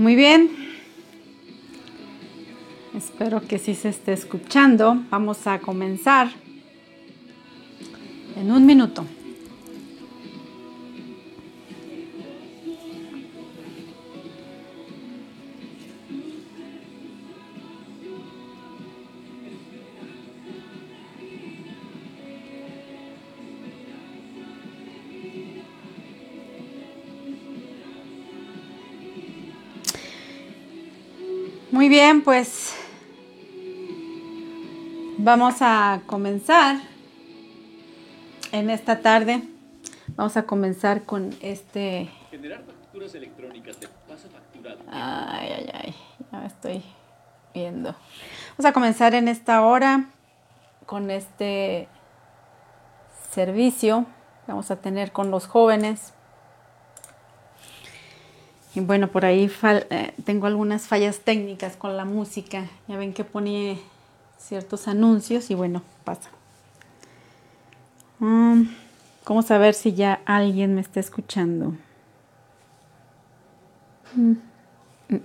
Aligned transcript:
Muy 0.00 0.16
bien. 0.16 0.48
Espero 2.96 3.42
que 3.46 3.58
sí 3.58 3.74
se 3.74 3.90
esté 3.90 4.14
escuchando. 4.14 4.96
Vamos 5.10 5.46
a 5.46 5.58
comenzar 5.58 6.28
bien, 32.20 32.24
pues 32.24 32.74
vamos 35.18 35.56
a 35.60 36.02
comenzar 36.06 36.76
en 38.52 38.70
esta 38.70 39.00
tarde. 39.00 39.42
Vamos 40.16 40.36
a 40.36 40.42
comenzar 40.42 41.04
con 41.04 41.30
este. 41.40 42.10
Generar 42.30 42.62
facturas 42.64 43.14
electrónicas 43.14 43.76
te 43.78 43.88
pasa 44.08 44.28
facturado. 44.28 44.80
Ay, 44.90 45.48
ay, 45.56 45.70
ay. 45.72 45.94
Ya 46.32 46.46
estoy 46.46 46.82
viendo. 47.54 47.94
Vamos 48.56 48.70
a 48.70 48.72
comenzar 48.72 49.14
en 49.14 49.28
esta 49.28 49.62
hora 49.62 50.06
con 50.86 51.10
este 51.10 51.88
servicio. 53.30 54.06
Vamos 54.46 54.70
a 54.70 54.76
tener 54.76 55.12
con 55.12 55.30
los 55.30 55.46
jóvenes. 55.46 56.12
Y 58.74 58.80
bueno, 58.80 59.08
por 59.08 59.24
ahí 59.24 59.50
eh, 59.90 60.14
tengo 60.24 60.46
algunas 60.46 60.86
fallas 60.86 61.20
técnicas 61.20 61.76
con 61.76 61.96
la 61.96 62.04
música. 62.04 62.66
Ya 62.86 62.96
ven 62.96 63.12
que 63.12 63.24
pone 63.24 63.80
ciertos 64.38 64.86
anuncios 64.86 65.50
y 65.50 65.54
bueno, 65.54 65.82
pasa. 66.04 66.30
Um, 68.20 68.68
¿Cómo 69.24 69.42
saber 69.42 69.74
si 69.74 69.94
ya 69.94 70.20
alguien 70.24 70.74
me 70.74 70.80
está 70.80 71.00
escuchando? 71.00 71.74
Mm, 74.14 74.32
mm, 75.08 75.14
mm, 75.14 75.20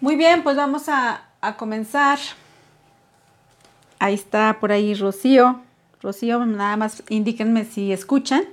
Muy 0.00 0.16
bien, 0.16 0.42
pues 0.42 0.56
vamos 0.56 0.88
a 0.88 1.22
comenzar. 1.58 2.18
Ahí 3.98 4.14
está 4.14 4.56
por 4.60 4.72
ahí 4.72 4.94
Rocío. 4.94 5.60
Rocío, 6.02 6.46
nada 6.46 6.78
más 6.78 7.02
indíquenme 7.10 7.66
si 7.66 7.92
escuchan. 7.92 8.44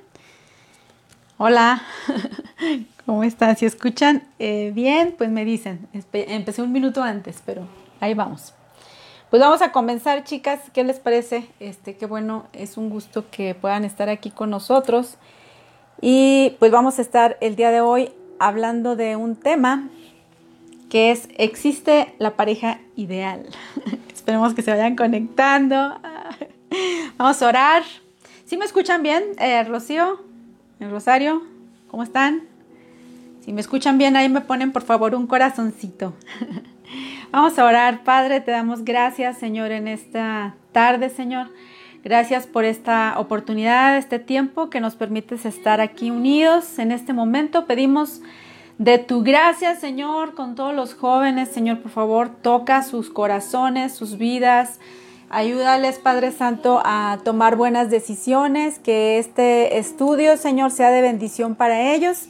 Hola, 1.37 1.81
¿cómo 3.05 3.23
están? 3.23 3.55
Si 3.55 3.65
escuchan 3.65 4.23
eh, 4.37 4.73
bien, 4.75 5.15
pues 5.17 5.29
me 5.29 5.45
dicen. 5.45 5.87
Empecé 6.11 6.61
un 6.61 6.73
minuto 6.73 7.01
antes, 7.01 7.41
pero 7.45 7.65
ahí 8.01 8.13
vamos. 8.13 8.53
Pues 9.29 9.41
vamos 9.41 9.61
a 9.61 9.71
comenzar, 9.71 10.25
chicas. 10.25 10.59
¿Qué 10.73 10.83
les 10.83 10.99
parece? 10.99 11.47
Este, 11.61 11.95
qué 11.95 12.05
bueno, 12.05 12.47
es 12.51 12.75
un 12.75 12.89
gusto 12.89 13.29
que 13.31 13.55
puedan 13.55 13.85
estar 13.85 14.09
aquí 14.09 14.29
con 14.29 14.49
nosotros. 14.49 15.15
Y 16.01 16.57
pues 16.59 16.71
vamos 16.71 16.99
a 16.99 17.01
estar 17.01 17.37
el 17.39 17.55
día 17.55 17.71
de 17.71 17.79
hoy 17.79 18.11
hablando 18.39 18.97
de 18.97 19.15
un 19.15 19.37
tema 19.37 19.87
que 20.89 21.11
es 21.11 21.29
¿existe 21.37 22.13
la 22.19 22.35
pareja 22.35 22.81
ideal? 22.97 23.45
Esperemos 24.13 24.53
que 24.53 24.63
se 24.63 24.71
vayan 24.71 24.97
conectando. 24.97 25.97
Vamos 27.17 27.41
a 27.41 27.47
orar. 27.47 27.83
¿Sí 28.45 28.57
me 28.57 28.65
escuchan 28.65 29.01
bien, 29.01 29.23
eh, 29.39 29.63
Rocío? 29.63 30.21
¿El 30.79 30.91
Rosario? 30.91 31.41
¿Cómo 31.87 32.03
están? 32.03 32.43
Si 33.43 33.51
me 33.53 33.61
escuchan 33.61 33.97
bien, 33.97 34.15
ahí 34.15 34.29
me 34.29 34.41
ponen 34.41 34.71
por 34.71 34.83
favor 34.83 35.15
un 35.15 35.25
corazoncito. 35.25 36.13
Vamos 37.31 37.57
a 37.57 37.65
orar, 37.65 38.03
Padre, 38.03 38.39
te 38.39 38.51
damos 38.51 38.85
gracias, 38.85 39.39
Señor, 39.39 39.71
en 39.71 39.87
esta 39.87 40.53
tarde, 40.71 41.09
Señor. 41.09 41.49
Gracias 42.03 42.45
por 42.45 42.65
esta 42.65 43.15
oportunidad, 43.17 43.97
este 43.97 44.19
tiempo 44.19 44.69
que 44.69 44.79
nos 44.79 44.95
permites 44.95 45.43
estar 45.45 45.81
aquí 45.81 46.11
unidos 46.11 46.77
en 46.77 46.91
este 46.91 47.13
momento. 47.13 47.65
Pedimos 47.65 48.21
de 48.77 48.99
tu 48.99 49.23
gracia, 49.23 49.75
Señor, 49.75 50.35
con 50.35 50.53
todos 50.53 50.75
los 50.75 50.93
jóvenes, 50.93 51.49
Señor, 51.49 51.79
por 51.79 51.91
favor, 51.91 52.29
toca 52.29 52.83
sus 52.83 53.09
corazones, 53.09 53.95
sus 53.95 54.19
vidas, 54.19 54.79
Ayúdales, 55.29 55.99
Padre 55.99 56.31
Santo, 56.31 56.81
a 56.85 57.19
tomar 57.25 57.57
buenas 57.57 57.89
decisiones, 57.89 58.79
que 58.79 59.17
este 59.17 59.77
estudio, 59.77 60.37
Señor, 60.37 60.71
sea 60.71 60.89
de 60.89 61.01
bendición 61.01 61.55
para 61.55 61.93
ellos 61.93 62.29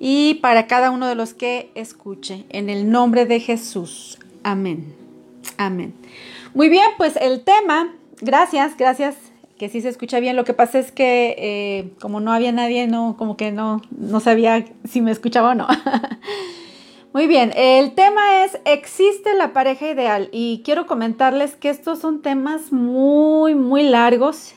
y 0.00 0.34
para 0.34 0.66
cada 0.66 0.90
uno 0.90 1.06
de 1.06 1.14
los 1.14 1.34
que 1.34 1.70
escuche. 1.76 2.44
En 2.48 2.68
el 2.68 2.90
nombre 2.90 3.26
de 3.26 3.38
Jesús. 3.38 4.18
Amén. 4.42 4.92
Amén. 5.56 5.94
Muy 6.52 6.68
bien, 6.68 6.88
pues 6.96 7.16
el 7.16 7.44
tema, 7.44 7.94
gracias, 8.20 8.76
gracias, 8.76 9.14
que 9.56 9.68
sí 9.68 9.80
se 9.80 9.88
escucha 9.88 10.18
bien. 10.18 10.34
Lo 10.34 10.44
que 10.44 10.52
pasa 10.52 10.80
es 10.80 10.90
que 10.90 11.36
eh, 11.38 11.92
como 12.00 12.18
no 12.18 12.32
había 12.32 12.50
nadie, 12.50 12.88
no, 12.88 13.16
como 13.16 13.36
que 13.36 13.52
no, 13.52 13.82
no 13.96 14.18
sabía 14.18 14.64
si 14.84 15.00
me 15.00 15.12
escuchaba 15.12 15.50
o 15.50 15.54
no. 15.54 15.68
Muy 17.16 17.28
bien, 17.28 17.50
el 17.56 17.94
tema 17.94 18.44
es, 18.44 18.58
¿existe 18.66 19.32
la 19.32 19.54
pareja 19.54 19.88
ideal? 19.88 20.28
Y 20.32 20.60
quiero 20.66 20.86
comentarles 20.86 21.56
que 21.56 21.70
estos 21.70 21.98
son 21.98 22.20
temas 22.20 22.72
muy, 22.72 23.54
muy 23.54 23.84
largos 23.84 24.52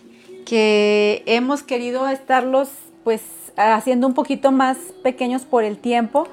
que 0.46 1.24
hemos 1.26 1.64
querido 1.64 2.06
estarlos 2.10 2.68
pues 3.06 3.22
haciendo 3.56 4.08
un 4.08 4.14
poquito 4.14 4.52
más 4.52 4.76
pequeños 5.04 5.44
por 5.44 5.64
el 5.64 5.78
tiempo, 5.78 6.28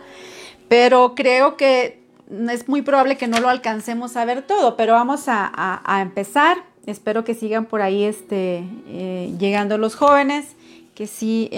pero 0.66 1.14
creo 1.14 1.56
que 1.56 2.02
es 2.50 2.68
muy 2.68 2.82
probable 2.82 3.16
que 3.16 3.28
no 3.28 3.38
lo 3.38 3.48
alcancemos 3.48 4.16
a 4.16 4.24
ver 4.24 4.42
todo, 4.42 4.76
pero 4.76 4.94
vamos 4.94 5.26
a, 5.28 5.80
empezar. 6.02 6.56
Espero 6.86 7.22
que 7.22 7.34
sigan 7.34 7.66
por 7.66 7.82
ahí 7.82 8.02
este, 8.02 8.64
eh, 8.88 9.32
llegando 9.38 9.78
los 9.78 9.94
jóvenes 9.94 10.55
que 10.96 11.06
sí 11.06 11.50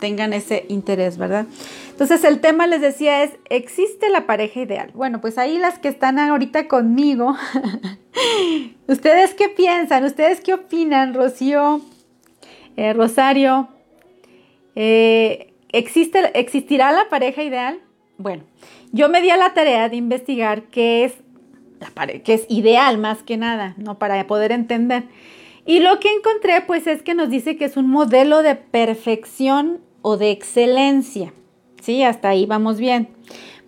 tengan 0.00 0.32
ese 0.32 0.64
interés, 0.68 1.18
¿verdad? 1.18 1.46
Entonces 1.90 2.24
el 2.24 2.40
tema 2.40 2.66
les 2.66 2.80
decía 2.80 3.22
es, 3.22 3.32
¿existe 3.50 4.08
la 4.08 4.26
pareja 4.26 4.60
ideal? 4.60 4.90
Bueno, 4.94 5.20
pues 5.20 5.36
ahí 5.36 5.58
las 5.58 5.78
que 5.78 5.88
están 5.88 6.18
ahorita 6.18 6.68
conmigo, 6.68 7.36
¿ustedes 8.88 9.34
qué 9.34 9.50
piensan? 9.50 10.04
¿Ustedes 10.04 10.40
qué 10.40 10.54
opinan, 10.54 11.12
Rocío, 11.12 11.82
eh, 12.78 12.94
Rosario? 12.94 13.68
Eh, 14.74 15.52
¿existe, 15.70 16.38
¿Existirá 16.38 16.90
la 16.90 17.10
pareja 17.10 17.42
ideal? 17.42 17.80
Bueno, 18.16 18.44
yo 18.90 19.10
me 19.10 19.20
di 19.20 19.28
a 19.28 19.36
la 19.36 19.52
tarea 19.52 19.90
de 19.90 19.96
investigar 19.96 20.62
qué 20.62 21.04
es, 21.04 21.12
la 21.78 22.06
qué 22.06 22.32
es 22.32 22.46
ideal 22.48 22.96
más 22.96 23.22
que 23.22 23.36
nada, 23.36 23.74
¿no? 23.76 23.98
Para 23.98 24.26
poder 24.26 24.50
entender. 24.50 25.04
Y 25.68 25.80
lo 25.80 26.00
que 26.00 26.10
encontré 26.10 26.62
pues 26.62 26.86
es 26.86 27.02
que 27.02 27.14
nos 27.14 27.28
dice 27.28 27.58
que 27.58 27.66
es 27.66 27.76
un 27.76 27.90
modelo 27.90 28.42
de 28.42 28.54
perfección 28.54 29.82
o 30.00 30.16
de 30.16 30.30
excelencia. 30.30 31.34
Sí, 31.82 32.02
hasta 32.02 32.30
ahí 32.30 32.46
vamos 32.46 32.78
bien. 32.78 33.10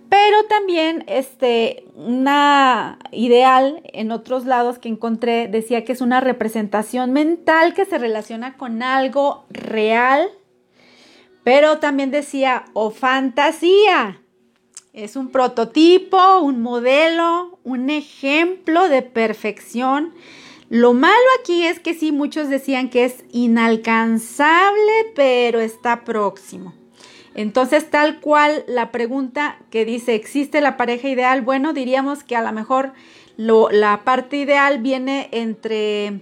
Pero 0.08 0.46
también 0.48 1.04
este 1.08 1.84
una 1.94 2.98
ideal 3.12 3.82
en 3.84 4.12
otros 4.12 4.46
lados 4.46 4.78
que 4.78 4.88
encontré 4.88 5.46
decía 5.46 5.84
que 5.84 5.92
es 5.92 6.00
una 6.00 6.22
representación 6.22 7.12
mental 7.12 7.74
que 7.74 7.84
se 7.84 7.98
relaciona 7.98 8.56
con 8.56 8.82
algo 8.82 9.44
real, 9.50 10.30
pero 11.44 11.80
también 11.80 12.10
decía 12.10 12.64
o 12.72 12.90
fantasía. 12.90 14.22
Es 14.94 15.16
un 15.16 15.28
prototipo, 15.28 16.38
un 16.38 16.62
modelo, 16.62 17.58
un 17.62 17.90
ejemplo 17.90 18.88
de 18.88 19.02
perfección 19.02 20.14
lo 20.70 20.94
malo 20.94 21.14
aquí 21.40 21.66
es 21.66 21.80
que 21.80 21.94
sí, 21.94 22.12
muchos 22.12 22.48
decían 22.48 22.90
que 22.90 23.04
es 23.04 23.24
inalcanzable, 23.32 25.12
pero 25.16 25.58
está 25.58 26.04
próximo. 26.04 26.72
Entonces, 27.34 27.90
tal 27.90 28.20
cual 28.20 28.64
la 28.68 28.92
pregunta 28.92 29.58
que 29.70 29.84
dice, 29.84 30.14
¿existe 30.14 30.60
la 30.60 30.76
pareja 30.76 31.08
ideal? 31.08 31.42
Bueno, 31.42 31.72
diríamos 31.72 32.22
que 32.22 32.36
a 32.36 32.42
lo 32.42 32.52
mejor 32.52 32.92
la 33.36 34.02
parte 34.04 34.36
ideal 34.36 34.78
viene 34.78 35.28
entre 35.32 36.20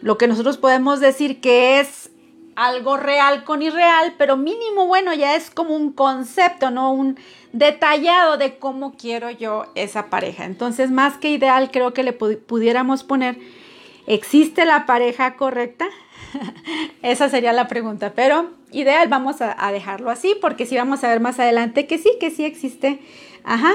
lo 0.00 0.16
que 0.16 0.28
nosotros 0.28 0.58
podemos 0.58 1.00
decir 1.00 1.40
que 1.40 1.80
es 1.80 2.10
algo 2.54 2.96
real 2.96 3.42
con 3.42 3.62
irreal, 3.62 4.14
pero 4.16 4.36
mínimo, 4.36 4.86
bueno, 4.86 5.12
ya 5.12 5.34
es 5.34 5.50
como 5.50 5.74
un 5.74 5.92
concepto, 5.92 6.70
¿no? 6.70 6.92
Un 6.92 7.18
detallado 7.52 8.36
de 8.36 8.58
cómo 8.58 8.92
quiero 8.92 9.30
yo 9.30 9.66
esa 9.74 10.06
pareja. 10.06 10.44
Entonces, 10.44 10.92
más 10.92 11.16
que 11.16 11.30
ideal, 11.30 11.70
creo 11.72 11.94
que 11.94 12.04
le 12.04 12.12
pudiéramos 12.12 13.02
poner 13.02 13.38
¿Existe 14.08 14.64
la 14.64 14.86
pareja 14.86 15.36
correcta? 15.36 15.86
Esa 17.02 17.28
sería 17.28 17.52
la 17.52 17.68
pregunta, 17.68 18.14
pero 18.16 18.50
ideal 18.72 19.06
vamos 19.08 19.36
a, 19.40 19.70
dejarlo 19.70 20.10
así 20.10 20.34
porque 20.40 20.64
si 20.64 20.76
vamos 20.76 21.04
a 21.04 21.08
ver 21.08 21.20
más 21.20 21.38
adelante 21.38 21.86
que 21.86 21.98
sí, 21.98 22.12
que 22.18 22.30
sí 22.30 22.46
existe, 22.46 23.00
ajá, 23.44 23.74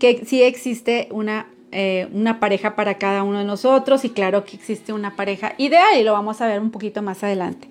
que 0.00 0.24
sí 0.26 0.42
existe 0.42 1.06
una 1.12 1.46
eh, 1.72 2.08
una 2.12 2.40
pareja 2.40 2.74
para 2.74 2.98
cada 2.98 3.22
uno 3.22 3.38
de 3.38 3.44
nosotros 3.44 4.04
y 4.04 4.10
claro 4.10 4.44
que 4.44 4.56
existe 4.56 4.92
una 4.92 5.14
pareja 5.14 5.54
ideal 5.56 6.00
y 6.00 6.02
lo 6.02 6.12
vamos 6.12 6.40
a 6.40 6.48
ver 6.48 6.58
un 6.58 6.72
poquito 6.72 7.00
más 7.00 7.22
adelante. 7.22 7.68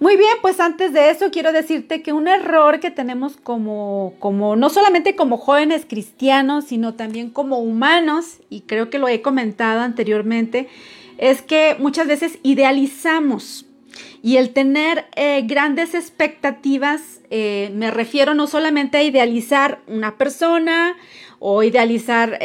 Muy 0.00 0.16
bien, 0.16 0.32
pues 0.42 0.58
antes 0.58 0.92
de 0.92 1.10
eso 1.10 1.30
quiero 1.30 1.52
decirte 1.52 2.02
que 2.02 2.12
un 2.12 2.26
error 2.26 2.80
que 2.80 2.90
tenemos 2.90 3.36
como, 3.36 4.14
como 4.18 4.56
no 4.56 4.68
solamente 4.68 5.14
como 5.14 5.36
jóvenes 5.36 5.86
cristianos, 5.88 6.64
sino 6.64 6.94
también 6.94 7.30
como 7.30 7.60
humanos, 7.60 8.38
y 8.50 8.62
creo 8.62 8.90
que 8.90 8.98
lo 8.98 9.06
he 9.06 9.22
comentado 9.22 9.80
anteriormente, 9.80 10.68
es 11.18 11.42
que 11.42 11.76
muchas 11.78 12.06
veces 12.06 12.38
idealizamos 12.42 13.66
y 14.22 14.36
el 14.36 14.50
tener 14.50 15.06
eh, 15.14 15.42
grandes 15.46 15.94
expectativas, 15.94 17.20
eh, 17.30 17.70
me 17.74 17.90
refiero 17.90 18.34
no 18.34 18.46
solamente 18.46 18.98
a 18.98 19.02
idealizar 19.02 19.80
una 19.86 20.18
persona 20.18 20.96
o 21.38 21.62
idealizar 21.62 22.38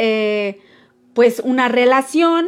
pues 1.13 1.41
una 1.43 1.67
relación 1.67 2.47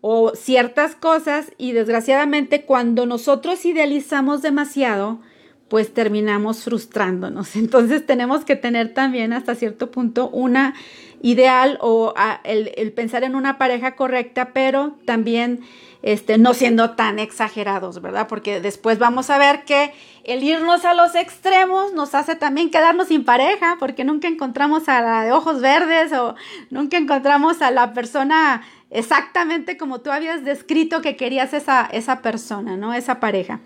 o 0.00 0.34
ciertas 0.36 0.94
cosas 0.94 1.52
y 1.58 1.72
desgraciadamente 1.72 2.62
cuando 2.62 3.06
nosotros 3.06 3.64
idealizamos 3.64 4.42
demasiado, 4.42 5.20
pues 5.68 5.92
terminamos 5.92 6.62
frustrándonos. 6.62 7.56
Entonces 7.56 8.06
tenemos 8.06 8.44
que 8.44 8.56
tener 8.56 8.94
también 8.94 9.32
hasta 9.32 9.54
cierto 9.54 9.90
punto 9.90 10.28
una 10.28 10.74
ideal 11.22 11.78
o 11.80 12.14
el, 12.44 12.92
pensar 12.92 13.24
en 13.24 13.34
una 13.34 13.58
pareja 13.58 13.96
correcta, 13.96 14.52
pero 14.52 14.96
también 15.04 15.60
este, 16.02 16.38
no 16.38 16.54
siendo 16.54 16.90
tan 16.90 17.18
exagerados, 17.18 18.00
¿verdad? 18.00 18.28
Porque 18.28 18.60
después 18.60 18.98
vamos 18.98 19.30
a 19.30 19.38
ver 19.38 19.64
que 19.64 19.92
el 20.24 20.42
irnos 20.44 20.84
a 20.84 20.94
los 20.94 21.14
extremos 21.14 21.92
nos 21.92 22.14
hace 22.14 22.36
también 22.36 22.70
quedarnos 22.70 23.08
sin 23.08 23.24
pareja, 23.24 23.76
porque 23.78 24.04
nunca 24.04 24.28
encontramos 24.28 24.88
a 24.88 25.00
la 25.00 25.24
de 25.24 25.32
ojos 25.32 25.60
verdes 25.60 26.12
o 26.12 26.34
nunca 26.70 26.96
encontramos 26.96 27.62
a 27.62 27.70
la 27.70 27.92
persona 27.92 28.62
exactamente 28.90 29.76
como 29.76 30.00
tú 30.00 30.10
habías 30.10 30.44
descrito 30.44 31.02
que 31.02 31.16
querías 31.16 31.52
esa, 31.54 31.88
esa 31.92 32.22
persona, 32.22 32.76
¿no? 32.76 32.94
Esa 32.94 33.20
pareja. 33.20 33.60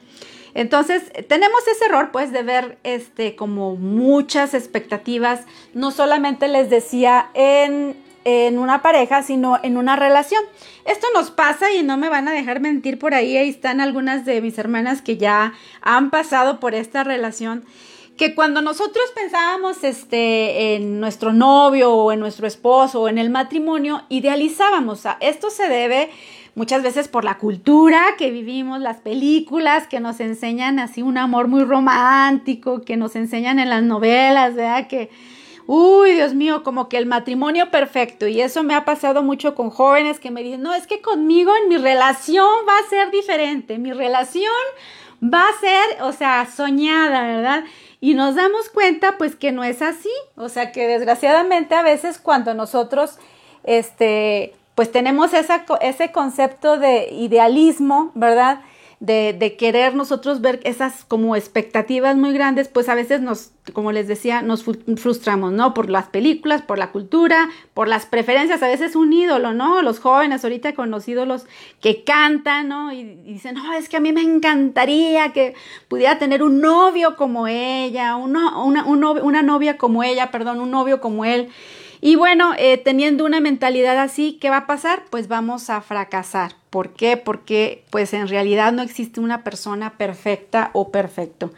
Entonces, 0.54 1.12
tenemos 1.28 1.60
ese 1.66 1.86
error, 1.86 2.10
pues, 2.12 2.32
de 2.32 2.42
ver 2.42 2.78
este, 2.82 3.36
como 3.36 3.76
muchas 3.76 4.54
expectativas, 4.54 5.46
no 5.74 5.90
solamente 5.90 6.48
les 6.48 6.70
decía 6.70 7.30
en, 7.34 7.96
en 8.24 8.58
una 8.58 8.82
pareja, 8.82 9.22
sino 9.22 9.58
en 9.62 9.76
una 9.76 9.96
relación. 9.96 10.42
Esto 10.84 11.06
nos 11.14 11.30
pasa 11.30 11.72
y 11.72 11.82
no 11.82 11.96
me 11.96 12.08
van 12.08 12.28
a 12.28 12.32
dejar 12.32 12.60
mentir 12.60 12.98
por 12.98 13.14
ahí, 13.14 13.36
ahí 13.36 13.48
están 13.48 13.80
algunas 13.80 14.24
de 14.24 14.40
mis 14.40 14.58
hermanas 14.58 15.02
que 15.02 15.16
ya 15.16 15.54
han 15.80 16.10
pasado 16.10 16.60
por 16.60 16.74
esta 16.74 17.04
relación 17.04 17.64
que 18.20 18.34
cuando 18.34 18.60
nosotros 18.60 19.02
pensábamos 19.14 19.82
este, 19.82 20.74
en 20.74 21.00
nuestro 21.00 21.32
novio 21.32 21.90
o 21.90 22.12
en 22.12 22.20
nuestro 22.20 22.46
esposo 22.46 23.00
o 23.00 23.08
en 23.08 23.16
el 23.16 23.30
matrimonio, 23.30 24.02
idealizábamos. 24.10 25.04
Esto 25.20 25.48
se 25.48 25.70
debe 25.70 26.10
muchas 26.60 26.82
veces 26.82 27.08
por 27.08 27.24
la 27.24 27.38
cultura 27.38 28.02
que 28.18 28.30
vivimos, 28.30 28.80
las 28.80 28.98
películas 28.98 29.86
que 29.86 29.98
nos 29.98 30.20
enseñan 30.20 30.78
así 30.78 31.00
un 31.00 31.16
amor 31.16 31.48
muy 31.48 31.64
romántico, 31.64 32.82
que 32.82 32.98
nos 32.98 33.16
enseñan 33.16 33.58
en 33.58 33.70
las 33.70 33.82
novelas, 33.82 34.54
¿verdad? 34.54 34.86
Que, 34.86 35.08
uy, 35.66 36.12
Dios 36.12 36.34
mío, 36.34 36.62
como 36.62 36.90
que 36.90 36.98
el 36.98 37.06
matrimonio 37.06 37.70
perfecto. 37.70 38.26
Y 38.26 38.42
eso 38.42 38.62
me 38.62 38.74
ha 38.74 38.84
pasado 38.84 39.22
mucho 39.22 39.54
con 39.54 39.70
jóvenes 39.70 40.20
que 40.20 40.30
me 40.30 40.42
dicen, 40.42 40.60
no, 40.60 40.74
es 40.74 40.86
que 40.86 41.00
conmigo 41.00 41.50
en 41.62 41.70
mi 41.70 41.78
relación 41.78 42.46
va 42.68 42.76
a 42.76 42.90
ser 42.90 43.10
diferente, 43.10 43.78
mi 43.78 43.94
relación 43.94 44.52
va 45.24 45.48
a 45.48 45.60
ser, 45.60 46.02
o 46.02 46.12
sea, 46.12 46.44
soñada, 46.44 47.22
¿verdad? 47.22 47.64
Y 48.02 48.12
nos 48.12 48.34
damos 48.34 48.68
cuenta, 48.68 49.16
pues, 49.16 49.34
que 49.34 49.50
no 49.50 49.64
es 49.64 49.80
así. 49.80 50.12
O 50.36 50.50
sea, 50.50 50.72
que 50.72 50.86
desgraciadamente 50.86 51.74
a 51.74 51.82
veces 51.82 52.18
cuando 52.18 52.52
nosotros, 52.52 53.18
este, 53.64 54.52
pues 54.80 54.92
tenemos 54.92 55.34
esa, 55.34 55.66
ese 55.82 56.10
concepto 56.10 56.78
de 56.78 57.10
idealismo, 57.12 58.12
¿verdad? 58.14 58.62
De, 58.98 59.56
querer 59.58 59.94
nosotros 59.94 60.40
ver 60.40 60.58
esas 60.64 61.04
como 61.04 61.36
expectativas 61.36 62.16
muy 62.16 62.32
grandes, 62.32 62.68
pues 62.68 62.88
a 62.88 62.94
veces 62.94 63.20
nos, 63.20 63.50
como 63.74 63.92
les 63.92 64.08
decía, 64.08 64.40
nos 64.40 64.64
frustramos, 64.64 65.52
¿no? 65.52 65.74
Por 65.74 65.90
las 65.90 66.06
películas, 66.06 66.62
por 66.62 66.78
la 66.78 66.92
cultura, 66.92 67.50
por 67.74 67.88
las 67.88 68.06
preferencias, 68.06 68.62
a 68.62 68.68
veces 68.68 68.96
un 68.96 69.12
ídolo, 69.12 69.52
¿no? 69.52 69.82
Los 69.82 70.00
jóvenes 70.00 70.44
ahorita 70.44 70.74
con 70.74 70.90
los 70.90 71.06
ídolos 71.06 71.44
que 71.82 72.02
cantan, 72.02 72.68
¿no? 72.68 72.90
Y, 72.90 73.02
dicen, 73.26 73.56
no, 73.56 73.74
es 73.74 73.90
que 73.90 73.98
a 73.98 74.00
mí 74.00 74.14
me 74.14 74.22
encantaría 74.22 75.34
que 75.34 75.52
pudiera 75.88 76.18
tener 76.18 76.42
un 76.42 76.62
novio 76.62 77.16
como 77.16 77.48
ella, 77.48 78.16
una, 78.16 78.56
una 78.64 79.42
novia 79.42 79.76
como 79.76 80.02
ella, 80.02 80.30
perdón, 80.30 80.58
un 80.58 80.70
novio 80.70 81.02
como 81.02 81.26
él. 81.26 81.50
Y 82.00 82.16
bueno, 82.16 82.54
eh, 82.56 82.78
teniendo 82.78 83.26
una 83.26 83.40
mentalidad 83.40 83.98
así, 83.98 84.38
¿qué 84.40 84.48
va 84.48 84.58
a 84.58 84.66
pasar? 84.66 85.04
Pues 85.10 85.28
vamos 85.28 85.68
a 85.68 85.82
fracasar. 85.82 86.52
¿Por 86.70 86.94
qué? 86.94 87.18
Porque 87.18 87.84
pues 87.90 88.14
en 88.14 88.28
realidad 88.28 88.72
no 88.72 88.82
existe 88.82 89.20
una 89.20 89.44
persona 89.44 89.98
perfecta 89.98 90.70
o 90.72 90.90
perfecto. 90.90 91.52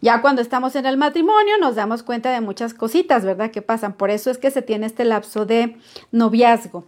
Ya 0.00 0.22
cuando 0.22 0.40
estamos 0.40 0.74
en 0.76 0.86
el 0.86 0.96
matrimonio 0.96 1.58
nos 1.58 1.76
damos 1.76 2.02
cuenta 2.02 2.32
de 2.32 2.40
muchas 2.40 2.74
cositas, 2.74 3.24
¿verdad? 3.24 3.50
Que 3.50 3.60
pasan. 3.60 3.92
Por 3.92 4.10
eso 4.10 4.30
es 4.30 4.38
que 4.38 4.50
se 4.50 4.62
tiene 4.62 4.86
este 4.86 5.04
lapso 5.04 5.44
de 5.44 5.76
noviazgo. 6.10 6.86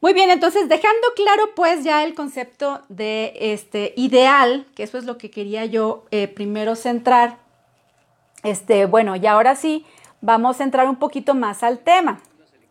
Muy 0.00 0.14
bien, 0.14 0.30
entonces 0.30 0.68
dejando 0.68 1.08
claro 1.16 1.50
pues 1.54 1.84
ya 1.84 2.04
el 2.04 2.14
concepto 2.14 2.82
de 2.88 3.32
este 3.40 3.92
ideal, 3.96 4.66
que 4.74 4.84
eso 4.84 4.96
es 4.96 5.04
lo 5.04 5.18
que 5.18 5.30
quería 5.30 5.66
yo 5.66 6.06
eh, 6.10 6.28
primero 6.28 6.76
centrar. 6.76 7.38
Este, 8.42 8.86
bueno, 8.86 9.16
y 9.16 9.26
ahora 9.26 9.54
sí, 9.54 9.84
vamos 10.20 10.60
a 10.60 10.64
entrar 10.64 10.88
un 10.88 10.96
poquito 10.96 11.34
más 11.34 11.62
al 11.62 11.80
tema. 11.80 12.20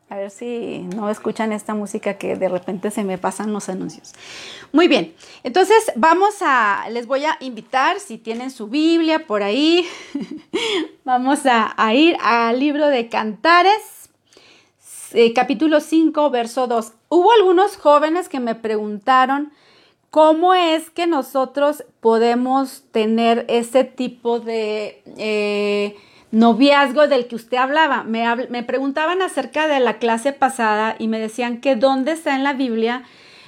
A 0.10 0.16
ver 0.16 0.32
si 0.32 0.88
no 0.96 1.10
escuchan 1.10 1.52
esta 1.52 1.74
música 1.74 2.14
que 2.14 2.38
de 2.38 2.48
repente 2.48 2.92
se 2.92 3.04
me 3.04 3.18
pasan 3.18 3.52
los 3.52 3.68
anuncios. 3.68 4.14
Muy 4.72 4.88
bien, 4.88 5.14
entonces 5.44 5.92
vamos 5.98 6.36
a, 6.40 6.88
les 6.92 7.08
voy 7.08 7.26
a 7.26 7.36
invitar, 7.42 8.00
si 8.00 8.18
tienen 8.18 8.50
su 8.50 8.68
Biblia 8.68 9.28
por 9.28 9.44
ahí, 9.44 9.86
vamos 11.04 11.42
a, 11.46 11.94
ir 11.94 12.16
al 12.22 12.58
libro 12.58 12.88
de 12.88 13.10
Cantares, 13.10 14.10
eh, 15.12 15.34
capítulo 15.34 15.82
5, 15.82 16.30
verso 16.30 16.68
2. 16.68 16.94
Hubo 17.10 17.34
algunos 17.34 17.76
jóvenes 17.76 18.30
que 18.30 18.40
me 18.40 18.56
preguntaron 18.56 19.52
cómo 20.10 20.54
es 20.54 20.90
que 20.90 21.06
nosotros 21.06 21.84
podemos 22.00 22.84
tener 22.92 23.46
ese 23.50 23.84
tipo 23.84 24.40
de... 24.40 25.04
Eh, 25.18 25.98
noviazgo 26.32 27.08
del 27.08 27.28
que 27.28 27.36
usted 27.36 27.58
hablaba. 27.58 28.04
Me, 28.04 28.48
me, 28.50 28.64
preguntaban 28.64 29.22
acerca 29.22 29.68
de 29.68 29.80
la 29.80 29.98
clase 29.98 30.34
pasada 30.34 30.96
y 31.00 31.08
me 31.08 31.20
decían 31.20 31.62
que 31.62 31.76
dónde 31.76 32.12
está 32.12 32.36
en 32.36 32.44
la 32.44 32.54
Biblia 32.54 33.04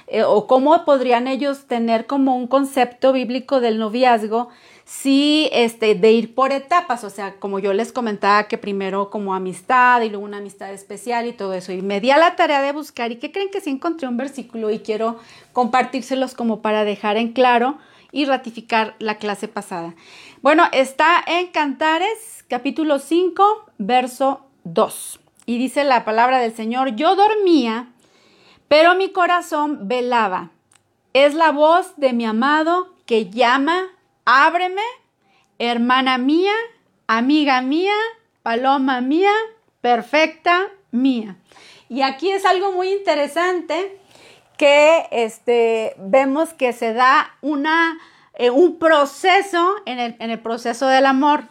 eh, 0.06 0.22
o 0.22 0.46
cómo 0.46 0.84
podrían 0.84 1.28
ellos 1.28 1.66
tener 1.66 2.06
como 2.06 2.36
un 2.36 2.46
concepto 2.46 3.12
bíblico 3.12 3.60
del 3.60 3.78
noviazgo 3.78 4.48
si 4.90 5.48
este 5.52 5.94
de 5.94 6.10
ir 6.10 6.34
por 6.34 6.50
etapas, 6.50 7.04
o 7.04 7.10
sea, 7.10 7.36
como 7.38 7.60
yo 7.60 7.72
les 7.72 7.92
comentaba 7.92 8.48
que 8.48 8.58
primero 8.58 9.08
como 9.08 9.36
amistad 9.36 10.02
y 10.02 10.08
luego 10.08 10.24
una 10.24 10.38
amistad 10.38 10.72
especial 10.72 11.28
y 11.28 11.32
todo 11.32 11.54
eso. 11.54 11.70
Y 11.70 11.80
me 11.80 12.00
di 12.00 12.10
a 12.10 12.18
la 12.18 12.34
tarea 12.34 12.60
de 12.60 12.72
buscar 12.72 13.12
y 13.12 13.16
que 13.16 13.30
creen 13.30 13.50
que 13.52 13.60
sí 13.60 13.70
encontré 13.70 14.08
un 14.08 14.16
versículo 14.16 14.68
y 14.68 14.80
quiero 14.80 15.20
compartírselos 15.52 16.34
como 16.34 16.60
para 16.60 16.84
dejar 16.84 17.18
en 17.18 17.32
claro 17.32 17.78
y 18.12 18.24
ratificar 18.24 18.96
la 18.98 19.18
clase 19.18 19.48
pasada. 19.48 19.94
Bueno, 20.42 20.64
está 20.72 21.22
en 21.26 21.48
Cantares 21.48 22.44
capítulo 22.48 22.98
5, 22.98 23.66
verso 23.78 24.46
2. 24.64 25.20
Y 25.46 25.58
dice 25.58 25.84
la 25.84 26.04
palabra 26.04 26.38
del 26.38 26.54
Señor, 26.54 26.96
yo 26.96 27.16
dormía, 27.16 27.88
pero 28.68 28.94
mi 28.94 29.10
corazón 29.10 29.88
velaba. 29.88 30.50
Es 31.12 31.34
la 31.34 31.50
voz 31.50 31.96
de 31.96 32.12
mi 32.12 32.24
amado 32.24 32.94
que 33.06 33.30
llama, 33.30 33.88
ábreme, 34.24 34.82
hermana 35.58 36.18
mía, 36.18 36.52
amiga 37.06 37.62
mía, 37.62 37.94
paloma 38.42 39.00
mía, 39.00 39.32
perfecta 39.80 40.68
mía. 40.90 41.36
Y 41.88 42.02
aquí 42.02 42.30
es 42.30 42.44
algo 42.44 42.72
muy 42.72 42.92
interesante 42.92 43.98
que 44.60 45.06
este, 45.10 45.94
vemos 45.96 46.52
que 46.52 46.74
se 46.74 46.92
da 46.92 47.34
una, 47.40 47.98
eh, 48.34 48.50
un 48.50 48.78
proceso 48.78 49.76
en 49.86 49.98
el, 49.98 50.16
en 50.18 50.28
el 50.28 50.38
proceso 50.38 50.86
del 50.86 51.06
amor. 51.06 51.44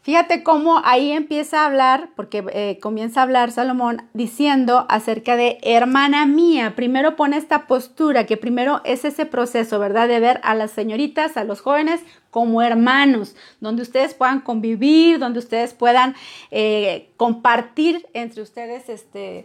Fíjate 0.00 0.42
cómo 0.42 0.80
ahí 0.82 1.12
empieza 1.12 1.60
a 1.60 1.66
hablar, 1.66 2.08
porque 2.16 2.42
eh, 2.54 2.78
comienza 2.80 3.20
a 3.20 3.24
hablar 3.24 3.52
Salomón 3.52 4.08
diciendo 4.14 4.86
acerca 4.88 5.36
de 5.36 5.58
hermana 5.60 6.24
mía. 6.24 6.72
Primero 6.74 7.16
pone 7.16 7.36
esta 7.36 7.66
postura, 7.66 8.24
que 8.24 8.38
primero 8.38 8.80
es 8.84 9.04
ese 9.04 9.26
proceso, 9.26 9.78
¿verdad? 9.78 10.08
De 10.08 10.20
ver 10.20 10.40
a 10.42 10.54
las 10.54 10.70
señoritas, 10.70 11.36
a 11.36 11.44
los 11.44 11.60
jóvenes 11.60 12.00
como 12.30 12.62
hermanos, 12.62 13.36
donde 13.60 13.82
ustedes 13.82 14.14
puedan 14.14 14.40
convivir, 14.40 15.18
donde 15.18 15.38
ustedes 15.38 15.74
puedan 15.74 16.14
eh, 16.50 17.10
compartir 17.18 18.06
entre 18.14 18.42
ustedes 18.42 18.88
este, 18.88 19.44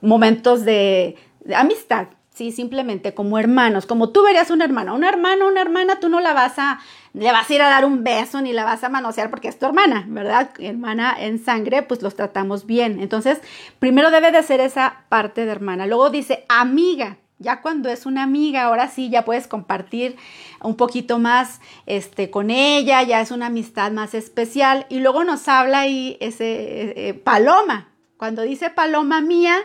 momentos 0.00 0.64
de, 0.64 1.16
amistad, 1.54 2.08
Sí, 2.34 2.50
simplemente 2.50 3.12
como 3.12 3.38
hermanos, 3.38 3.84
como 3.84 4.08
tú 4.08 4.22
verías 4.22 4.50
un 4.50 4.62
hermano. 4.62 4.94
Un 4.94 5.04
hermano, 5.04 5.48
una 5.48 5.60
hermana, 5.60 6.00
tú 6.00 6.08
no 6.08 6.18
la 6.18 6.32
vas 6.32 6.58
a, 6.58 6.80
le 7.12 7.30
vas 7.30 7.48
a 7.48 7.54
ir 7.54 7.60
a 7.60 7.68
dar 7.68 7.84
un 7.84 8.04
beso 8.04 8.40
ni 8.40 8.54
la 8.54 8.64
vas 8.64 8.82
a 8.84 8.88
manosear 8.88 9.28
porque 9.28 9.48
es 9.48 9.58
tu 9.58 9.66
hermana, 9.66 10.06
¿verdad? 10.08 10.50
Hermana 10.58 11.14
en 11.18 11.38
sangre, 11.38 11.82
pues 11.82 12.00
los 12.00 12.16
tratamos 12.16 12.64
bien. 12.64 13.00
Entonces, 13.00 13.38
primero 13.78 14.10
debe 14.10 14.32
de 14.32 14.42
ser 14.42 14.60
esa 14.60 15.04
parte 15.10 15.44
de 15.44 15.52
hermana. 15.52 15.86
Luego 15.86 16.08
dice 16.08 16.46
amiga. 16.48 17.18
Ya 17.38 17.60
cuando 17.60 17.90
es 17.90 18.06
una 18.06 18.22
amiga, 18.22 18.62
ahora 18.62 18.88
sí 18.88 19.10
ya 19.10 19.24
puedes 19.24 19.48
compartir 19.48 20.16
un 20.62 20.76
poquito 20.76 21.18
más 21.18 21.60
este, 21.86 22.30
con 22.30 22.50
ella, 22.50 23.02
ya 23.02 23.20
es 23.20 23.32
una 23.32 23.46
amistad 23.46 23.90
más 23.90 24.14
especial. 24.14 24.86
Y 24.88 25.00
luego 25.00 25.24
nos 25.24 25.48
habla 25.48 25.80
ahí 25.80 26.16
ese 26.20 26.44
eh, 26.44 27.08
eh, 27.08 27.14
paloma. 27.14 27.88
Cuando 28.16 28.42
dice 28.42 28.70
paloma 28.70 29.20
mía, 29.20 29.56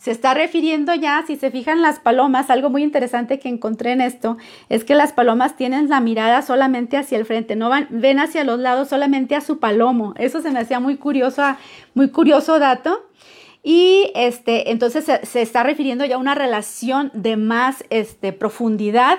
se 0.00 0.12
está 0.12 0.32
refiriendo 0.32 0.94
ya, 0.94 1.22
si 1.26 1.36
se 1.36 1.50
fijan 1.50 1.82
las 1.82 2.00
palomas, 2.00 2.48
algo 2.48 2.70
muy 2.70 2.82
interesante 2.82 3.38
que 3.38 3.50
encontré 3.50 3.92
en 3.92 4.00
esto, 4.00 4.38
es 4.70 4.82
que 4.82 4.94
las 4.94 5.12
palomas 5.12 5.56
tienen 5.56 5.90
la 5.90 6.00
mirada 6.00 6.40
solamente 6.40 6.96
hacia 6.96 7.18
el 7.18 7.26
frente, 7.26 7.54
no 7.54 7.68
van, 7.68 7.86
ven 7.90 8.18
hacia 8.18 8.42
los 8.44 8.58
lados 8.58 8.88
solamente 8.88 9.36
a 9.36 9.42
su 9.42 9.58
palomo. 9.58 10.14
Eso 10.16 10.40
se 10.40 10.52
me 10.52 10.58
hacía 10.58 10.80
muy 10.80 10.96
curioso, 10.96 11.42
muy 11.92 12.08
curioso 12.08 12.58
dato. 12.58 13.10
Y 13.62 14.10
este, 14.14 14.70
entonces 14.70 15.04
se, 15.04 15.42
está 15.42 15.64
refiriendo 15.64 16.06
ya 16.06 16.14
a 16.14 16.18
una 16.18 16.34
relación 16.34 17.10
de 17.12 17.36
más 17.36 17.84
este, 17.90 18.32
profundidad 18.32 19.18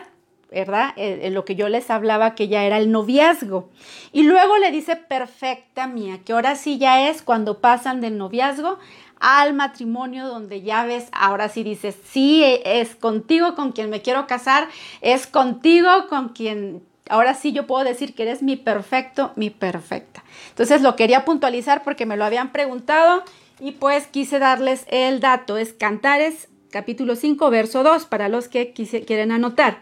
¿verdad? 0.49 0.91
En 0.97 1.33
lo 1.33 1.45
que 1.45 1.55
yo 1.55 1.69
les 1.69 1.89
hablaba 1.89 2.35
que 2.35 2.49
ya 2.49 2.65
era 2.65 2.77
el 2.77 2.91
noviazgo. 2.91 3.69
Y 4.11 4.23
luego 4.23 4.57
le 4.57 4.69
dice 4.69 4.97
perfecta 4.97 5.87
mía, 5.87 6.19
que 6.25 6.33
ahora 6.33 6.57
sí 6.57 6.77
ya 6.77 7.07
es 7.07 7.21
cuando 7.21 7.61
pasan 7.61 8.01
del 8.01 8.17
noviazgo 8.17 8.77
al 9.21 9.53
matrimonio 9.53 10.27
donde 10.27 10.61
ya 10.61 10.83
ves, 10.85 11.07
ahora 11.13 11.47
sí 11.47 11.63
dices, 11.63 11.95
sí, 12.09 12.43
es 12.65 12.95
contigo 12.95 13.55
con 13.55 13.71
quien 13.71 13.89
me 13.89 14.01
quiero 14.01 14.27
casar, 14.27 14.67
es 14.99 15.27
contigo 15.27 15.89
con 16.09 16.29
quien 16.29 16.83
ahora 17.07 17.33
sí 17.33 17.51
yo 17.51 17.67
puedo 17.67 17.83
decir 17.83 18.15
que 18.15 18.23
eres 18.23 18.41
mi 18.41 18.55
perfecto, 18.55 19.31
mi 19.35 19.49
perfecta. 19.49 20.23
Entonces 20.49 20.81
lo 20.81 20.95
quería 20.95 21.23
puntualizar 21.23 21.83
porque 21.83 22.05
me 22.05 22.17
lo 22.17 22.25
habían 22.25 22.51
preguntado 22.51 23.23
y 23.59 23.73
pues 23.73 24.07
quise 24.07 24.39
darles 24.39 24.85
el 24.89 25.19
dato. 25.19 25.57
Es 25.57 25.73
Cantares 25.73 26.47
capítulo 26.71 27.15
5, 27.15 27.49
verso 27.49 27.83
2, 27.83 28.05
para 28.05 28.29
los 28.29 28.47
que 28.47 28.73
quieren 28.73 29.31
anotar. 29.31 29.79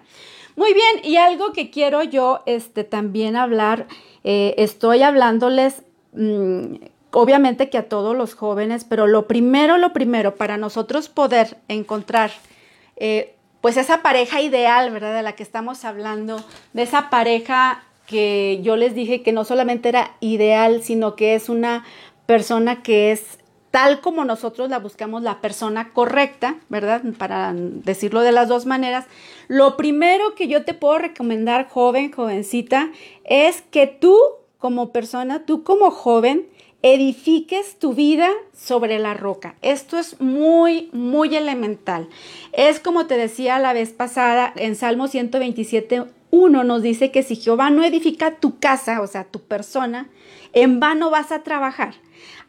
Muy 0.56 0.74
bien, 0.74 1.00
y 1.04 1.16
algo 1.16 1.54
que 1.54 1.70
quiero 1.70 2.04
yo 2.04 2.42
este, 2.46 2.84
también 2.84 3.38
hablar, 3.38 3.88
eh, 4.24 4.56
estoy 4.58 5.04
hablándoles 5.04 5.84
mm, 6.14 6.76
obviamente 7.12 7.70
que 7.70 7.78
a 7.78 7.90
todos 7.90 8.16
los 8.16 8.36
jóvenes, 8.36 8.84
pero 8.84 9.08
lo 9.08 9.28
primero, 9.28 9.78
lo 9.78 9.94
primero, 9.94 10.36
para 10.36 10.58
nosotros 10.58 11.10
poder 11.10 11.58
encontrar, 11.68 12.32
eh, 12.96 13.36
pues 13.62 13.78
esa 13.78 14.02
pareja 14.02 14.42
ideal, 14.42 14.92
¿verdad? 14.92 15.16
De 15.16 15.24
la 15.24 15.34
que 15.34 15.44
estamos 15.44 15.86
hablando, 15.86 16.44
de 16.74 16.84
esa 16.84 17.10
pareja 17.10 17.84
que 18.06 18.60
yo 18.64 18.76
les 18.76 18.96
dije 18.96 19.22
que 19.22 19.32
no 19.32 19.46
solamente 19.46 19.90
era 19.90 20.16
ideal, 20.20 20.82
sino 20.82 21.16
que 21.16 21.36
es 21.36 21.50
una 21.50 21.86
persona 22.26 22.82
que 22.82 23.12
es 23.12 23.40
tal 23.72 24.02
como 24.02 24.26
nosotros 24.26 24.70
la 24.70 24.80
buscamos, 24.80 25.22
la 25.22 25.42
persona 25.42 25.94
correcta, 25.94 26.56
¿verdad? 26.70 27.04
Para 27.18 27.54
decirlo 27.54 28.22
de 28.22 28.32
las 28.32 28.48
dos 28.48 28.66
maneras. 28.66 29.06
Lo 29.48 29.78
primero 29.78 30.34
que 30.36 30.48
yo 30.48 30.66
te 30.66 30.74
puedo 30.74 30.98
recomendar, 30.98 31.68
joven, 31.70 32.12
jovencita, 32.12 32.90
es 33.26 33.62
que 33.62 33.86
tú 33.86 34.18
como 34.58 34.92
persona, 34.92 35.46
tú 35.46 35.64
como 35.64 35.92
joven, 35.92 36.48
edifiques 36.82 37.78
tu 37.78 37.94
vida 37.94 38.30
sobre 38.54 39.00
la 39.00 39.14
roca. 39.14 39.56
Esto 39.62 39.98
es 39.98 40.22
muy, 40.22 40.90
muy 40.94 41.36
elemental. 41.36 42.08
Es 42.54 42.80
como 42.80 43.06
te 43.06 43.18
decía 43.18 43.60
la 43.60 43.74
vez 43.74 43.92
pasada 43.92 44.54
en 44.56 44.76
Salmo 44.76 45.08
127, 45.08 46.06
1 46.32 46.64
nos 46.64 46.82
dice 46.82 47.12
que 47.12 47.24
si 47.24 47.36
Jehová 47.36 47.70
no 47.70 47.84
edifica 47.84 48.36
tu 48.36 48.60
casa, 48.60 49.02
o 49.02 49.08
sea, 49.08 49.24
tu 49.26 49.42
persona, 49.42 50.08
en 50.54 50.80
vano 50.80 51.10
vas 51.10 51.32
a 51.32 51.44
trabajar. 51.44 51.96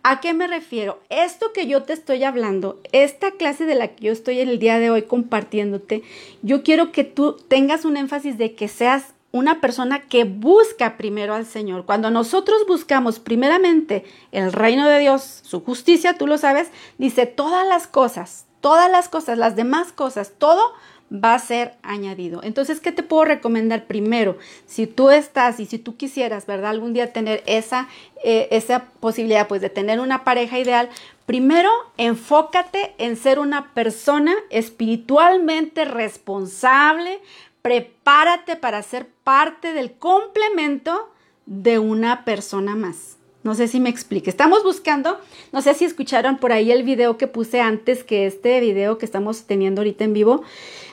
¿A 0.03 0.21
qué 0.21 0.33
me 0.33 0.47
refiero? 0.47 1.01
Esto 1.11 1.53
que 1.53 1.67
yo 1.67 1.83
te 1.83 1.93
estoy 1.93 2.25
hablando, 2.25 2.81
esta 2.93 3.33
clase 3.33 3.67
de 3.67 3.75
la 3.75 3.89
que 3.89 4.07
yo 4.07 4.13
estoy 4.13 4.41
el 4.41 4.59
día 4.59 4.79
de 4.79 4.91
hoy 4.91 5.03
compartiéndote, 5.03 6.03
yo 6.43 6.63
quiero 6.63 6.91
que 6.91 7.05
tú 7.05 7.37
tengas 7.49 7.85
un 7.85 7.99
énfasis 7.99 8.39
de 8.39 8.55
que 8.55 8.69
seas 8.69 9.13
una 9.33 9.61
persona 9.61 10.01
que 10.01 10.25
busca 10.25 10.97
primero 10.97 11.35
al 11.35 11.47
Señor. 11.47 11.87
Cuando 11.87 12.11
nosotros 12.11 12.63
buscamos 12.67 13.19
primeramente 13.21 14.05
el 14.33 14.53
reino 14.53 14.89
de 14.89 14.99
Dios, 14.99 15.41
su 15.43 15.61
justicia, 15.65 16.19
tú 16.19 16.27
lo 16.27 16.37
sabes, 16.39 16.69
dice 16.99 17.27
todas 17.27 17.67
las 17.67 17.87
cosas, 17.87 18.47
todas 18.61 18.91
las 18.91 19.09
cosas, 19.09 19.39
las 19.39 19.57
demás 19.57 19.93
cosas, 19.93 20.33
todo 20.39 20.73
va 21.13 21.35
a 21.35 21.39
ser 21.39 21.75
añadido. 21.83 22.41
Entonces, 22.43 22.81
¿qué 22.81 22.93
te 22.93 23.03
puedo 23.03 23.25
recomendar 23.25 23.87
primero? 23.87 24.39
Si 24.67 24.87
tú 24.87 25.11
estás 25.11 25.59
y 25.59 25.67
si 25.67 25.79
tú 25.79 25.97
quisieras, 25.97 26.47
¿verdad? 26.47 26.71
Algún 26.71 26.93
día 26.93 27.13
tener 27.13 27.43
esa, 27.47 27.89
eh, 28.23 28.49
esa 28.53 28.85
posibilidad, 29.01 29.49
pues, 29.49 29.61
de 29.61 29.71
tener 29.71 29.99
una 29.99 30.23
pareja 30.23 30.59
ideal, 30.59 30.89
primero 31.27 31.71
enfócate 31.97 32.95
en 32.99 33.17
ser 33.17 33.41
una 33.41 33.73
persona 33.75 34.35
espiritualmente 34.51 35.85
responsable, 35.85 37.21
prepárate 37.63 38.57
para 38.57 38.83
ser 38.83 39.09
parte 39.25 39.73
del 39.73 39.93
complemento 39.93 41.11
de 41.47 41.79
una 41.79 42.25
persona 42.25 42.77
más. 42.77 43.17
No 43.43 43.55
sé 43.55 43.69
si 43.69 43.81
me 43.81 43.89
explique. 43.89 44.29
Estamos 44.29 44.63
buscando, 44.63 45.19
no 45.53 45.63
sé 45.63 45.73
si 45.75 45.87
escucharon 45.87 46.37
por 46.37 46.53
ahí 46.53 46.71
el 46.71 46.83
video 46.83 47.17
que 47.17 47.27
puse 47.27 47.61
antes 47.61 48.05
que 48.05 48.27
este 48.27 48.61
video 48.61 48.99
que 48.99 49.07
estamos 49.07 49.47
teniendo 49.47 49.81
ahorita 49.81 50.05
en 50.05 50.13
vivo. 50.13 50.43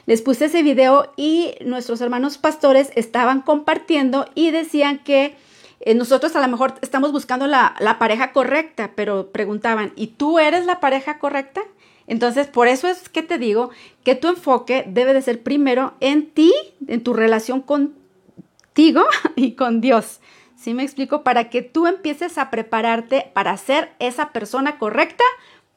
Les 0.06 0.22
puse 0.22 0.46
ese 0.46 0.64
video 0.64 1.12
y 1.18 1.56
nuestros 1.66 2.00
hermanos 2.00 2.38
pastores 2.38 2.92
estaban 2.96 3.42
compartiendo 3.42 4.30
y 4.34 4.52
decían 4.52 5.04
que 5.04 5.36
eh, 5.82 5.94
nosotros 5.94 6.38
a 6.38 6.42
lo 6.42 6.48
mejor 6.48 6.76
estamos 6.82 7.12
buscando 7.12 7.48
la, 7.48 7.76
la 7.80 8.00
pareja 8.00 8.32
correcta, 8.32 8.92
pero 8.96 9.32
preguntaban, 9.32 9.92
¿y 9.98 10.08
tú 10.08 10.40
eres 10.40 10.66
la 10.66 10.80
pareja 10.80 11.20
correcta? 11.20 11.62
Entonces, 12.08 12.48
por 12.48 12.68
eso 12.68 12.88
es 12.88 13.10
que 13.10 13.22
te 13.22 13.38
digo 13.38 13.70
que 14.04 14.16
tu 14.16 14.30
enfoque 14.30 14.86
debe 14.88 15.14
de 15.14 15.22
ser 15.22 15.44
primero 15.44 15.94
en 16.00 16.28
ti, 16.32 16.54
en 16.88 17.04
tu 17.04 17.14
relación 17.14 17.62
contigo 17.62 19.04
y 19.36 19.52
con 19.52 19.82
Dios. 19.82 20.22
¿Sí 20.56 20.74
me 20.74 20.84
explico? 20.84 21.24
Para 21.24 21.50
que 21.50 21.62
tú 21.62 21.86
empieces 21.86 22.38
a 22.38 22.50
prepararte 22.50 23.30
para 23.34 23.56
ser 23.58 23.92
esa 24.00 24.32
persona 24.32 24.80
correcta 24.80 25.24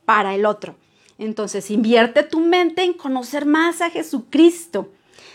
para 0.04 0.34
el 0.34 0.46
otro. 0.46 0.76
Entonces, 1.18 1.70
invierte 1.70 2.22
tu 2.22 2.40
mente 2.40 2.82
en 2.82 2.94
conocer 2.94 3.44
más 3.44 3.82
a 3.82 3.90
Jesucristo. 3.90 4.88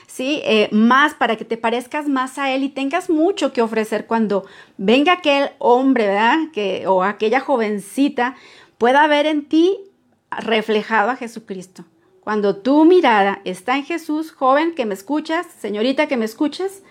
¿sí? 0.08 0.42
Eh, 0.46 0.70
más 0.72 1.14
para 1.14 1.36
que 1.36 1.46
te 1.46 1.58
parezcas 1.58 2.08
más 2.08 2.38
a 2.38 2.54
Él 2.54 2.64
y 2.64 2.70
tengas 2.70 3.10
mucho 3.10 3.54
que 3.54 3.62
ofrecer 3.62 4.08
cuando 4.08 4.46
venga 4.78 5.14
aquel 5.14 5.52
hombre, 5.60 6.08
¿verdad? 6.08 6.38
Que, 6.54 6.88
o 6.88 7.04
aquella 7.04 7.40
jovencita 7.40 8.36
pueda 8.78 9.06
ver 9.08 9.26
en 9.26 9.46
ti 9.46 9.78
reflejado 10.32 11.10
a 11.12 11.16
Jesucristo. 11.16 11.86
Cuando 12.22 12.58
tu 12.58 12.86
mirada 12.86 13.42
está 13.46 13.78
en 13.78 13.86
Jesús, 13.86 14.32
joven 14.32 14.74
que 14.74 14.86
me 14.86 14.96
escuchas, 14.96 15.46
señorita 15.60 16.08
que 16.08 16.18
me 16.18 16.26
escuchas, 16.26 16.82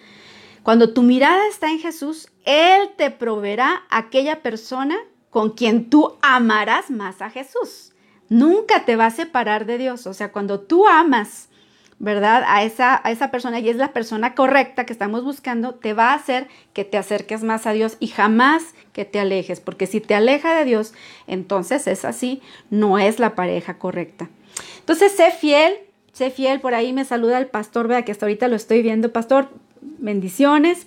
cuando 0.62 0.94
tu 0.94 1.02
mirada 1.02 1.46
está 1.48 1.70
en 1.70 1.78
Jesús, 1.78 2.28
Él 2.44 2.90
te 2.96 3.10
proveerá 3.10 3.82
aquella 3.90 4.42
persona 4.42 4.96
con 5.30 5.50
quien 5.50 5.90
tú 5.90 6.16
amarás 6.22 6.90
más 6.90 7.20
a 7.20 7.30
Jesús. 7.30 7.92
Nunca 8.28 8.84
te 8.84 8.96
va 8.96 9.06
a 9.06 9.10
separar 9.10 9.66
de 9.66 9.78
Dios. 9.78 10.06
O 10.06 10.14
sea, 10.14 10.32
cuando 10.32 10.60
tú 10.60 10.86
amas 10.86 11.48
¿verdad? 11.98 12.44
A 12.46 12.64
esa, 12.64 13.00
a 13.04 13.10
esa 13.10 13.30
persona 13.30 13.60
y 13.60 13.68
es 13.68 13.76
la 13.76 13.92
persona 13.92 14.34
correcta 14.34 14.84
que 14.84 14.92
estamos 14.92 15.24
buscando, 15.24 15.74
te 15.74 15.92
va 15.92 16.10
a 16.10 16.14
hacer 16.14 16.48
que 16.72 16.84
te 16.84 16.98
acerques 16.98 17.42
más 17.42 17.66
a 17.66 17.72
Dios 17.72 17.96
y 18.00 18.08
jamás 18.08 18.74
que 18.92 19.04
te 19.04 19.20
alejes, 19.20 19.60
porque 19.60 19.86
si 19.86 20.00
te 20.00 20.14
aleja 20.14 20.54
de 20.54 20.64
Dios, 20.64 20.94
entonces 21.26 21.86
es 21.86 22.04
así, 22.04 22.42
no 22.70 22.98
es 22.98 23.18
la 23.18 23.34
pareja 23.34 23.78
correcta. 23.78 24.28
Entonces, 24.78 25.12
sé 25.12 25.30
fiel, 25.30 25.74
sé 26.12 26.30
fiel, 26.30 26.60
por 26.60 26.74
ahí 26.74 26.92
me 26.92 27.04
saluda 27.04 27.38
el 27.38 27.46
pastor, 27.46 27.88
vea 27.88 28.02
que 28.02 28.12
hasta 28.12 28.26
ahorita 28.26 28.48
lo 28.48 28.56
estoy 28.56 28.82
viendo, 28.82 29.12
pastor, 29.12 29.48
bendiciones. 29.80 30.86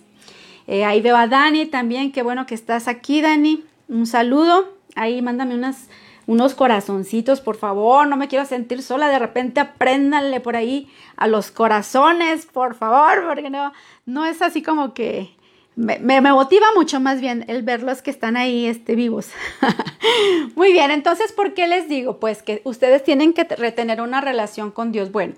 Eh, 0.67 0.83
ahí 0.83 1.01
veo 1.01 1.15
a 1.15 1.27
Dani 1.27 1.65
también, 1.65 2.11
qué 2.11 2.21
bueno 2.21 2.45
que 2.45 2.55
estás 2.55 2.87
aquí, 2.87 3.21
Dani, 3.21 3.63
un 3.87 4.05
saludo, 4.05 4.73
ahí 4.95 5.21
mándame 5.21 5.55
unas 5.55 5.87
unos 6.27 6.53
corazoncitos, 6.53 7.41
por 7.41 7.57
favor, 7.57 8.05
no 8.07 8.17
me 8.17 8.27
quiero 8.27 8.45
sentir 8.45 8.83
sola, 8.83 9.07
de 9.07 9.17
repente 9.17 9.59
apréndanle 9.59 10.39
por 10.39 10.55
ahí 10.55 10.87
a 11.15 11.25
los 11.27 11.51
corazones, 11.51 12.45
por 12.45 12.75
favor, 12.75 13.25
porque 13.27 13.49
no, 13.49 13.73
no 14.05 14.25
es 14.25 14.41
así 14.41 14.61
como 14.61 14.93
que 14.93 15.35
me, 15.75 15.99
me, 15.99 16.19
motiva 16.21 16.67
mucho 16.75 16.99
más 16.99 17.21
bien 17.21 17.45
el 17.47 17.63
verlos 17.63 18.01
que 18.01 18.11
están 18.11 18.35
ahí 18.35 18.65
este, 18.65 18.95
vivos. 18.95 19.29
Muy 20.55 20.73
bien, 20.73 20.91
entonces, 20.91 21.31
¿por 21.31 21.53
qué 21.53 21.67
les 21.67 21.87
digo? 21.87 22.19
Pues 22.19 22.43
que 22.43 22.61
ustedes 22.65 23.03
tienen 23.03 23.33
que 23.33 23.45
retener 23.45 24.01
una 24.01 24.19
relación 24.19 24.71
con 24.71 24.91
Dios. 24.91 25.11
Bueno, 25.11 25.35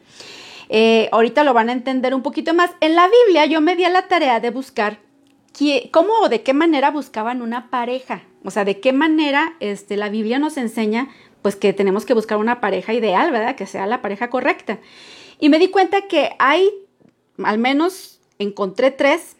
eh, 0.69 1.09
ahorita 1.11 1.43
lo 1.43 1.53
van 1.53 1.69
a 1.69 1.73
entender 1.73 2.15
un 2.15 2.23
poquito 2.23 2.53
más. 2.53 2.71
En 2.79 2.95
la 2.95 3.07
Biblia 3.25 3.45
yo 3.45 3.61
me 3.61 3.75
di 3.75 3.83
a 3.83 3.89
la 3.89 4.07
tarea 4.07 4.39
de 4.39 4.49
buscar 4.49 4.99
cómo 5.91 6.13
o 6.23 6.29
de 6.29 6.41
qué 6.41 6.53
manera 6.53 6.91
buscaban 6.91 7.41
una 7.41 7.69
pareja. 7.69 8.21
O 8.43 8.51
sea, 8.51 8.65
de 8.65 8.79
qué 8.79 8.93
manera 8.93 9.55
este, 9.59 9.97
la 9.97 10.09
Biblia 10.09 10.39
nos 10.39 10.57
enseña 10.57 11.09
pues 11.41 11.55
que 11.55 11.73
tenemos 11.73 12.05
que 12.05 12.13
buscar 12.13 12.37
una 12.37 12.59
pareja 12.59 12.93
ideal, 12.93 13.31
¿verdad? 13.31 13.55
Que 13.55 13.65
sea 13.65 13.85
la 13.85 14.01
pareja 14.01 14.29
correcta. 14.29 14.79
Y 15.39 15.49
me 15.49 15.59
di 15.59 15.69
cuenta 15.69 16.07
que 16.07 16.31
hay, 16.39 16.69
al 17.43 17.59
menos 17.59 18.19
encontré 18.39 18.91
tres, 18.91 19.37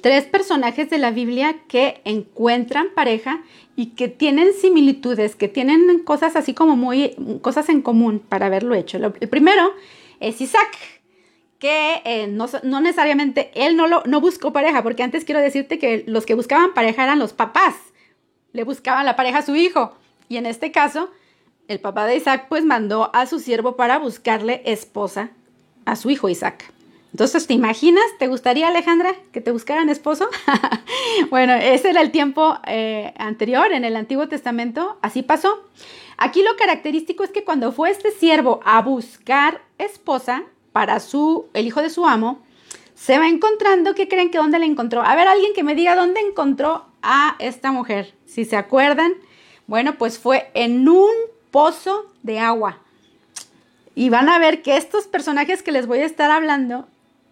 tres 0.00 0.24
personajes 0.24 0.90
de 0.90 0.98
la 0.98 1.10
Biblia 1.10 1.60
que 1.68 2.00
encuentran 2.04 2.88
pareja 2.94 3.42
y 3.76 3.86
que 3.94 4.08
tienen 4.08 4.52
similitudes, 4.52 5.36
que 5.36 5.48
tienen 5.48 6.00
cosas 6.00 6.36
así 6.36 6.54
como 6.54 6.76
muy, 6.76 7.14
cosas 7.40 7.68
en 7.68 7.82
común 7.82 8.20
para 8.20 8.46
haberlo 8.46 8.74
hecho. 8.74 8.98
El 8.98 9.28
primero 9.28 9.72
es 10.18 10.40
Isaac, 10.40 10.99
que 11.60 12.02
eh, 12.04 12.26
no, 12.26 12.80
necesariamente 12.80 13.52
él 13.54 13.76
no, 13.76 13.86
lo, 13.86 14.02
no 14.06 14.20
buscó 14.20 14.52
pareja, 14.52 14.82
porque 14.82 15.04
antes 15.04 15.24
quiero 15.24 15.40
decirte 15.40 15.78
que 15.78 16.02
los 16.06 16.26
que 16.26 16.34
buscaban 16.34 16.74
pareja 16.74 17.04
eran 17.04 17.20
los 17.20 17.34
papás, 17.34 17.76
le 18.52 18.64
buscaban 18.64 19.06
la 19.06 19.14
pareja 19.14 19.38
a 19.38 19.42
su 19.42 19.54
hijo. 19.54 19.94
Y 20.28 20.38
en 20.38 20.46
este 20.46 20.72
caso, 20.72 21.10
el 21.68 21.78
papá 21.78 22.06
de 22.06 22.16
Isaac 22.16 22.46
pues 22.48 22.64
mandó 22.64 23.10
a 23.14 23.26
su 23.26 23.38
siervo 23.38 23.76
para 23.76 23.98
buscarle 23.98 24.62
esposa 24.64 25.30
a 25.84 25.96
su 25.96 26.10
hijo 26.10 26.28
Isaac. 26.28 26.72
Entonces, 27.12 27.46
¿te 27.46 27.54
imaginas? 27.54 28.04
¿Te 28.18 28.28
gustaría, 28.28 28.68
Alejandra, 28.68 29.14
que 29.32 29.40
te 29.40 29.50
buscaran 29.50 29.88
esposo? 29.88 30.28
bueno, 31.30 31.52
ese 31.54 31.90
era 31.90 32.00
el 32.00 32.10
tiempo 32.10 32.56
eh, 32.66 33.12
anterior, 33.18 33.72
en 33.72 33.84
el 33.84 33.96
Antiguo 33.96 34.28
Testamento, 34.28 34.96
así 35.02 35.22
pasó. 35.22 35.64
Aquí 36.16 36.42
lo 36.42 36.56
característico 36.56 37.24
es 37.24 37.30
que 37.30 37.44
cuando 37.44 37.72
fue 37.72 37.90
este 37.90 38.12
siervo 38.12 38.60
a 38.64 38.80
buscar 38.80 39.60
esposa 39.78 40.44
para 40.72 41.00
su, 41.00 41.46
el 41.54 41.66
hijo 41.66 41.82
de 41.82 41.90
su 41.90 42.06
amo, 42.06 42.40
se 42.94 43.18
va 43.18 43.28
encontrando, 43.28 43.94
¿qué 43.94 44.08
creen 44.08 44.30
que 44.30 44.38
dónde 44.38 44.58
la 44.58 44.66
encontró? 44.66 45.02
A 45.02 45.14
ver, 45.16 45.26
alguien 45.26 45.52
que 45.54 45.62
me 45.62 45.74
diga 45.74 45.96
dónde 45.96 46.20
encontró 46.20 46.84
a 47.02 47.36
esta 47.38 47.72
mujer. 47.72 48.14
Si 48.26 48.44
se 48.44 48.56
acuerdan, 48.56 49.12
bueno, 49.66 49.96
pues 49.96 50.18
fue 50.18 50.50
en 50.54 50.88
un 50.88 51.12
pozo 51.50 52.12
de 52.22 52.38
agua. 52.38 52.78
Y 53.94 54.08
van 54.10 54.28
a 54.28 54.38
ver 54.38 54.62
que 54.62 54.76
estos 54.76 55.06
personajes 55.06 55.62
que 55.62 55.72
les 55.72 55.86
voy 55.86 56.00
a 56.00 56.06
estar 56.06 56.30
hablando 56.30 56.86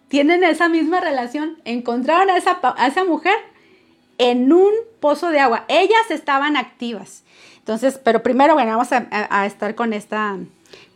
tienen 0.07 0.43
esa 0.43 0.69
misma 0.69 0.99
relación. 0.99 1.57
Encontraron 1.65 2.29
a 2.29 2.37
esa, 2.37 2.59
a 2.61 2.87
esa 2.87 3.03
mujer 3.03 3.35
en 4.17 4.51
un 4.51 4.71
pozo 4.99 5.29
de 5.29 5.39
agua. 5.39 5.65
Ellas 5.67 6.11
estaban 6.11 6.57
activas. 6.57 7.23
Entonces, 7.69 7.99
pero 8.03 8.23
primero, 8.23 8.55
bueno, 8.55 8.71
vamos 8.71 8.89
a, 8.91 9.45
estar 9.45 9.75
con 9.75 9.93
esta, 9.93 10.37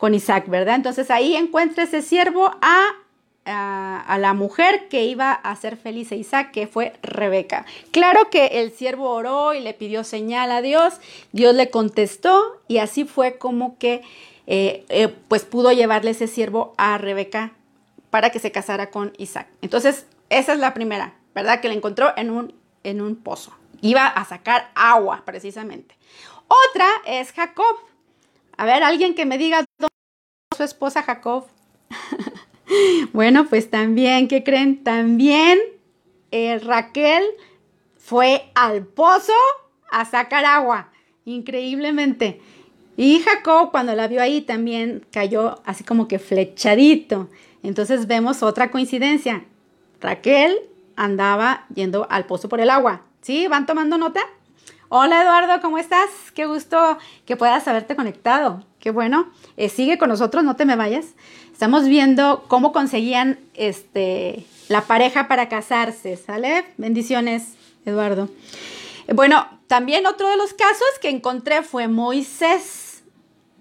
con 0.04 0.12
Isaac, 0.12 0.48
¿verdad? 0.48 0.74
Entonces 0.74 1.10
ahí 1.10 1.34
encuentra 1.34 1.84
ese 1.84 2.02
siervo 2.02 2.54
a, 2.60 4.04
a, 4.06 4.18
la 4.18 4.34
mujer 4.34 4.88
que 4.90 5.06
iba 5.06 5.32
a 5.32 5.56
ser 5.56 5.78
feliz 5.78 6.12
a 6.12 6.14
Isaac, 6.14 6.50
que 6.50 6.66
fue 6.66 6.92
Rebeca. 7.02 7.64
Claro 7.90 8.28
que 8.28 8.48
el 8.60 8.72
siervo 8.72 9.08
oró 9.08 9.54
y 9.54 9.60
le 9.60 9.72
pidió 9.72 10.04
señal 10.04 10.50
a 10.50 10.60
Dios, 10.60 11.00
Dios 11.32 11.54
le 11.54 11.70
contestó 11.70 12.60
y 12.68 12.80
así 12.80 13.06
fue 13.06 13.38
como 13.38 13.78
que 13.78 14.02
eh, 14.46 14.84
eh, 14.90 15.08
pues 15.08 15.46
pudo 15.46 15.72
llevarle 15.72 16.10
ese 16.10 16.26
siervo 16.26 16.74
a 16.76 16.98
Rebeca 16.98 17.52
para 18.10 18.28
que 18.28 18.40
se 18.40 18.52
casara 18.52 18.90
con 18.90 19.14
Isaac. 19.16 19.48
Entonces, 19.62 20.04
esa 20.28 20.52
es 20.52 20.58
la 20.58 20.74
primera, 20.74 21.14
¿verdad? 21.34 21.62
Que 21.62 21.68
le 21.68 21.76
encontró 21.76 22.12
en 22.18 22.28
un, 22.30 22.54
en 22.82 23.00
un 23.00 23.16
pozo. 23.16 23.54
Iba 23.80 24.06
a 24.06 24.22
sacar 24.26 24.70
agua, 24.74 25.22
precisamente. 25.24 25.96
Otra 26.68 26.88
es 27.06 27.32
Jacob. 27.32 27.76
A 28.58 28.66
ver, 28.66 28.82
alguien 28.82 29.14
que 29.14 29.24
me 29.24 29.38
diga 29.38 29.63
su 30.54 30.62
esposa 30.62 31.02
Jacob. 31.02 31.46
bueno, 33.12 33.46
pues 33.46 33.70
también, 33.70 34.28
¿qué 34.28 34.42
creen? 34.42 34.82
También 34.82 35.58
eh, 36.30 36.58
Raquel 36.58 37.22
fue 37.98 38.50
al 38.54 38.84
pozo 38.84 39.32
a 39.90 40.04
sacar 40.04 40.44
agua, 40.44 40.90
increíblemente. 41.24 42.40
Y 42.96 43.20
Jacob, 43.20 43.70
cuando 43.70 43.94
la 43.94 44.08
vio 44.08 44.22
ahí, 44.22 44.40
también 44.40 45.04
cayó 45.10 45.60
así 45.64 45.84
como 45.84 46.06
que 46.06 46.18
flechadito. 46.18 47.28
Entonces 47.62 48.06
vemos 48.06 48.42
otra 48.42 48.70
coincidencia. 48.70 49.44
Raquel 50.00 50.58
andaba 50.96 51.66
yendo 51.74 52.06
al 52.10 52.26
pozo 52.26 52.48
por 52.48 52.60
el 52.60 52.70
agua. 52.70 53.02
¿Sí? 53.20 53.48
¿Van 53.48 53.66
tomando 53.66 53.96
nota? 53.96 54.20
Hola 54.96 55.22
Eduardo, 55.22 55.60
¿cómo 55.60 55.78
estás? 55.78 56.08
Qué 56.36 56.46
gusto 56.46 56.98
que 57.26 57.34
puedas 57.36 57.66
haberte 57.66 57.96
conectado. 57.96 58.64
Qué 58.78 58.92
bueno. 58.92 59.28
Eh, 59.56 59.68
sigue 59.68 59.98
con 59.98 60.08
nosotros, 60.08 60.44
no 60.44 60.54
te 60.54 60.66
me 60.66 60.76
vayas. 60.76 61.06
Estamos 61.50 61.86
viendo 61.86 62.44
cómo 62.46 62.72
conseguían 62.72 63.40
este, 63.54 64.46
la 64.68 64.82
pareja 64.82 65.26
para 65.26 65.48
casarse, 65.48 66.16
¿sale? 66.16 66.64
Bendiciones, 66.76 67.54
Eduardo. 67.84 68.28
Bueno, 69.12 69.48
también 69.66 70.06
otro 70.06 70.28
de 70.28 70.36
los 70.36 70.54
casos 70.54 70.86
que 71.02 71.08
encontré 71.08 71.64
fue 71.64 71.88
Moisés. 71.88 73.02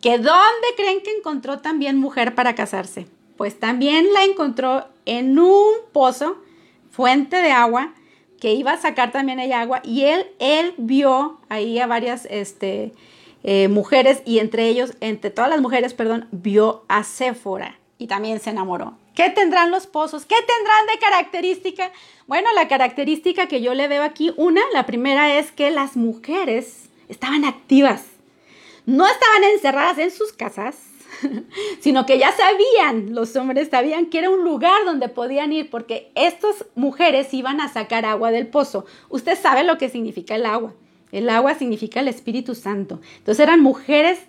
¿Que 0.02 0.19
dónde 0.19 0.67
creen 0.78 1.02
que 1.02 1.17
encontró 1.17 1.62
también 1.62 1.98
mujer 1.98 2.36
para 2.36 2.54
casarse? 2.54 3.08
pues 3.38 3.60
también 3.60 4.13
la 4.13 4.24
encontró 4.24 4.88
en 5.06 5.39
un 5.39 5.74
pozo, 5.91 6.38
fuente 6.91 7.38
de 7.38 7.52
agua, 7.52 7.96
que 8.44 8.52
iba 8.52 8.74
a 8.74 8.78
sacar 8.78 9.14
también 9.14 9.40
ella 9.40 9.62
agua, 9.62 9.80
y 9.86 10.04
él, 10.04 10.28
él 10.40 10.74
vio 10.76 11.40
ahí 11.48 11.80
a 11.80 11.88
varias 11.88 12.28
este, 12.30 12.92
eh, 13.42 13.70
mujeres, 13.70 14.22
y 14.26 14.40
entre 14.40 14.68
ellos, 14.68 14.96
entre 15.00 15.30
todas 15.30 15.50
las 15.50 15.62
mujeres, 15.62 15.94
perdón, 15.94 16.28
vio 16.34 16.84
a 16.90 17.06
Séfora, 17.06 17.80
y 17.98 18.08
también 18.08 18.42
se 18.42 18.50
enamoró. 18.50 18.98
¿Qué 19.16 19.30
tendrán 19.30 19.72
los 19.72 19.88
pozos? 19.88 20.26
¿Qué 20.26 20.36
tendrán 20.36 20.88
de 20.88 21.00
característica? 21.00 21.90
Bueno, 22.28 22.50
la 22.54 22.68
característica 22.68 23.48
que 23.48 23.62
yo 23.62 23.74
le 23.76 23.88
veo 23.88 24.04
aquí, 24.04 24.34
una, 24.36 24.62
la 24.74 24.86
primera 24.86 25.40
es 25.40 25.54
que 25.54 25.72
las 25.72 25.96
mujeres 25.96 26.90
estaban 27.08 27.46
activas. 27.46 28.04
No 28.86 29.08
estaban 29.08 29.46
encerradas 29.54 30.00
en 30.00 30.12
sus 30.12 30.34
casas, 30.34 30.76
sino 31.80 32.06
que 32.06 32.18
ya 32.18 32.32
sabían, 32.32 33.14
los 33.14 33.36
hombres 33.36 33.70
sabían 33.70 34.08
que 34.08 34.20
era 34.20 34.30
un 34.30 34.44
lugar 34.44 34.86
donde 34.86 35.10
podían 35.10 35.52
ir 35.54 35.70
porque 35.70 36.12
estas 36.16 36.66
mujeres 36.76 37.34
iban 37.34 37.62
a 37.62 37.72
sacar 37.72 38.06
agua 38.06 38.32
del 38.32 38.48
pozo. 38.48 38.86
Usted 39.10 39.38
sabe 39.38 39.64
lo 39.64 39.78
que 39.78 39.90
significa 39.90 40.36
el 40.36 40.46
agua. 40.46 40.74
El 41.12 41.30
agua 41.30 41.56
significa 41.56 42.00
el 42.00 42.08
Espíritu 42.08 42.56
Santo. 42.56 43.00
Entonces 43.18 43.44
eran 43.44 43.62
mujeres 43.62 44.20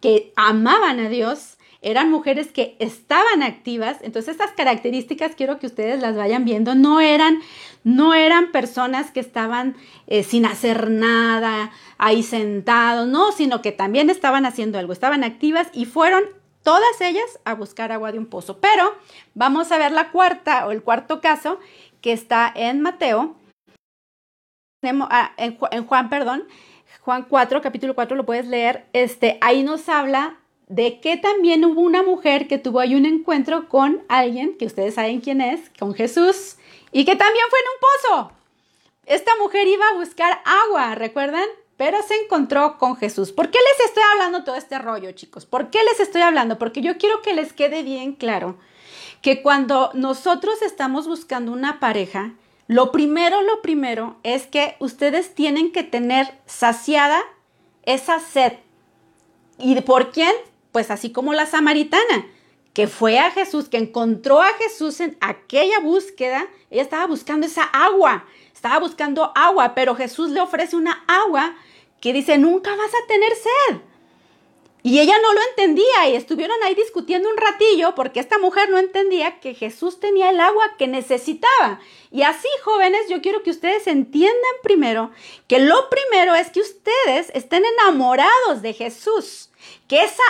que 0.00 0.32
amaban 0.36 0.98
a 0.98 1.10
Dios, 1.10 1.58
eran 1.82 2.10
mujeres 2.10 2.50
que 2.50 2.76
estaban 2.78 3.42
activas. 3.42 3.98
Entonces 4.02 4.32
estas 4.32 4.52
características 4.52 5.34
quiero 5.34 5.58
que 5.58 5.66
ustedes 5.66 6.00
las 6.00 6.16
vayan 6.16 6.44
viendo. 6.44 6.74
No 6.74 7.00
eran, 7.00 7.40
no 7.84 8.14
eran 8.14 8.52
personas 8.52 9.10
que 9.10 9.20
estaban 9.20 9.76
eh, 10.06 10.22
sin 10.22 10.46
hacer 10.46 10.90
nada, 10.90 11.72
ahí 11.98 12.22
sentados, 12.22 13.06
no, 13.06 13.32
sino 13.32 13.60
que 13.60 13.72
también 13.72 14.08
estaban 14.08 14.46
haciendo 14.46 14.78
algo, 14.78 14.92
estaban 14.94 15.24
activas 15.24 15.68
y 15.74 15.84
fueron 15.84 16.24
todas 16.62 17.00
ellas 17.00 17.38
a 17.44 17.54
buscar 17.54 17.92
agua 17.92 18.12
de 18.12 18.18
un 18.18 18.26
pozo. 18.26 18.58
Pero 18.58 18.94
vamos 19.34 19.72
a 19.72 19.78
ver 19.78 19.92
la 19.92 20.10
cuarta 20.10 20.66
o 20.66 20.70
el 20.70 20.82
cuarto 20.82 21.20
caso 21.20 21.58
que 22.00 22.12
está 22.12 22.50
en 22.54 22.80
Mateo, 22.80 23.36
ah, 24.82 25.32
en, 25.36 25.86
Juan, 25.86 26.08
perdón, 26.08 26.44
Juan 27.02 27.24
4, 27.28 27.60
capítulo 27.60 27.94
4, 27.94 28.16
lo 28.16 28.26
puedes 28.26 28.46
leer. 28.46 28.86
Este, 28.92 29.38
ahí 29.40 29.62
nos 29.62 29.88
habla 29.88 30.38
de 30.68 31.00
que 31.00 31.16
también 31.16 31.64
hubo 31.64 31.80
una 31.80 32.02
mujer 32.02 32.46
que 32.46 32.58
tuvo 32.58 32.80
ahí 32.80 32.94
un 32.94 33.04
encuentro 33.04 33.68
con 33.68 34.04
alguien, 34.08 34.56
que 34.56 34.66
ustedes 34.66 34.94
saben 34.94 35.20
quién 35.20 35.40
es, 35.40 35.70
con 35.78 35.94
Jesús, 35.94 36.56
y 36.92 37.04
que 37.04 37.16
también 37.16 37.44
fue 37.50 37.58
en 37.58 37.66
un 37.66 38.20
pozo. 38.22 38.32
Esta 39.06 39.32
mujer 39.42 39.66
iba 39.66 39.84
a 39.88 39.94
buscar 39.94 40.40
agua, 40.44 40.94
¿recuerdan? 40.94 41.46
Pero 41.80 42.02
se 42.02 42.14
encontró 42.14 42.76
con 42.76 42.94
Jesús. 42.94 43.32
¿Por 43.32 43.50
qué 43.50 43.56
les 43.58 43.86
estoy 43.86 44.02
hablando 44.12 44.44
todo 44.44 44.54
este 44.54 44.78
rollo, 44.78 45.12
chicos? 45.12 45.46
¿Por 45.46 45.70
qué 45.70 45.78
les 45.82 45.98
estoy 45.98 46.20
hablando? 46.20 46.58
Porque 46.58 46.82
yo 46.82 46.98
quiero 46.98 47.22
que 47.22 47.32
les 47.32 47.54
quede 47.54 47.82
bien 47.82 48.12
claro 48.12 48.58
que 49.22 49.40
cuando 49.40 49.90
nosotros 49.94 50.60
estamos 50.60 51.08
buscando 51.08 51.52
una 51.52 51.80
pareja, 51.80 52.34
lo 52.66 52.92
primero, 52.92 53.40
lo 53.40 53.62
primero 53.62 54.18
es 54.24 54.46
que 54.46 54.76
ustedes 54.78 55.34
tienen 55.34 55.72
que 55.72 55.82
tener 55.82 56.38
saciada 56.44 57.22
esa 57.84 58.20
sed. 58.20 58.52
¿Y 59.56 59.80
por 59.80 60.10
quién? 60.10 60.34
Pues 60.72 60.90
así 60.90 61.12
como 61.12 61.32
la 61.32 61.46
samaritana, 61.46 62.26
que 62.74 62.88
fue 62.88 63.18
a 63.18 63.30
Jesús, 63.30 63.70
que 63.70 63.78
encontró 63.78 64.42
a 64.42 64.52
Jesús 64.58 65.00
en 65.00 65.16
aquella 65.22 65.80
búsqueda, 65.80 66.46
ella 66.68 66.82
estaba 66.82 67.06
buscando 67.06 67.46
esa 67.46 67.62
agua, 67.62 68.26
estaba 68.52 68.78
buscando 68.80 69.32
agua, 69.34 69.74
pero 69.74 69.94
Jesús 69.94 70.28
le 70.28 70.42
ofrece 70.42 70.76
una 70.76 71.02
agua 71.08 71.56
que 72.00 72.12
dice, 72.12 72.38
nunca 72.38 72.74
vas 72.74 72.92
a 72.94 73.06
tener 73.06 73.32
sed. 73.34 73.80
Y 74.82 74.98
ella 75.00 75.14
no 75.20 75.34
lo 75.34 75.40
entendía 75.50 76.08
y 76.08 76.16
estuvieron 76.16 76.56
ahí 76.64 76.74
discutiendo 76.74 77.28
un 77.28 77.36
ratillo 77.36 77.94
porque 77.94 78.18
esta 78.18 78.38
mujer 78.38 78.70
no 78.70 78.78
entendía 78.78 79.38
que 79.38 79.54
Jesús 79.54 80.00
tenía 80.00 80.30
el 80.30 80.40
agua 80.40 80.74
que 80.78 80.88
necesitaba. 80.88 81.80
Y 82.10 82.22
así, 82.22 82.48
jóvenes, 82.64 83.02
yo 83.10 83.20
quiero 83.20 83.42
que 83.42 83.50
ustedes 83.50 83.86
entiendan 83.86 84.54
primero 84.62 85.10
que 85.48 85.58
lo 85.58 85.90
primero 85.90 86.34
es 86.34 86.48
que 86.48 86.60
ustedes 86.60 87.30
estén 87.34 87.62
enamorados 87.78 88.62
de 88.62 88.72
Jesús, 88.72 89.50
que 89.86 90.02
esa 90.02 90.22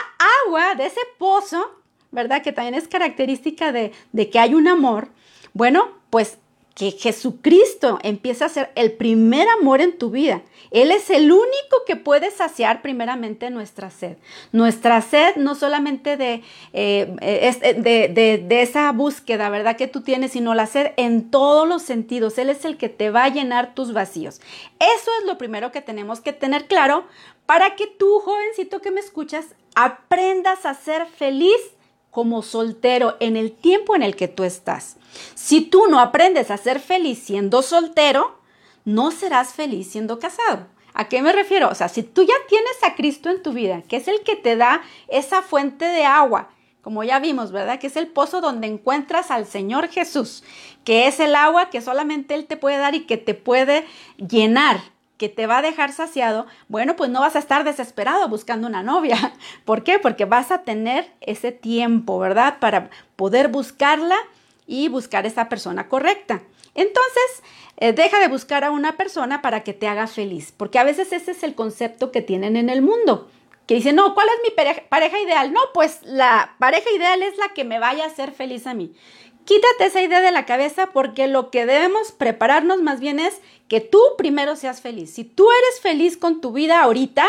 agua 0.46 0.74
de 0.74 0.87
ese 0.87 1.00
pozo, 1.18 1.70
¿verdad? 2.11 2.42
Que 2.42 2.52
también 2.52 2.74
es 2.74 2.88
característica 2.88 3.70
de, 3.70 3.92
de 4.11 4.30
que 4.30 4.40
hay 4.40 4.54
un 4.54 4.66
amor. 4.66 5.11
Bueno, 5.52 5.96
pues 6.11 6.38
que 6.74 6.92
Jesucristo 6.92 7.98
empieza 8.02 8.46
a 8.46 8.48
ser 8.48 8.70
el 8.74 8.92
primer 8.92 9.48
amor 9.48 9.80
en 9.80 9.98
tu 9.98 10.11
vida. 10.11 10.42
Él 10.70 10.92
es 10.92 11.11
el 11.11 11.33
único 11.33 11.85
que 11.87 11.96
puede 11.96 12.30
saciar 12.30 12.80
primeramente 12.80 13.50
nuestra 13.50 13.90
sed. 13.90 14.16
Nuestra 14.52 15.02
sed 15.02 15.37
no 15.37 15.54
solamente 15.56 16.16
de, 16.16 16.42
eh, 16.72 17.16
eh, 17.20 17.74
de, 17.74 18.38
de, 18.38 18.62
esa 18.62 18.90
búsqueda, 18.92 19.50
¿verdad? 19.50 19.76
Que 19.76 19.88
tú 19.88 20.02
tienes, 20.02 20.33
sino 20.33 20.54
la 20.54 20.66
sed 20.66 20.92
en 20.96 21.30
todos 21.30 21.68
los 21.68 21.83
sentidos. 21.83 22.38
Él 22.38 22.50
es 22.50 22.64
el 22.64 22.76
que 22.76 22.88
te 22.88 23.11
va 23.11 23.24
a 23.24 23.28
llenar 23.30 23.74
tus 23.74 23.92
vacíos. 23.92 24.40
Eso 24.78 25.11
es 25.20 25.26
lo 25.26 25.38
primero 25.38 25.72
que 25.72 25.83
tenemos 25.83 26.20
que 26.20 26.33
tener 26.33 26.66
claro 26.66 27.04
para 27.46 27.74
que 27.74 27.88
tú, 27.88 28.20
jovencito 28.20 28.80
que 28.80 28.92
me 28.92 29.00
escuchas, 29.00 29.56
aprendas 29.74 30.64
a 30.66 30.74
ser 30.74 31.06
feliz 31.06 31.59
como 32.10 32.42
soltero 32.42 33.16
en 33.20 33.36
el 33.36 33.52
tiempo 33.52 33.94
en 33.94 34.02
el 34.02 34.16
que 34.16 34.28
tú 34.28 34.44
estás. 34.44 34.96
Si 35.34 35.60
tú 35.62 35.86
no 35.88 36.00
aprendes 36.00 36.50
a 36.50 36.56
ser 36.56 36.80
feliz 36.80 37.18
siendo 37.18 37.62
soltero, 37.62 38.38
no 38.84 39.10
serás 39.10 39.52
feliz 39.52 39.90
siendo 39.90 40.18
casado. 40.18 40.66
¿A 40.92 41.08
qué 41.08 41.22
me 41.22 41.32
refiero? 41.32 41.68
O 41.68 41.74
sea, 41.74 41.88
si 41.88 42.02
tú 42.02 42.22
ya 42.22 42.34
tienes 42.48 42.82
a 42.82 42.94
Cristo 42.94 43.30
en 43.30 43.42
tu 43.42 43.52
vida, 43.52 43.82
que 43.82 43.96
es 43.96 44.08
el 44.08 44.20
que 44.22 44.36
te 44.36 44.56
da 44.56 44.82
esa 45.08 45.42
fuente 45.42 45.84
de 45.84 46.04
agua, 46.04 46.50
como 46.82 47.04
ya 47.04 47.20
vimos, 47.20 47.52
¿verdad? 47.52 47.78
Que 47.78 47.88
es 47.88 47.96
el 47.96 48.08
pozo 48.08 48.40
donde 48.40 48.66
encuentras 48.66 49.30
al 49.30 49.46
Señor 49.46 49.88
Jesús, 49.88 50.42
que 50.84 51.06
es 51.06 51.20
el 51.20 51.34
agua 51.34 51.70
que 51.70 51.80
solamente 51.80 52.34
Él 52.34 52.46
te 52.46 52.56
puede 52.56 52.78
dar 52.78 52.94
y 52.94 53.06
que 53.06 53.18
te 53.18 53.34
puede 53.34 53.86
llenar 54.16 54.80
que 55.20 55.28
te 55.28 55.46
va 55.46 55.59
a 55.59 55.62
dejar 55.62 55.92
saciado, 55.92 56.46
bueno, 56.68 56.96
pues 56.96 57.11
no 57.11 57.20
vas 57.20 57.37
a 57.37 57.40
estar 57.40 57.62
desesperado 57.62 58.26
buscando 58.30 58.66
una 58.66 58.83
novia. 58.83 59.35
¿Por 59.66 59.85
qué? 59.85 59.98
Porque 59.98 60.24
vas 60.24 60.50
a 60.50 60.62
tener 60.62 61.12
ese 61.20 61.52
tiempo, 61.52 62.18
¿verdad? 62.18 62.59
Para 62.59 62.88
poder 63.16 63.48
buscarla 63.48 64.16
y 64.66 64.88
buscar 64.88 65.26
esa 65.26 65.50
persona 65.50 65.90
correcta. 65.90 66.40
Entonces, 66.74 67.42
eh, 67.76 67.92
deja 67.92 68.18
de 68.18 68.28
buscar 68.28 68.64
a 68.64 68.70
una 68.70 68.96
persona 68.96 69.42
para 69.42 69.62
que 69.62 69.74
te 69.74 69.88
haga 69.88 70.06
feliz, 70.06 70.54
porque 70.56 70.78
a 70.78 70.85
veces 70.85 71.12
ese 71.12 71.33
es 71.33 71.42
el 71.42 71.54
concepto 71.54 72.12
que 72.12 72.22
tienen 72.22 72.56
en 72.56 72.70
el 72.70 72.80
mundo, 72.80 73.28
que 73.66 73.74
dicen, 73.74 73.96
no, 73.96 74.14
¿cuál 74.14 74.28
es 74.28 74.40
mi 74.42 74.56
pareja, 74.56 74.85
pareja 74.88 75.20
ideal? 75.20 75.52
No, 75.52 75.61
pues 75.74 76.00
la 76.02 76.54
pareja 76.59 76.90
ideal 76.96 77.22
es 77.22 77.37
la 77.37 77.52
que 77.52 77.64
me 77.64 77.78
vaya 77.78 78.04
a 78.04 78.06
hacer 78.06 78.33
feliz 78.33 78.66
a 78.66 78.72
mí. 78.72 78.94
Quítate 79.50 79.86
esa 79.86 80.00
idea 80.00 80.20
de 80.20 80.30
la 80.30 80.46
cabeza 80.46 80.90
porque 80.92 81.26
lo 81.26 81.50
que 81.50 81.66
debemos 81.66 82.12
prepararnos 82.12 82.82
más 82.82 83.00
bien 83.00 83.18
es 83.18 83.40
que 83.66 83.80
tú 83.80 83.98
primero 84.16 84.54
seas 84.54 84.80
feliz. 84.80 85.12
Si 85.12 85.24
tú 85.24 85.48
eres 85.50 85.80
feliz 85.80 86.16
con 86.16 86.40
tu 86.40 86.52
vida 86.52 86.80
ahorita, 86.80 87.26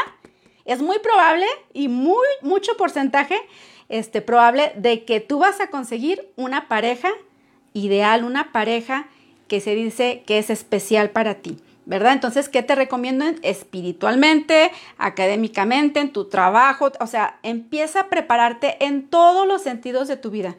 es 0.66 0.84
muy 0.84 1.00
probable 1.00 1.48
y 1.74 1.88
muy 1.88 2.28
mucho 2.44 2.78
porcentaje 2.78 3.42
este 3.90 4.22
probable 4.22 4.72
de 4.76 5.04
que 5.04 5.20
tú 5.20 5.40
vas 5.40 5.60
a 5.62 5.72
conseguir 5.72 6.32
una 6.36 6.68
pareja 6.68 7.10
ideal, 7.74 8.24
una 8.24 8.52
pareja 8.52 9.08
que 9.48 9.60
se 9.60 9.74
dice 9.74 10.22
que 10.28 10.38
es 10.38 10.52
especial 10.52 11.10
para 11.10 11.42
ti. 11.42 11.58
¿verdad? 11.88 12.14
Entonces, 12.14 12.50
¿qué 12.50 12.62
te 12.62 12.76
recomiendo 12.76 13.26
espiritualmente, 13.42 14.72
académicamente, 15.00 16.00
en 16.00 16.14
tu 16.14 16.30
trabajo? 16.30 16.92
O 17.00 17.08
sea, 17.08 17.40
empieza 17.42 18.02
a 18.02 18.10
prepararte 18.10 18.78
en 18.86 19.08
todos 19.08 19.48
los 19.48 19.64
sentidos 19.64 20.08
de 20.08 20.18
tu 20.18 20.30
vida. 20.30 20.56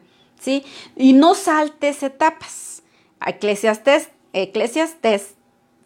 Y 0.95 1.13
no 1.13 1.35
saltes 1.35 2.03
etapas. 2.03 2.83
Eclesiastes, 3.25 4.09
Eclesiastes 4.33 5.35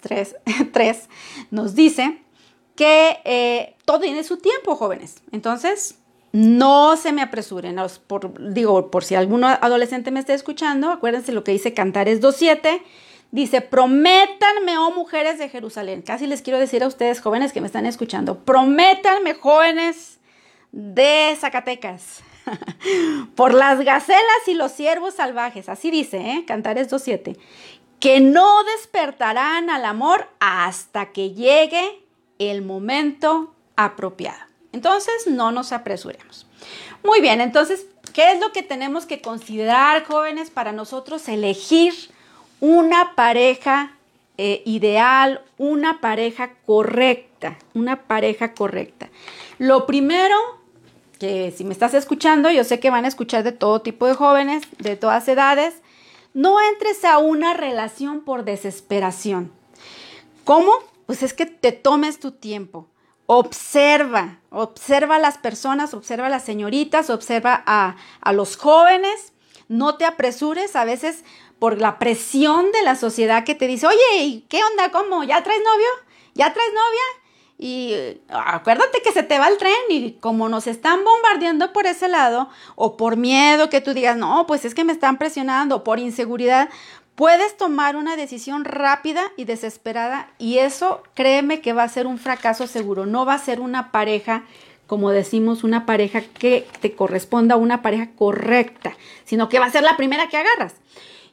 3, 0.02 0.36
3 0.72 1.10
nos 1.52 1.76
dice 1.76 2.22
que 2.76 3.20
eh, 3.26 3.76
todo 3.86 4.00
tiene 4.00 4.24
su 4.24 4.38
tiempo, 4.38 4.76
jóvenes. 4.76 5.22
Entonces, 5.32 6.00
no 6.32 6.98
se 6.98 7.12
me 7.12 7.22
apresuren. 7.22 7.78
Por, 8.08 8.54
digo, 8.54 8.92
por 8.92 9.04
si 9.04 9.16
algún 9.16 9.44
adolescente 9.44 10.12
me 10.12 10.20
está 10.20 10.34
escuchando, 10.34 10.92
acuérdense 10.92 11.32
lo 11.32 11.44
que 11.44 11.52
dice 11.52 11.74
Cantares 11.74 12.22
2.7. 12.22 12.82
Dice, 13.32 13.62
prométanme, 13.62 14.78
oh 14.78 14.92
mujeres 14.92 15.38
de 15.38 15.50
Jerusalén. 15.50 16.02
Casi 16.02 16.28
les 16.28 16.42
quiero 16.42 16.60
decir 16.60 16.84
a 16.84 16.88
ustedes, 16.88 17.20
jóvenes 17.20 17.52
que 17.52 17.60
me 17.60 17.68
están 17.68 17.86
escuchando, 17.86 18.40
prométanme, 18.46 19.34
jóvenes 19.34 20.20
de 20.72 21.36
Zacatecas, 21.38 22.22
por 23.36 23.54
las 23.54 23.80
gacelas 23.82 24.48
y 24.48 24.54
los 24.54 24.72
ciervos 24.72 25.16
salvajes, 25.16 25.70
así 25.70 25.92
dice, 25.92 26.18
¿eh? 26.18 26.44
Cantares 26.46 26.90
2.7, 26.90 27.38
que 28.00 28.20
no 28.20 28.64
despertarán 28.64 29.70
al 29.70 29.86
amor 29.86 30.28
hasta 30.40 31.12
que 31.12 31.32
llegue 31.34 32.02
el 32.40 32.62
momento 32.62 33.54
apropiado. 33.76 34.40
Entonces, 34.72 35.28
no 35.28 35.52
nos 35.52 35.72
apresuremos. 35.72 36.46
Muy 37.04 37.22
bien, 37.22 37.42
entonces, 37.42 37.88
¿qué 38.14 38.32
es 38.32 38.40
lo 38.40 38.52
que 38.52 38.64
tenemos 38.64 39.06
que 39.06 39.22
considerar, 39.22 40.04
jóvenes, 40.04 40.50
para 40.50 40.72
nosotros 40.72 41.28
elegir 41.28 41.94
una 42.60 43.16
pareja 43.16 43.94
eh, 44.38 44.62
ideal, 44.66 45.42
una 45.58 46.02
pareja 46.02 46.52
correcta, 46.66 47.58
una 47.74 48.04
pareja 48.04 48.54
correcta? 48.54 49.10
Lo 49.58 49.86
primero 49.86 50.36
que 51.18 51.54
si 51.56 51.64
me 51.64 51.74
estás 51.74 51.94
escuchando, 51.94 52.50
yo 52.50 52.64
sé 52.64 52.80
que 52.80 52.90
van 52.90 53.06
a 53.06 53.08
escuchar 53.08 53.44
de 53.44 53.52
todo 53.52 53.82
tipo 53.82 54.08
de 54.08 54.14
jóvenes, 54.14 54.64
de 54.80 54.96
todas 54.96 55.28
edades, 55.28 55.76
no 56.34 56.62
entres 56.62 57.04
a 57.04 57.18
una 57.18 57.54
relación 57.54 58.22
por 58.22 58.44
desesperación. 58.44 59.52
¿Cómo? 60.44 60.72
Pues 61.06 61.24
es 61.24 61.34
que 61.34 61.46
te 61.46 61.72
tomes 61.72 62.20
tu 62.20 62.32
tiempo. 62.32 62.88
Observa, 63.26 64.40
observa 64.50 65.16
a 65.16 65.20
las 65.20 65.38
personas, 65.38 65.94
observa 65.94 66.28
a 66.28 66.30
las 66.30 66.46
señoritas, 66.46 67.10
observa 67.10 67.64
a, 67.66 67.98
a 68.22 68.34
los 68.34 68.56
jóvenes. 68.56 69.34
No 69.68 69.98
te 69.98 70.06
apresures, 70.06 70.76
a 70.76 70.86
veces 70.86 71.26
por 71.60 71.82
la 71.82 72.00
presión 72.00 72.72
de 72.72 72.84
la 72.84 72.96
sociedad 72.96 73.44
que 73.44 73.56
te 73.56 73.68
dice, 73.68 73.88
oye, 73.88 74.44
¿qué 74.48 74.62
onda? 74.64 74.92
¿Cómo? 74.92 75.24
¿Ya 75.24 75.44
traes 75.44 75.62
novio? 75.64 75.88
¿Ya 76.36 76.54
traes 76.54 76.70
novia? 76.70 77.27
Y 77.60 77.96
acuérdate 78.30 79.02
que 79.02 79.12
se 79.12 79.24
te 79.24 79.40
va 79.40 79.48
el 79.48 79.58
tren 79.58 79.74
y 79.90 80.12
como 80.14 80.48
nos 80.48 80.68
están 80.68 81.04
bombardeando 81.04 81.74
por 81.74 81.88
ese 81.88 82.08
lado 82.08 82.50
o 82.76 82.98
por 82.98 83.18
miedo 83.18 83.70
que 83.70 83.82
tú 83.82 83.94
digas, 83.96 84.16
no, 84.16 84.46
pues 84.46 84.64
es 84.64 84.76
que 84.76 84.84
me 84.84 84.94
están 84.94 85.18
presionando, 85.18 85.84
por 85.84 85.98
inseguridad, 85.98 86.70
puedes 87.16 87.58
tomar 87.58 87.96
una 87.96 88.16
decisión 88.16 88.64
rápida 88.64 89.24
y 89.38 89.46
desesperada 89.46 90.30
y 90.38 90.60
eso 90.60 91.02
créeme 91.16 91.62
que 91.62 91.74
va 91.74 91.82
a 91.82 91.90
ser 91.90 92.06
un 92.06 92.20
fracaso 92.20 92.68
seguro, 92.68 93.08
no 93.08 93.26
va 93.26 93.34
a 93.34 93.40
ser 93.40 93.60
una 93.60 93.92
pareja 93.92 94.44
como 94.86 95.12
decimos, 95.12 95.66
una 95.66 95.86
pareja 95.86 96.22
que 96.22 96.66
te 96.80 96.96
corresponda, 96.96 97.58
una 97.58 97.82
pareja 97.82 98.12
correcta, 98.16 98.96
sino 99.26 99.50
que 99.50 99.60
va 99.60 99.66
a 99.66 99.72
ser 99.72 99.84
la 99.84 99.98
primera 99.98 100.30
que 100.30 100.38
agarras. 100.38 100.76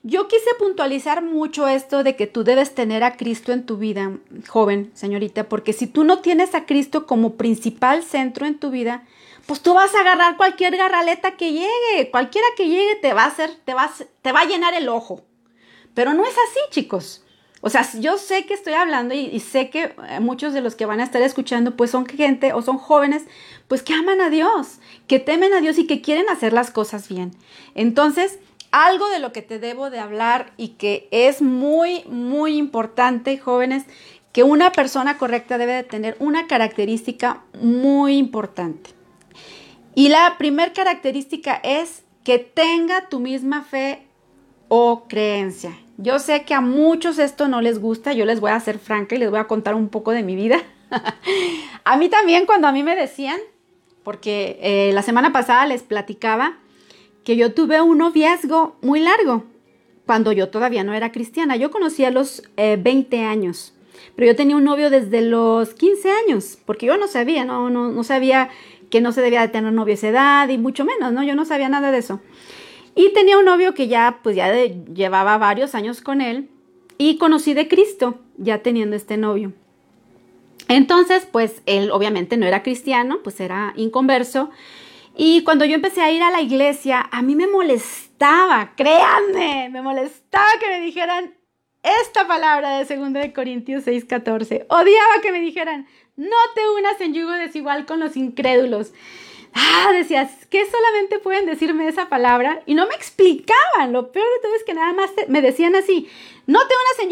Yo 0.07 0.29
quise 0.29 0.51
puntualizar 0.59 1.25
mucho 1.25 1.67
esto 1.67 2.05
de 2.05 2.15
que 2.15 2.27
tú 2.27 2.45
debes 2.45 2.75
tener 2.75 3.03
a 3.03 3.17
Cristo 3.17 3.53
en 3.53 3.65
tu 3.65 3.79
vida, 3.79 4.13
joven, 4.47 4.91
señorita, 4.93 5.49
porque 5.49 5.73
si 5.73 5.87
tú 5.87 6.05
no 6.05 6.19
tienes 6.19 6.55
a 6.55 6.67
Cristo 6.67 7.07
como 7.07 7.37
principal 7.37 8.03
centro 8.03 8.45
en 8.45 8.59
tu 8.59 8.71
vida, 8.71 9.05
pues 9.47 9.63
tú 9.63 9.73
vas 9.73 9.95
a 9.95 10.01
agarrar 10.01 10.37
cualquier 10.37 10.77
garraleta 10.77 11.39
que 11.39 11.53
llegue, 11.53 12.11
cualquiera 12.11 12.47
que 12.55 12.69
llegue 12.69 12.97
te 12.97 13.15
va 13.15 13.25
a 13.25 13.29
hacer, 13.29 13.57
te 13.65 13.73
va 13.73 13.85
a, 13.85 13.93
te 14.21 14.33
va 14.33 14.41
a 14.41 14.45
llenar 14.45 14.75
el 14.75 14.91
ojo. 14.91 15.23
Pero 15.95 16.13
no 16.13 16.27
es 16.27 16.35
así, 16.35 16.61
chicos. 16.69 17.25
O 17.63 17.71
sea, 17.71 17.89
yo 17.99 18.19
sé 18.19 18.45
que 18.45 18.53
estoy 18.53 18.75
hablando 18.75 19.15
y, 19.15 19.21
y, 19.21 19.41
sé 19.41 19.71
que 19.71 19.95
eh, 20.11 20.21
muchos 20.21 20.53
de 20.53 20.61
los 20.61 20.75
que 20.75 20.85
van 20.85 21.01
a 21.01 21.05
estar 21.05 21.23
escuchando, 21.23 21.79
pues 21.79 21.91
son 21.91 22.05
gente 22.05 22.53
o 22.53 22.61
son 22.61 22.77
jóvenes, 22.77 23.23
pues 23.69 23.83
que 23.83 23.95
aman 23.95 24.21
a 24.21 24.29
Dios, 24.29 24.81
que 25.07 25.19
temen 25.19 25.55
a 25.55 25.63
Dios 25.63 25.79
y 25.79 25.87
que 25.87 26.03
quieren 26.03 26.29
hacer 26.29 26.53
las 26.53 26.71
cosas 26.71 27.09
bien. 27.09 27.31
Entonces, 27.75 28.39
algo 28.75 29.09
de 29.09 29.21
lo 29.21 29.33
que 29.33 29.41
te 29.41 29.61
debo 29.61 29.89
de 29.89 30.01
hablar 30.01 30.53
y 30.57 30.71
que 30.71 31.07
es 31.13 31.41
muy, 31.41 32.03
muy 32.07 32.57
importante, 32.57 33.39
jóvenes, 33.39 33.85
que 34.33 34.43
una 34.43 34.73
persona 34.73 35.17
correcta 35.17 35.59
debe 35.59 35.75
de 35.75 35.85
tener 35.85 36.17
una 36.19 36.49
característica 36.49 37.45
muy 37.61 38.17
importante. 38.17 38.91
Y 39.95 40.09
la 40.09 40.35
primera 40.39 40.73
característica 40.73 41.61
es 41.63 42.03
que 42.25 42.41
tenga 42.41 43.09
tu 43.09 43.21
misma 43.21 43.63
fe 43.63 44.09
o 44.67 45.05
creencia. 45.07 45.79
Yo 45.97 46.19
sé 46.19 46.43
que 46.43 46.55
a 46.55 46.61
muchos 46.61 47.21
esto 47.21 47.47
no 47.47 47.61
les 47.61 47.79
gusta, 47.79 48.13
yo 48.13 48.25
les 48.25 48.41
voy 48.41 48.51
a 48.51 48.59
ser 48.59 48.81
franca 48.81 49.15
y 49.15 49.19
les 49.19 49.31
voy 49.31 49.39
a 49.39 49.47
contar 49.47 49.77
un 49.77 49.89
poco 49.89 50.11
de 50.11 50.25
mi 50.25 50.35
vida. 50.35 50.61
a 51.85 51.97
mí 51.97 52.09
también 52.09 52.45
cuando 52.45 52.67
a 52.67 52.73
mí 52.73 52.83
me 52.83 52.97
decían, 52.97 53.39
porque 54.03 54.59
eh, 54.61 54.91
la 54.95 55.03
semana 55.03 55.33
pasada 55.33 55.65
les 55.65 55.85
platicaba 55.85 56.59
que 57.25 57.37
yo 57.37 57.53
tuve 57.53 57.81
un 57.81 57.99
noviazgo 57.99 58.77
muy 58.83 59.01
largo 59.01 59.45
cuando 60.07 60.33
yo 60.33 60.51
todavía 60.51 60.85
no 60.85 60.95
era 60.95 61.13
cristiana. 61.13 61.57
Yo 61.57 61.71
conocí 61.71 62.05
a 62.05 62.11
los 62.11 62.43
20 62.57 63.17
eh, 63.17 63.25
años, 63.25 63.75
pero 64.15 64.31
yo 64.31 64.37
tenía 64.37 64.57
un 64.57 64.65
novio 64.65 64.91
desde 64.91 65.23
los 65.23 65.75
15 65.75 66.11
años, 66.11 66.59
porque 66.67 66.87
yo 66.87 66.97
no 66.97 67.09
sabía, 67.09 67.45
no, 67.45 67.71
no, 67.71 67.91
no 67.91 68.05
sabía 68.05 68.51
que 68.91 69.01
no 69.01 69.13
se 69.13 69.23
debía 69.23 69.41
de 69.41 69.49
tener 69.49 69.73
novio 69.73 69.95
esa 69.95 70.09
edad 70.09 70.49
y 70.49 70.59
mucho 70.59 70.85
menos, 70.85 71.13
¿no? 71.13 71.25
Yo 71.25 71.35
no 71.35 71.45
sabía 71.45 71.69
nada 71.69 71.91
de 71.91 71.99
eso. 71.99 72.21
Y 72.95 73.13
tenía 73.13 73.39
un 73.39 73.45
novio 73.45 73.75
que 73.75 73.89
ya, 73.89 74.21
pues 74.23 74.37
ya 74.37 74.53
llevaba 74.55 75.37
varios 75.39 75.75
años 75.75 76.01
con 76.01 76.21
él 76.21 76.49
y 76.97 77.17
conocí 77.17 77.55
de 77.55 77.67
Cristo 77.67 78.21
ya 78.37 78.59
teniendo 78.59 78.95
este 78.95 79.17
novio. 79.17 79.53
Entonces, 80.69 81.27
pues 81.31 81.63
él 81.67 81.91
obviamente 81.91 82.37
no 82.37 82.47
era 82.47 82.63
cristiano, 82.63 83.19
pues 83.25 83.41
era 83.41 83.73
inconverso 83.77 84.51
y 85.17 85.45
cuando 85.45 85.65
yo 85.65 85.75
empecé 85.75 86.01
a 86.01 86.11
ir 86.11 86.23
a 86.23 86.31
la 86.31 86.41
iglesia, 86.41 87.09
a 87.11 87.23
mí 87.23 87.37
me 87.37 87.47
molestaba, 87.47 88.75
créanme, 88.77 89.69
me 89.71 89.83
molestaba 89.83 90.49
que 90.61 90.69
me 90.69 90.81
dijeran 90.81 91.35
esta 91.83 92.27
palabra 92.27 92.79
de 92.79 92.97
2 92.97 93.13
de 93.13 93.33
Corintios 93.33 93.85
6:14. 93.85 94.67
Odiaba 94.69 95.21
que 95.23 95.33
me 95.33 95.41
dijeran, 95.41 95.87
no 96.17 96.37
te 96.55 96.69
unas 96.79 97.01
en 97.01 97.15
yugo 97.15 97.33
desigual 97.33 97.87
con 97.87 98.01
los 98.01 98.17
incrédulos. 98.17 98.93
Ah, 99.53 99.93
decías, 99.93 100.47
que 100.47 100.67
solamente 100.67 101.21
pueden 101.21 101.47
decirme 101.47 101.87
esa 101.87 102.09
palabra? 102.09 102.63
Y 102.67 102.75
no 102.75 102.89
me 102.89 102.95
explicaban. 102.95 103.93
Lo 103.93 104.11
peor 104.11 104.27
de 104.35 104.41
todo 104.43 104.55
es 104.57 104.65
que 104.65 104.75
nada 104.75 104.93
más 104.95 105.11
me 105.29 105.43
decían 105.43 105.77
así, 105.77 106.09
no 106.47 106.59
te 106.67 106.75
unas 106.75 107.05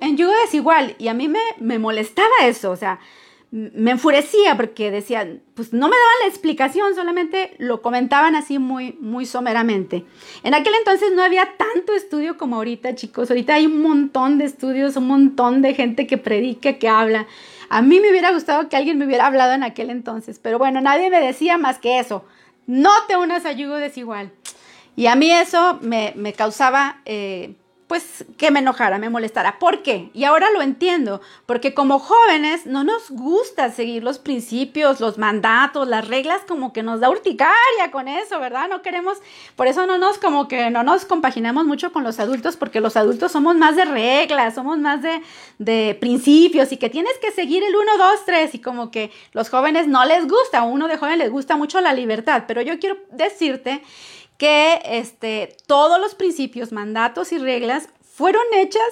en 0.00 0.16
yugo, 0.16 0.32
desigual. 0.42 0.96
Y 0.98 1.06
a 1.06 1.14
mí 1.14 1.28
me, 1.28 1.40
me 1.58 1.78
molestaba 1.78 2.34
eso. 2.42 2.72
O 2.72 2.76
sea, 2.76 2.98
me 3.52 3.90
enfurecía 3.90 4.56
porque 4.56 4.90
decían, 4.90 5.42
pues 5.54 5.74
no 5.74 5.86
me 5.86 5.94
daban 5.94 6.20
la 6.22 6.28
explicación, 6.28 6.94
solamente 6.94 7.54
lo 7.58 7.82
comentaban 7.82 8.34
así 8.34 8.58
muy, 8.58 8.96
muy 8.98 9.26
someramente. 9.26 10.06
En 10.42 10.54
aquel 10.54 10.72
entonces 10.74 11.12
no 11.14 11.22
había 11.22 11.46
tanto 11.58 11.92
estudio 11.92 12.38
como 12.38 12.56
ahorita, 12.56 12.94
chicos. 12.94 13.30
Ahorita 13.30 13.54
hay 13.54 13.66
un 13.66 13.82
montón 13.82 14.38
de 14.38 14.46
estudios, 14.46 14.96
un 14.96 15.06
montón 15.06 15.60
de 15.60 15.74
gente 15.74 16.06
que 16.06 16.16
predica, 16.16 16.78
que 16.78 16.88
habla. 16.88 17.26
A 17.68 17.82
mí 17.82 18.00
me 18.00 18.08
hubiera 18.10 18.32
gustado 18.32 18.70
que 18.70 18.76
alguien 18.76 18.96
me 18.96 19.04
hubiera 19.04 19.26
hablado 19.26 19.52
en 19.52 19.64
aquel 19.64 19.90
entonces, 19.90 20.38
pero 20.38 20.58
bueno, 20.58 20.80
nadie 20.80 21.10
me 21.10 21.20
decía 21.20 21.58
más 21.58 21.78
que 21.78 21.98
eso. 21.98 22.24
No 22.66 22.90
te 23.06 23.18
unas 23.18 23.44
a 23.44 23.52
yugo 23.52 23.76
desigual. 23.76 24.32
Y 24.96 25.08
a 25.08 25.14
mí 25.14 25.30
eso 25.30 25.78
me, 25.82 26.14
me 26.16 26.32
causaba 26.32 27.02
eh, 27.04 27.54
pues 27.92 28.24
que 28.38 28.50
me 28.50 28.60
enojara, 28.60 28.96
me 28.96 29.10
molestara. 29.10 29.58
¿Por 29.58 29.82
qué? 29.82 30.08
Y 30.14 30.24
ahora 30.24 30.50
lo 30.50 30.62
entiendo, 30.62 31.20
porque 31.44 31.74
como 31.74 31.98
jóvenes 31.98 32.64
no 32.64 32.84
nos 32.84 33.10
gusta 33.10 33.70
seguir 33.70 34.02
los 34.02 34.18
principios, 34.18 34.98
los 34.98 35.18
mandatos, 35.18 35.86
las 35.86 36.08
reglas, 36.08 36.40
como 36.48 36.72
que 36.72 36.82
nos 36.82 37.00
da 37.00 37.10
urticaria 37.10 37.90
con 37.90 38.08
eso, 38.08 38.40
¿verdad? 38.40 38.70
No 38.70 38.80
queremos, 38.80 39.18
por 39.56 39.66
eso 39.66 39.86
no 39.86 39.98
nos 39.98 40.16
como 40.16 40.48
que 40.48 40.70
no 40.70 40.82
nos 40.84 41.04
compaginamos 41.04 41.66
mucho 41.66 41.92
con 41.92 42.02
los 42.02 42.18
adultos, 42.18 42.56
porque 42.56 42.80
los 42.80 42.96
adultos 42.96 43.30
somos 43.30 43.56
más 43.56 43.76
de 43.76 43.84
reglas, 43.84 44.54
somos 44.54 44.78
más 44.78 45.02
de, 45.02 45.20
de 45.58 45.94
principios 46.00 46.72
y 46.72 46.78
que 46.78 46.88
tienes 46.88 47.18
que 47.20 47.30
seguir 47.30 47.62
el 47.62 47.76
1, 47.76 47.98
2, 47.98 48.20
3 48.24 48.54
y 48.54 48.58
como 48.60 48.90
que 48.90 49.12
los 49.32 49.50
jóvenes 49.50 49.86
no 49.86 50.02
les 50.06 50.26
gusta, 50.26 50.60
a 50.60 50.62
uno 50.62 50.88
de 50.88 50.96
jóvenes 50.96 51.18
les 51.18 51.30
gusta 51.30 51.58
mucho 51.58 51.78
la 51.82 51.92
libertad, 51.92 52.44
pero 52.46 52.62
yo 52.62 52.78
quiero 52.78 52.96
decirte 53.10 53.82
que 54.42 54.82
este, 54.86 55.56
todos 55.68 56.00
los 56.00 56.16
principios, 56.16 56.72
mandatos 56.72 57.30
y 57.30 57.38
reglas 57.38 57.88
fueron 58.02 58.42
hechas 58.54 58.82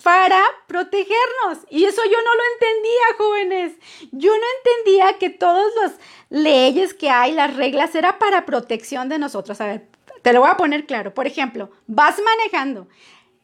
para 0.00 0.40
protegernos. 0.68 1.66
Y 1.68 1.86
eso 1.86 2.02
yo 2.04 2.16
no 2.22 2.34
lo 2.36 2.42
entendía, 2.52 3.02
jóvenes. 3.18 3.72
Yo 4.12 4.30
no 4.30 4.44
entendía 4.58 5.18
que 5.18 5.28
todas 5.28 5.66
las 5.82 5.94
leyes 6.28 6.94
que 6.94 7.10
hay, 7.10 7.32
las 7.32 7.56
reglas, 7.56 7.96
era 7.96 8.20
para 8.20 8.46
protección 8.46 9.08
de 9.08 9.18
nosotros. 9.18 9.60
A 9.60 9.66
ver, 9.66 9.88
te 10.22 10.32
lo 10.32 10.42
voy 10.42 10.50
a 10.50 10.56
poner 10.56 10.86
claro. 10.86 11.12
Por 11.12 11.26
ejemplo, 11.26 11.68
vas 11.88 12.22
manejando. 12.24 12.86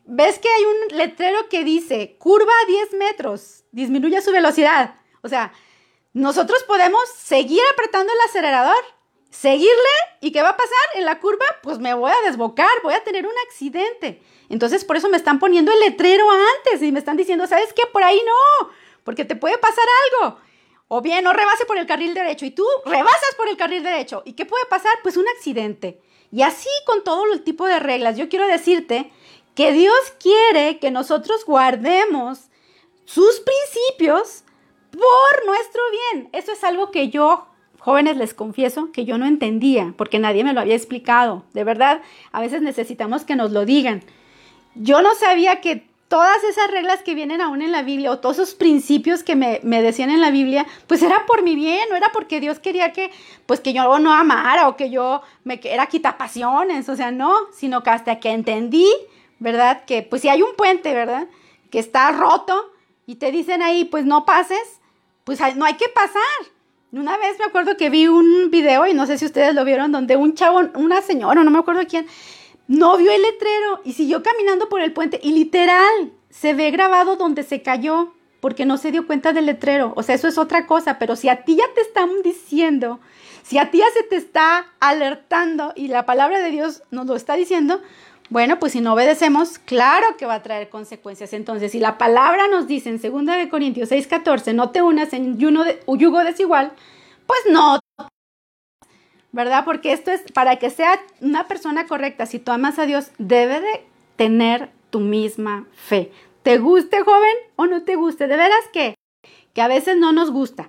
Ves 0.04 0.38
que 0.38 0.48
hay 0.48 0.62
un 0.62 0.96
letrero 0.96 1.48
que 1.48 1.64
dice 1.64 2.14
curva 2.20 2.52
a 2.62 2.66
10 2.68 2.92
metros, 2.92 3.64
disminuye 3.72 4.22
su 4.22 4.30
velocidad. 4.30 4.94
O 5.22 5.28
sea, 5.28 5.52
nosotros 6.12 6.62
podemos 6.68 7.02
seguir 7.18 7.62
apretando 7.72 8.12
el 8.12 8.28
acelerador 8.28 9.01
seguirle 9.32 9.72
y 10.20 10.30
¿qué 10.30 10.42
va 10.42 10.50
a 10.50 10.56
pasar 10.56 10.78
en 10.94 11.06
la 11.06 11.18
curva? 11.18 11.44
Pues 11.62 11.78
me 11.78 11.94
voy 11.94 12.12
a 12.12 12.28
desbocar, 12.28 12.68
voy 12.82 12.94
a 12.94 13.02
tener 13.02 13.26
un 13.26 13.32
accidente. 13.46 14.22
Entonces 14.48 14.84
por 14.84 14.96
eso 14.96 15.08
me 15.08 15.16
están 15.16 15.38
poniendo 15.38 15.72
el 15.72 15.80
letrero 15.80 16.24
antes 16.30 16.82
y 16.82 16.92
me 16.92 16.98
están 16.98 17.16
diciendo, 17.16 17.46
¿sabes 17.46 17.72
qué? 17.72 17.82
Por 17.86 18.04
ahí 18.04 18.20
no, 18.24 18.70
porque 19.02 19.24
te 19.24 19.34
puede 19.34 19.58
pasar 19.58 19.84
algo. 20.04 20.38
O 20.88 21.00
bien, 21.00 21.24
no 21.24 21.32
rebase 21.32 21.64
por 21.64 21.78
el 21.78 21.86
carril 21.86 22.12
derecho 22.12 22.44
y 22.44 22.50
tú 22.50 22.66
rebasas 22.84 23.34
por 23.38 23.48
el 23.48 23.56
carril 23.56 23.82
derecho. 23.82 24.22
¿Y 24.26 24.34
qué 24.34 24.44
puede 24.44 24.66
pasar? 24.66 24.92
Pues 25.02 25.16
un 25.16 25.26
accidente. 25.36 25.98
Y 26.30 26.42
así 26.42 26.68
con 26.86 27.02
todo 27.02 27.32
el 27.32 27.42
tipo 27.42 27.66
de 27.66 27.80
reglas. 27.80 28.18
Yo 28.18 28.28
quiero 28.28 28.46
decirte 28.46 29.10
que 29.54 29.72
Dios 29.72 29.94
quiere 30.20 30.78
que 30.78 30.90
nosotros 30.90 31.46
guardemos 31.46 32.50
sus 33.06 33.40
principios 33.40 34.44
por 34.90 35.46
nuestro 35.46 35.80
bien. 36.12 36.28
Eso 36.32 36.52
es 36.52 36.62
algo 36.62 36.90
que 36.90 37.08
yo 37.08 37.46
Jóvenes, 37.84 38.16
les 38.16 38.32
confieso 38.32 38.92
que 38.92 39.04
yo 39.04 39.18
no 39.18 39.26
entendía 39.26 39.92
porque 39.98 40.20
nadie 40.20 40.44
me 40.44 40.52
lo 40.52 40.60
había 40.60 40.76
explicado. 40.76 41.42
De 41.52 41.64
verdad, 41.64 42.00
a 42.30 42.40
veces 42.40 42.62
necesitamos 42.62 43.24
que 43.24 43.34
nos 43.34 43.50
lo 43.50 43.64
digan. 43.64 44.04
Yo 44.76 45.02
no 45.02 45.16
sabía 45.16 45.60
que 45.60 45.84
todas 46.06 46.44
esas 46.44 46.70
reglas 46.70 47.02
que 47.02 47.16
vienen 47.16 47.40
aún 47.40 47.60
en 47.60 47.72
la 47.72 47.82
Biblia 47.82 48.12
o 48.12 48.20
todos 48.20 48.38
esos 48.38 48.54
principios 48.54 49.24
que 49.24 49.34
me, 49.34 49.58
decían 49.82 50.10
en 50.10 50.20
la 50.20 50.30
Biblia, 50.30 50.64
pues 50.86 51.02
era 51.02 51.26
por 51.26 51.42
mi 51.42 51.56
bien, 51.56 51.88
no 51.90 51.96
era 51.96 52.10
porque 52.12 52.38
Dios 52.38 52.60
quería 52.60 52.92
que, 52.92 53.10
pues 53.46 53.58
que 53.58 53.72
yo 53.72 53.98
no 53.98 54.12
amara 54.12 54.68
o 54.68 54.76
que 54.76 54.88
yo 54.88 55.22
me 55.42 55.58
era 55.64 55.86
quitapasiones, 55.86 56.88
o 56.88 56.94
sea, 56.94 57.10
no, 57.10 57.34
sino 57.52 57.82
que 57.82 57.90
hasta 57.90 58.20
que 58.20 58.30
entendí, 58.30 58.86
¿verdad? 59.40 59.84
Que 59.86 60.02
pues 60.02 60.22
si 60.22 60.28
hay 60.28 60.40
un 60.42 60.54
puente, 60.54 60.94
¿verdad? 60.94 61.26
Que 61.68 61.80
está 61.80 62.12
roto 62.12 62.70
y 63.06 63.16
te 63.16 63.32
dicen 63.32 63.60
ahí, 63.60 63.84
pues 63.86 64.04
no 64.04 64.24
pases, 64.24 64.80
pues 65.24 65.40
no 65.56 65.64
hay 65.64 65.74
que 65.74 65.88
pasar. 65.88 66.52
Una 66.92 67.16
vez 67.16 67.38
me 67.38 67.46
acuerdo 67.46 67.78
que 67.78 67.88
vi 67.88 68.06
un 68.06 68.50
video, 68.50 68.86
y 68.86 68.92
no 68.92 69.06
sé 69.06 69.16
si 69.16 69.24
ustedes 69.24 69.54
lo 69.54 69.64
vieron, 69.64 69.92
donde 69.92 70.16
un 70.16 70.34
chavo, 70.34 70.60
una 70.74 71.00
señora, 71.00 71.42
no 71.42 71.50
me 71.50 71.58
acuerdo 71.58 71.80
quién, 71.88 72.06
no 72.68 72.98
vio 72.98 73.10
el 73.10 73.22
letrero 73.22 73.80
y 73.82 73.94
siguió 73.94 74.22
caminando 74.22 74.68
por 74.68 74.82
el 74.82 74.92
puente 74.92 75.18
y 75.22 75.32
literal 75.32 76.12
se 76.28 76.52
ve 76.52 76.70
grabado 76.70 77.16
donde 77.16 77.44
se 77.44 77.62
cayó 77.62 78.12
porque 78.40 78.66
no 78.66 78.76
se 78.76 78.92
dio 78.92 79.06
cuenta 79.06 79.32
del 79.32 79.46
letrero. 79.46 79.94
O 79.96 80.02
sea, 80.02 80.16
eso 80.16 80.28
es 80.28 80.36
otra 80.36 80.66
cosa, 80.66 80.98
pero 80.98 81.16
si 81.16 81.30
a 81.30 81.44
ti 81.44 81.56
ya 81.56 81.64
te 81.74 81.80
están 81.80 82.10
diciendo, 82.22 83.00
si 83.42 83.56
a 83.56 83.70
ti 83.70 83.78
ya 83.78 83.88
se 83.94 84.02
te 84.02 84.16
está 84.16 84.66
alertando 84.78 85.72
y 85.74 85.88
la 85.88 86.04
palabra 86.04 86.40
de 86.40 86.50
Dios 86.50 86.82
nos 86.90 87.06
lo 87.06 87.16
está 87.16 87.36
diciendo, 87.36 87.80
bueno, 88.32 88.58
pues 88.58 88.72
si 88.72 88.80
no 88.80 88.94
obedecemos, 88.94 89.58
claro 89.58 90.16
que 90.16 90.26
va 90.26 90.34
a 90.34 90.42
traer 90.42 90.70
consecuencias. 90.70 91.32
Entonces, 91.32 91.72
si 91.72 91.78
la 91.78 91.98
palabra 91.98 92.48
nos 92.48 92.66
dice 92.66 92.88
en 92.88 93.00
2 93.00 93.26
de 93.36 93.48
Corintios 93.48 93.90
6:14, 93.90 94.54
no 94.54 94.70
te 94.70 94.82
unas 94.82 95.12
en 95.12 95.38
yugo 95.38 96.24
desigual, 96.24 96.72
pues 97.26 97.40
no. 97.50 97.78
¿Verdad? 99.32 99.64
Porque 99.64 99.92
esto 99.92 100.10
es 100.10 100.22
para 100.32 100.56
que 100.56 100.70
sea 100.70 101.00
una 101.20 101.46
persona 101.46 101.86
correcta, 101.86 102.26
si 102.26 102.38
tú 102.38 102.52
amas 102.52 102.78
a 102.78 102.86
Dios, 102.86 103.12
debe 103.18 103.60
de 103.60 103.84
tener 104.16 104.70
tu 104.90 105.00
misma 105.00 105.66
fe. 105.74 106.10
¿Te 106.42 106.58
guste, 106.58 107.02
joven, 107.02 107.36
o 107.56 107.66
no 107.66 107.82
te 107.82 107.96
guste? 107.96 108.26
De 108.26 108.36
veras 108.36 108.64
que 108.72 108.94
que 109.52 109.62
a 109.62 109.68
veces 109.68 109.96
no 109.96 110.12
nos 110.12 110.30
gusta. 110.30 110.68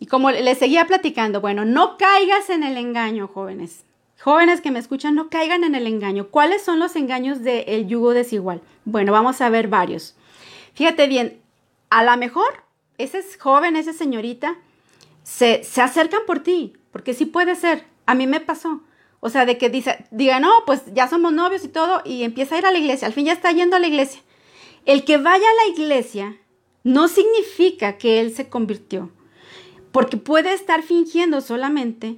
Y 0.00 0.06
como 0.06 0.30
le 0.30 0.54
seguía 0.54 0.86
platicando, 0.86 1.40
bueno, 1.40 1.64
no 1.64 1.96
caigas 1.96 2.50
en 2.50 2.62
el 2.62 2.76
engaño, 2.76 3.28
jóvenes. 3.28 3.84
Jóvenes 4.24 4.62
que 4.62 4.70
me 4.70 4.78
escuchan, 4.78 5.14
no 5.14 5.28
caigan 5.28 5.64
en 5.64 5.74
el 5.74 5.86
engaño. 5.86 6.28
¿Cuáles 6.28 6.62
son 6.62 6.78
los 6.78 6.96
engaños 6.96 7.42
del 7.42 7.86
yugo 7.86 8.14
desigual? 8.14 8.62
Bueno, 8.86 9.12
vamos 9.12 9.42
a 9.42 9.50
ver 9.50 9.68
varios. 9.68 10.16
Fíjate 10.72 11.08
bien, 11.08 11.42
a 11.90 12.02
lo 12.02 12.16
mejor 12.16 12.64
ese 12.96 13.22
joven, 13.38 13.76
esa 13.76 13.92
señorita, 13.92 14.56
se, 15.24 15.62
se 15.62 15.82
acercan 15.82 16.22
por 16.26 16.40
ti, 16.40 16.72
porque 16.90 17.12
sí 17.12 17.26
puede 17.26 17.54
ser. 17.54 17.84
A 18.06 18.14
mí 18.14 18.26
me 18.26 18.40
pasó. 18.40 18.80
O 19.20 19.28
sea, 19.28 19.44
de 19.44 19.58
que 19.58 19.68
dice, 19.68 20.06
diga, 20.10 20.40
no, 20.40 20.50
pues 20.64 20.80
ya 20.94 21.06
somos 21.06 21.34
novios 21.34 21.62
y 21.62 21.68
todo, 21.68 22.00
y 22.06 22.22
empieza 22.22 22.54
a 22.54 22.58
ir 22.60 22.64
a 22.64 22.72
la 22.72 22.78
iglesia. 22.78 23.06
Al 23.06 23.12
fin 23.12 23.26
ya 23.26 23.34
está 23.34 23.52
yendo 23.52 23.76
a 23.76 23.78
la 23.78 23.88
iglesia. 23.88 24.22
El 24.86 25.04
que 25.04 25.18
vaya 25.18 25.44
a 25.46 25.66
la 25.66 25.74
iglesia 25.74 26.38
no 26.82 27.08
significa 27.08 27.98
que 27.98 28.20
él 28.20 28.34
se 28.34 28.48
convirtió, 28.48 29.10
porque 29.92 30.16
puede 30.16 30.54
estar 30.54 30.82
fingiendo 30.82 31.42
solamente 31.42 32.16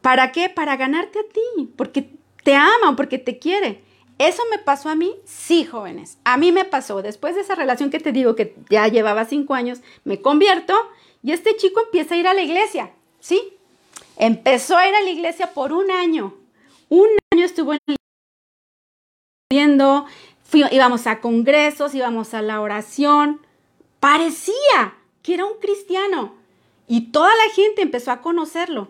¿Para 0.00 0.32
qué? 0.32 0.48
Para 0.48 0.76
ganarte 0.76 1.18
a 1.18 1.22
ti, 1.24 1.72
porque 1.76 2.10
te 2.42 2.54
ama, 2.54 2.96
porque 2.96 3.18
te 3.18 3.38
quiere. 3.38 3.82
¿Eso 4.18 4.42
me 4.50 4.58
pasó 4.58 4.90
a 4.90 4.94
mí? 4.94 5.14
Sí, 5.24 5.64
jóvenes. 5.64 6.18
A 6.24 6.36
mí 6.36 6.52
me 6.52 6.64
pasó. 6.66 7.00
Después 7.00 7.34
de 7.34 7.40
esa 7.40 7.54
relación 7.54 7.88
que 7.90 8.00
te 8.00 8.12
digo 8.12 8.36
que 8.36 8.54
ya 8.68 8.86
llevaba 8.88 9.24
cinco 9.24 9.54
años, 9.54 9.80
me 10.04 10.20
convierto 10.20 10.74
y 11.22 11.32
este 11.32 11.56
chico 11.56 11.80
empieza 11.80 12.14
a 12.14 12.18
ir 12.18 12.26
a 12.26 12.34
la 12.34 12.42
iglesia. 12.42 12.90
¿Sí? 13.18 13.54
Empezó 14.16 14.76
a 14.76 14.86
ir 14.86 14.94
a 14.94 15.00
la 15.00 15.10
iglesia 15.10 15.54
por 15.54 15.72
un 15.72 15.90
año. 15.90 16.34
Un 16.90 17.08
año 17.32 17.44
estuvo 17.44 17.72
en 17.72 17.78
la 17.86 17.94
iglesia, 19.50 20.06
íbamos 20.70 21.06
a 21.06 21.20
congresos, 21.20 21.94
íbamos 21.94 22.34
a 22.34 22.42
la 22.42 22.60
oración. 22.60 23.40
Parecía 24.00 24.94
que 25.22 25.34
era 25.34 25.46
un 25.46 25.58
cristiano. 25.60 26.34
Y 26.86 27.12
toda 27.12 27.30
la 27.30 27.54
gente 27.54 27.82
empezó 27.82 28.10
a 28.10 28.20
conocerlo. 28.20 28.88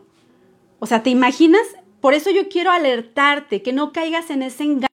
O 0.81 0.87
sea, 0.87 1.03
¿te 1.03 1.11
imaginas? 1.11 1.63
Por 2.01 2.15
eso 2.15 2.31
yo 2.31 2.49
quiero 2.49 2.71
alertarte 2.71 3.63
que 3.63 3.73
no 3.73 3.93
caigas 3.93 4.31
en 4.31 4.43
ese 4.43 4.65
engaño. 4.65 4.89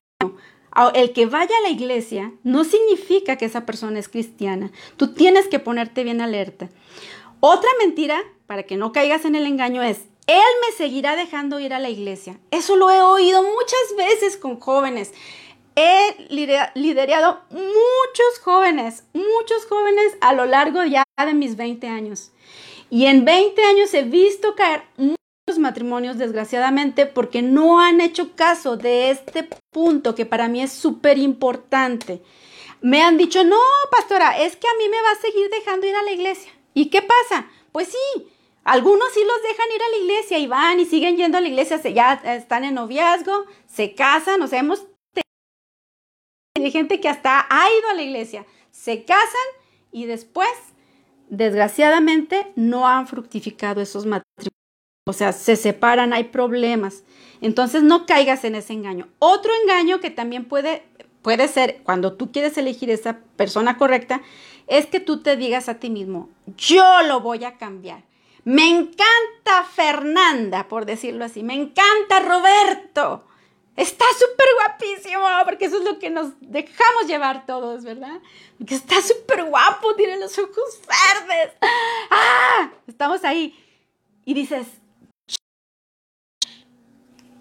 El 0.94 1.12
que 1.12 1.26
vaya 1.26 1.50
a 1.58 1.62
la 1.62 1.70
iglesia 1.70 2.32
no 2.44 2.62
significa 2.62 3.36
que 3.36 3.46
esa 3.46 3.66
persona 3.66 3.98
es 3.98 4.08
cristiana. 4.08 4.70
Tú 4.96 5.12
tienes 5.14 5.48
que 5.48 5.58
ponerte 5.58 6.04
bien 6.04 6.20
alerta. 6.20 6.68
Otra 7.40 7.68
mentira, 7.80 8.20
para 8.46 8.62
que 8.62 8.76
no 8.76 8.92
caigas 8.92 9.24
en 9.24 9.34
el 9.34 9.46
engaño, 9.46 9.82
es, 9.82 10.02
Él 10.26 10.38
me 10.66 10.76
seguirá 10.76 11.16
dejando 11.16 11.58
ir 11.58 11.72
a 11.72 11.80
la 11.80 11.88
iglesia. 11.88 12.38
Eso 12.50 12.76
lo 12.76 12.90
he 12.90 13.02
oído 13.02 13.42
muchas 13.42 13.96
veces 13.96 14.36
con 14.36 14.60
jóvenes. 14.60 15.14
He 15.74 16.26
liderado 16.74 17.40
muchos 17.50 18.38
jóvenes, 18.42 19.04
muchos 19.14 19.64
jóvenes 19.68 20.16
a 20.20 20.32
lo 20.32 20.44
largo 20.44 20.84
ya 20.84 21.02
de 21.16 21.34
mis 21.34 21.56
20 21.56 21.88
años. 21.88 22.30
Y 22.90 23.06
en 23.06 23.24
20 23.24 23.62
años 23.64 23.94
he 23.94 24.02
visto 24.02 24.54
caer 24.54 24.82
matrimonios, 25.56 26.18
desgraciadamente, 26.18 27.06
porque 27.06 27.42
no 27.42 27.80
han 27.80 28.00
hecho 28.00 28.34
caso 28.34 28.76
de 28.76 29.12
este 29.12 29.48
punto 29.70 30.16
que 30.16 30.26
para 30.26 30.48
mí 30.48 30.60
es 30.60 30.72
súper 30.72 31.16
importante. 31.16 32.20
Me 32.80 33.02
han 33.02 33.16
dicho, 33.16 33.44
no, 33.44 33.60
pastora, 33.90 34.38
es 34.40 34.56
que 34.56 34.66
a 34.66 34.76
mí 34.78 34.88
me 34.90 35.00
va 35.00 35.12
a 35.12 35.20
seguir 35.22 35.48
dejando 35.48 35.86
ir 35.86 35.94
a 35.94 36.02
la 36.02 36.10
iglesia. 36.10 36.52
¿Y 36.74 36.90
qué 36.90 37.02
pasa? 37.02 37.46
Pues 37.72 37.88
sí, 37.88 38.28
algunos 38.64 39.12
sí 39.14 39.20
los 39.20 39.42
dejan 39.42 39.66
ir 39.74 39.82
a 39.82 39.88
la 39.88 39.96
iglesia 39.96 40.38
y 40.38 40.46
van 40.46 40.80
y 40.80 40.84
siguen 40.84 41.16
yendo 41.16 41.38
a 41.38 41.40
la 41.40 41.48
iglesia, 41.48 41.78
ya 41.78 42.14
están 42.24 42.64
en 42.64 42.74
noviazgo, 42.74 43.46
se 43.66 43.94
casan, 43.94 44.42
o 44.42 44.46
sea, 44.46 44.58
hemos 44.58 44.84
hay 46.64 46.70
gente 46.70 47.00
que 47.00 47.08
hasta 47.08 47.46
ha 47.48 47.70
ido 47.78 47.88
a 47.90 47.94
la 47.94 48.02
iglesia, 48.02 48.44
se 48.70 49.04
casan 49.04 49.26
y 49.92 50.06
después, 50.06 50.48
desgraciadamente, 51.28 52.52
no 52.56 52.86
han 52.86 53.06
fructificado 53.06 53.80
esos 53.80 54.04
matrimonios. 54.04 54.27
O 55.08 55.14
sea, 55.14 55.32
se 55.32 55.56
separan, 55.56 56.12
hay 56.12 56.24
problemas. 56.24 57.02
Entonces 57.40 57.82
no 57.82 58.04
caigas 58.04 58.44
en 58.44 58.54
ese 58.54 58.74
engaño. 58.74 59.08
Otro 59.18 59.50
engaño 59.62 60.00
que 60.00 60.10
también 60.10 60.44
puede, 60.44 60.82
puede 61.22 61.48
ser 61.48 61.80
cuando 61.82 62.12
tú 62.12 62.30
quieres 62.30 62.58
elegir 62.58 62.90
esa 62.90 63.20
persona 63.36 63.78
correcta, 63.78 64.20
es 64.66 64.84
que 64.84 65.00
tú 65.00 65.22
te 65.22 65.38
digas 65.38 65.70
a 65.70 65.80
ti 65.80 65.88
mismo, 65.88 66.28
yo 66.58 67.00
lo 67.04 67.20
voy 67.20 67.46
a 67.46 67.56
cambiar. 67.56 68.02
Me 68.44 68.68
encanta 68.68 69.64
Fernanda, 69.72 70.68
por 70.68 70.84
decirlo 70.84 71.24
así. 71.24 71.42
Me 71.42 71.54
encanta 71.54 72.20
Roberto. 72.20 73.24
Está 73.76 74.04
súper 74.12 74.46
guapísimo, 74.60 75.24
porque 75.46 75.64
eso 75.64 75.78
es 75.78 75.84
lo 75.84 75.98
que 75.98 76.10
nos 76.10 76.32
dejamos 76.42 77.06
llevar 77.06 77.46
todos, 77.46 77.82
¿verdad? 77.82 78.20
Porque 78.58 78.74
está 78.74 79.00
súper 79.00 79.44
guapo, 79.44 79.94
tiene 79.94 80.18
los 80.18 80.38
ojos 80.38 80.80
verdes. 80.86 81.54
¡Ah! 82.10 82.72
Estamos 82.86 83.24
ahí. 83.24 83.58
Y 84.26 84.34
dices, 84.34 84.66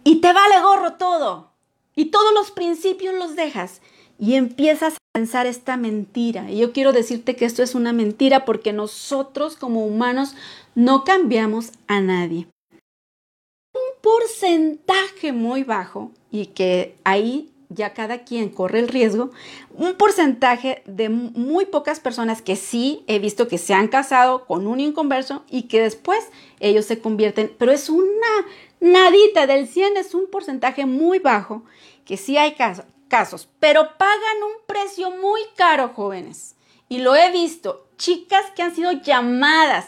y 0.08 0.22
te 0.22 0.32
vale 0.32 0.62
gorro 0.62 0.94
todo. 0.94 1.52
Y 1.94 2.06
todos 2.06 2.34
los 2.34 2.52
principios 2.52 3.14
los 3.14 3.36
dejas. 3.36 3.82
Y 4.18 4.36
empiezas 4.36 4.94
a 4.94 4.98
pensar 5.12 5.48
esta 5.48 5.76
mentira. 5.76 6.50
Y 6.50 6.60
yo 6.60 6.72
quiero 6.72 6.94
decirte 6.94 7.36
que 7.36 7.44
esto 7.44 7.62
es 7.62 7.76
una 7.76 7.92
mentira 7.92 8.46
porque 8.46 8.72
nosotros 8.72 9.58
como 9.58 9.86
humanos 9.86 10.34
no 10.76 11.04
cambiamos 11.04 11.74
a 11.88 12.00
nadie. 12.00 12.48
Un 13.74 14.02
porcentaje 14.02 15.34
muy 15.34 15.66
bajo 15.66 16.12
y 16.32 16.46
que 16.46 16.96
ahí 17.04 17.52
ya 17.70 17.94
cada 17.94 18.24
quien 18.24 18.50
corre 18.50 18.80
el 18.80 18.88
riesgo, 18.88 19.32
un 19.74 19.96
porcentaje 19.96 20.84
de 20.86 21.10
muy 21.10 21.66
pocas 21.66 22.00
personas 22.00 22.42
que 22.42 22.56
sí 22.56 23.04
he 23.08 23.20
visto 23.20 23.48
que 23.48 23.58
se 23.58 23.74
han 23.74 23.88
casado 23.88 24.46
con 24.46 24.68
un 24.68 24.80
inconverso 24.80 25.44
y 25.50 25.64
que 25.64 25.82
después 25.82 26.20
ellos 26.60 26.86
se 26.86 27.00
convierten, 27.00 27.54
pero 27.58 27.72
es 27.72 27.90
una 27.90 28.46
nadita 28.80 29.48
del 29.48 29.68
100, 29.68 29.98
es 29.98 30.14
un 30.14 30.30
porcentaje 30.30 30.86
muy 30.86 31.20
bajo, 31.20 31.64
que 32.06 32.18
sí 32.18 32.38
hay 32.38 32.56
casos, 33.10 33.50
pero 33.60 33.98
pagan 33.98 34.44
un 34.46 34.66
precio 34.66 35.12
muy 35.12 35.42
caro, 35.56 35.90
jóvenes. 35.90 36.56
Y 36.90 37.00
lo 37.00 37.16
he 37.16 37.32
visto, 37.32 37.86
chicas 37.98 38.46
que 38.56 38.62
han 38.62 38.74
sido 38.74 38.92
llamadas 38.94 39.88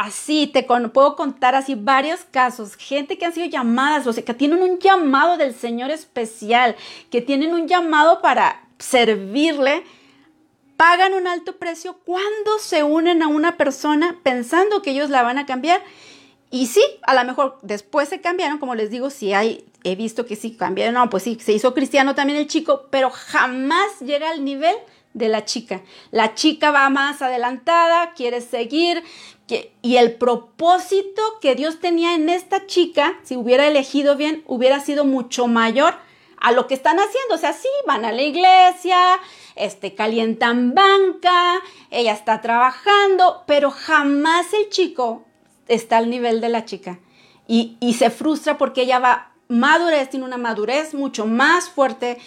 así, 0.00 0.46
te 0.46 0.62
puedo 0.62 1.14
contar 1.14 1.54
así 1.54 1.74
varios 1.74 2.20
casos, 2.30 2.74
gente 2.74 3.18
que 3.18 3.26
han 3.26 3.34
sido 3.34 3.46
llamadas, 3.46 4.06
o 4.06 4.12
sea, 4.14 4.24
que 4.24 4.32
tienen 4.32 4.62
un 4.62 4.78
llamado 4.78 5.36
del 5.36 5.54
Señor 5.54 5.90
especial, 5.90 6.74
que 7.10 7.20
tienen 7.20 7.52
un 7.52 7.68
llamado 7.68 8.22
para 8.22 8.62
servirle, 8.78 9.84
pagan 10.78 11.12
un 11.12 11.26
alto 11.26 11.58
precio 11.58 11.98
cuando 12.06 12.58
se 12.58 12.82
unen 12.82 13.22
a 13.22 13.28
una 13.28 13.58
persona 13.58 14.18
pensando 14.22 14.80
que 14.80 14.92
ellos 14.92 15.10
la 15.10 15.22
van 15.22 15.36
a 15.36 15.44
cambiar. 15.44 15.82
Y 16.50 16.66
sí, 16.66 16.82
a 17.02 17.14
lo 17.14 17.22
mejor 17.24 17.58
después 17.60 18.08
se 18.08 18.22
cambiaron, 18.22 18.56
como 18.56 18.74
les 18.74 18.88
digo, 18.88 19.10
si 19.10 19.34
hay, 19.34 19.66
he 19.84 19.96
visto 19.96 20.24
que 20.24 20.34
sí 20.34 20.56
cambiaron, 20.56 20.94
no, 20.94 21.10
pues 21.10 21.24
sí, 21.24 21.38
se 21.38 21.52
hizo 21.52 21.74
cristiano 21.74 22.14
también 22.14 22.38
el 22.38 22.46
chico, 22.46 22.86
pero 22.90 23.10
jamás 23.10 24.00
llega 24.00 24.30
al 24.30 24.46
nivel 24.46 24.74
de 25.12 25.28
la 25.28 25.44
chica. 25.44 25.82
La 26.10 26.34
chica 26.34 26.70
va 26.70 26.88
más 26.90 27.22
adelantada, 27.22 28.12
quiere 28.14 28.40
seguir, 28.40 29.02
y 29.82 29.96
el 29.96 30.14
propósito 30.14 31.22
que 31.40 31.54
Dios 31.54 31.80
tenía 31.80 32.14
en 32.14 32.28
esta 32.28 32.66
chica, 32.66 33.18
si 33.24 33.36
hubiera 33.36 33.66
elegido 33.66 34.16
bien, 34.16 34.44
hubiera 34.46 34.80
sido 34.80 35.04
mucho 35.04 35.46
mayor 35.48 35.94
a 36.40 36.52
lo 36.52 36.66
que 36.66 36.74
están 36.74 36.98
haciendo. 36.98 37.34
O 37.34 37.38
sea, 37.38 37.52
sí, 37.52 37.68
van 37.86 38.04
a 38.04 38.12
la 38.12 38.22
iglesia, 38.22 38.98
este, 39.56 39.94
calientan 39.94 40.74
banca, 40.74 41.60
ella 41.90 42.12
está 42.12 42.40
trabajando, 42.40 43.44
pero 43.46 43.70
jamás 43.70 44.52
el 44.52 44.68
chico 44.68 45.24
está 45.68 45.98
al 45.98 46.10
nivel 46.10 46.40
de 46.40 46.48
la 46.48 46.64
chica. 46.64 47.00
Y, 47.46 47.76
y 47.80 47.94
se 47.94 48.10
frustra 48.10 48.56
porque 48.58 48.82
ella 48.82 49.00
va 49.00 49.32
madurez, 49.48 50.08
tiene 50.10 50.24
una 50.24 50.38
madurez 50.38 50.94
mucho 50.94 51.26
más 51.26 51.68
fuerte, 51.68 52.18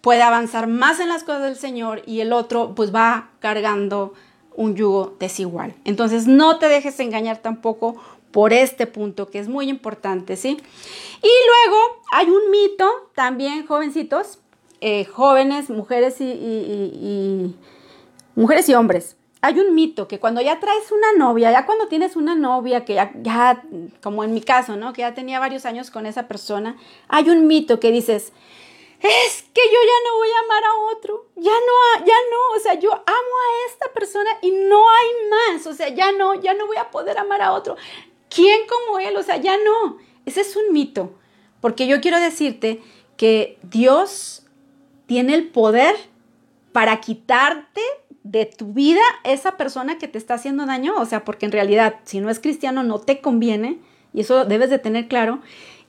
puede 0.00 0.22
avanzar 0.22 0.66
más 0.66 1.00
en 1.00 1.08
las 1.08 1.24
cosas 1.24 1.42
del 1.42 1.56
Señor 1.56 2.02
y 2.06 2.20
el 2.20 2.32
otro 2.32 2.74
pues 2.74 2.94
va 2.94 3.30
cargando 3.40 4.14
un 4.54 4.74
yugo 4.74 5.16
desigual. 5.20 5.74
Entonces 5.84 6.26
no 6.26 6.58
te 6.58 6.68
dejes 6.68 6.98
engañar 7.00 7.38
tampoco 7.38 7.96
por 8.32 8.52
este 8.52 8.86
punto 8.86 9.28
que 9.30 9.38
es 9.38 9.48
muy 9.48 9.68
importante, 9.68 10.36
¿sí? 10.36 10.50
Y 10.50 11.30
luego 11.46 12.02
hay 12.12 12.28
un 12.28 12.50
mito 12.50 12.88
también, 13.14 13.66
jovencitos, 13.66 14.38
eh, 14.80 15.04
jóvenes, 15.06 15.70
mujeres 15.70 16.20
y, 16.20 17.56
mujeres 18.34 18.68
y 18.68 18.74
hombres. 18.74 19.16
Hay 19.40 19.58
un 19.60 19.74
mito 19.74 20.08
que 20.08 20.18
cuando 20.18 20.40
ya 20.40 20.58
traes 20.58 20.90
una 20.90 21.12
novia, 21.16 21.52
ya 21.52 21.64
cuando 21.64 21.86
tienes 21.86 22.16
una 22.16 22.34
novia 22.34 22.84
que 22.84 22.94
ya, 22.94 23.12
ya, 23.22 23.62
como 24.02 24.24
en 24.24 24.34
mi 24.34 24.40
caso, 24.40 24.76
¿no? 24.76 24.92
Que 24.92 25.02
ya 25.02 25.14
tenía 25.14 25.38
varios 25.38 25.64
años 25.64 25.90
con 25.90 26.06
esa 26.06 26.26
persona, 26.26 26.76
hay 27.08 27.30
un 27.30 27.46
mito 27.46 27.78
que 27.78 27.92
dices, 27.92 28.32
es 29.00 29.42
que 29.54 29.62
yo 29.64 29.78
ya 29.84 30.10
no 30.10 30.16
voy 30.16 30.28
a 30.28 30.40
amar 30.40 30.64
a 30.64 30.74
otro, 30.96 31.26
ya 31.36 31.52
no, 31.52 32.04
ya 32.04 32.14
no, 32.30 32.56
o 32.56 32.60
sea, 32.60 32.74
yo 32.74 32.92
amo 32.92 33.02
a 33.06 33.70
esta 33.70 33.92
persona 33.92 34.30
y 34.42 34.50
no 34.50 34.88
hay 34.88 35.08
más, 35.30 35.66
o 35.66 35.74
sea, 35.74 35.88
ya 35.88 36.12
no, 36.12 36.34
ya 36.34 36.54
no 36.54 36.66
voy 36.66 36.76
a 36.76 36.90
poder 36.90 37.18
amar 37.18 37.42
a 37.42 37.52
otro. 37.52 37.76
¿Quién 38.28 38.62
como 38.66 38.98
él? 38.98 39.16
O 39.16 39.22
sea, 39.22 39.36
ya 39.36 39.56
no. 39.56 39.98
Ese 40.26 40.40
es 40.40 40.56
un 40.56 40.72
mito, 40.72 41.14
porque 41.60 41.86
yo 41.86 42.00
quiero 42.00 42.20
decirte 42.20 42.82
que 43.16 43.58
Dios 43.62 44.44
tiene 45.06 45.34
el 45.34 45.48
poder 45.48 45.96
para 46.72 47.00
quitarte 47.00 47.80
de 48.24 48.44
tu 48.44 48.72
vida 48.74 49.00
esa 49.24 49.56
persona 49.56 49.96
que 49.98 50.08
te 50.08 50.18
está 50.18 50.34
haciendo 50.34 50.66
daño, 50.66 50.94
o 50.98 51.06
sea, 51.06 51.24
porque 51.24 51.46
en 51.46 51.52
realidad 51.52 52.00
si 52.04 52.20
no 52.20 52.30
es 52.30 52.40
cristiano 52.40 52.82
no 52.82 52.98
te 52.98 53.20
conviene, 53.20 53.78
y 54.12 54.20
eso 54.20 54.44
debes 54.44 54.70
de 54.70 54.78
tener 54.78 55.08
claro, 55.08 55.40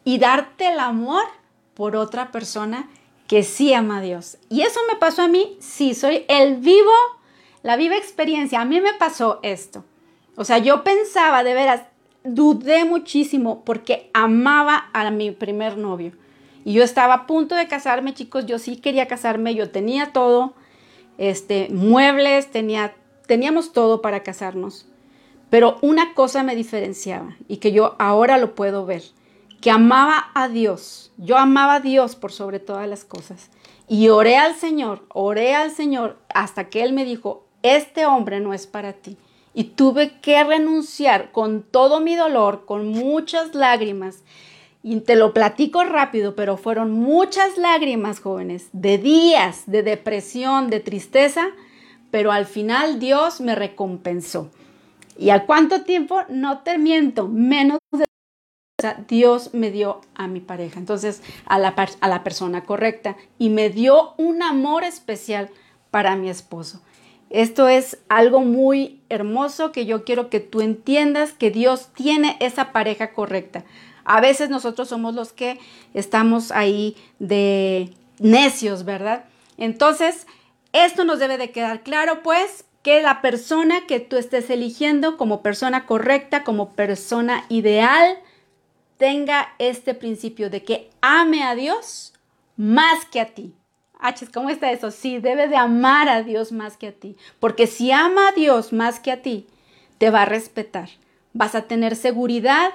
y 0.06 0.20
darte 0.20 0.68
el 0.68 0.80
amor 0.80 1.24
por 1.74 1.96
otra 1.96 2.32
persona 2.32 2.90
que 3.30 3.44
sí 3.44 3.76
ama 3.76 4.00
a 4.00 4.02
Dios. 4.02 4.40
Y 4.50 4.62
eso 4.62 4.80
me 4.92 4.98
pasó 4.98 5.22
a 5.22 5.28
mí, 5.28 5.56
sí, 5.60 5.94
soy 5.94 6.26
el 6.28 6.56
vivo, 6.56 6.92
la 7.62 7.76
viva 7.76 7.96
experiencia. 7.96 8.60
A 8.60 8.66
mí 8.66 8.82
me 8.82 8.96
pasó 8.96 9.40
esto. 9.44 9.86
O 10.36 10.44
sea, 10.44 10.58
yo 10.58 10.84
pensaba 10.84 11.44
de 11.44 11.54
veras, 11.54 11.84
dudé 12.24 12.86
muchísimo 12.86 13.64
porque 13.66 14.10
amaba 14.16 14.90
a 14.94 15.12
mi 15.12 15.30
primer 15.30 15.78
novio. 15.78 16.14
Y 16.66 16.74
yo 16.74 16.84
estaba 16.84 17.14
a 17.14 17.28
punto 17.28 17.54
de 17.54 17.68
casarme, 17.68 18.16
chicos, 18.16 18.48
yo 18.48 18.58
sí 18.58 18.78
quería 18.78 19.08
casarme, 19.08 19.54
yo 19.54 19.70
tenía 19.70 20.12
todo, 20.12 20.56
este, 21.20 21.68
muebles, 21.70 22.50
tenía, 22.50 22.96
teníamos 23.28 23.74
todo 23.74 24.02
para 24.02 24.24
casarnos. 24.24 24.88
Pero 25.52 25.78
una 25.84 26.16
cosa 26.16 26.42
me 26.42 26.56
diferenciaba 26.56 27.38
y 27.48 27.58
que 27.58 27.72
yo 27.74 27.96
ahora 28.00 28.40
lo 28.40 28.56
puedo 28.56 28.88
ver 28.88 29.04
que 29.62 29.72
amaba 29.72 30.32
a 30.34 30.48
Dios. 30.48 31.12
Yo 31.18 31.38
amaba 31.38 31.76
a 31.76 31.80
Dios 31.80 32.16
por 32.16 32.32
sobre 32.32 32.60
todas 32.60 32.88
las 32.88 33.04
cosas. 33.04 33.50
Y 33.88 34.10
oré 34.10 34.38
al 34.38 34.56
Señor, 34.56 35.04
oré 35.10 35.56
al 35.56 35.72
Señor 35.72 36.18
hasta 36.34 36.70
que 36.70 36.84
Él 36.84 36.94
me 36.94 37.06
dijo, 37.06 37.46
este 37.64 38.06
hombre 38.06 38.40
no 38.40 38.54
es 38.54 38.68
para 38.68 38.94
ti. 38.94 39.18
Y 39.54 39.66
tuve 39.66 40.20
que 40.22 40.44
renunciar 40.44 41.32
con 41.32 41.64
todo 41.64 42.00
mi 42.00 42.16
dolor, 42.16 42.66
con 42.66 42.88
muchas 42.88 43.56
lágrimas. 43.56 44.24
Y 44.84 45.00
te 45.02 45.16
lo 45.16 45.34
platico 45.34 45.84
rápido, 45.84 46.36
pero 46.36 46.56
fueron 46.56 46.92
muchas 46.92 47.58
lágrimas, 47.58 48.22
jóvenes, 48.22 48.70
de 48.72 48.98
días, 48.98 49.64
de 49.66 49.84
depresión, 49.84 50.70
de 50.70 50.80
tristeza, 50.80 51.48
pero 52.12 52.32
al 52.32 52.46
final 52.46 53.00
Dios 53.00 53.42
me 53.42 53.56
recompensó. 53.56 54.50
¿Y 55.18 55.32
a 55.32 55.46
cuánto 55.46 55.82
tiempo? 55.82 56.22
No 56.30 56.60
te 56.60 56.78
miento, 56.78 57.28
menos 57.28 57.80
de 57.92 58.06
Dios 59.08 59.54
me 59.54 59.72
dio 59.72 60.02
a 60.16 60.28
mi 60.28 60.40
pareja, 60.40 60.80
entonces 60.80 61.22
a 61.46 61.60
la, 61.60 61.76
a 62.00 62.08
la 62.08 62.24
persona 62.24 62.64
correcta 62.64 63.16
y 63.38 63.50
me 63.50 63.70
dio 63.70 64.14
un 64.18 64.44
amor 64.44 64.84
especial 64.84 65.50
para 65.92 66.16
mi 66.16 66.30
esposo. 66.30 66.82
Esto 67.30 67.68
es 67.68 68.00
algo 68.10 68.42
muy 68.42 69.02
hermoso 69.10 69.72
que 69.72 69.86
yo 69.86 70.04
quiero 70.04 70.30
que 70.30 70.40
tú 70.40 70.62
entiendas 70.62 71.32
que 71.32 71.52
Dios 71.52 71.90
tiene 71.94 72.38
esa 72.40 72.72
pareja 72.72 73.14
correcta. 73.14 73.66
A 74.04 74.20
veces 74.20 74.50
nosotros 74.50 74.90
somos 74.90 75.14
los 75.14 75.32
que 75.32 75.60
estamos 75.94 76.52
ahí 76.52 76.98
de 77.20 77.94
necios, 78.18 78.84
¿verdad? 78.84 79.26
Entonces, 79.58 80.26
esto 80.74 81.04
nos 81.04 81.20
debe 81.20 81.38
de 81.38 81.52
quedar 81.52 81.84
claro, 81.84 82.24
pues, 82.24 82.66
que 82.82 83.02
la 83.02 83.22
persona 83.22 83.86
que 83.88 84.00
tú 84.00 84.18
estés 84.18 84.50
eligiendo 84.50 85.18
como 85.18 85.44
persona 85.44 85.86
correcta, 85.86 86.44
como 86.44 86.72
persona 86.74 87.46
ideal, 87.50 88.18
tenga 89.00 89.56
este 89.60 89.96
principio 89.96 90.50
de 90.50 90.64
que 90.64 90.90
ame 91.02 91.42
a 91.42 91.56
Dios 91.56 92.14
más 92.58 93.06
que 93.06 93.22
a 93.22 93.28
ti. 93.34 93.54
H, 93.98 94.28
¿cómo 94.34 94.50
está 94.50 94.72
eso? 94.72 94.92
Sí, 94.92 95.20
debe 95.20 95.48
de 95.48 95.56
amar 95.56 96.10
a 96.10 96.22
Dios 96.22 96.52
más 96.52 96.76
que 96.76 96.88
a 96.88 96.92
ti. 96.92 97.16
Porque 97.40 97.66
si 97.66 97.92
ama 97.92 98.28
a 98.28 98.32
Dios 98.34 98.74
más 98.74 99.00
que 99.00 99.12
a 99.12 99.22
ti, 99.22 99.48
te 99.98 100.10
va 100.10 100.24
a 100.24 100.26
respetar. 100.26 100.90
Vas 101.32 101.56
a 101.56 101.64
tener 101.64 101.96
seguridad, 101.96 102.72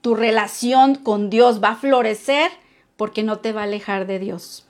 tu 0.00 0.14
relación 0.14 0.94
con 0.94 1.28
Dios 1.28 1.62
va 1.62 1.70
a 1.70 1.76
florecer 1.76 2.50
porque 2.96 3.22
no 3.22 3.38
te 3.38 3.52
va 3.52 3.60
a 3.60 3.64
alejar 3.64 4.06
de 4.06 4.18
Dios. 4.18 4.66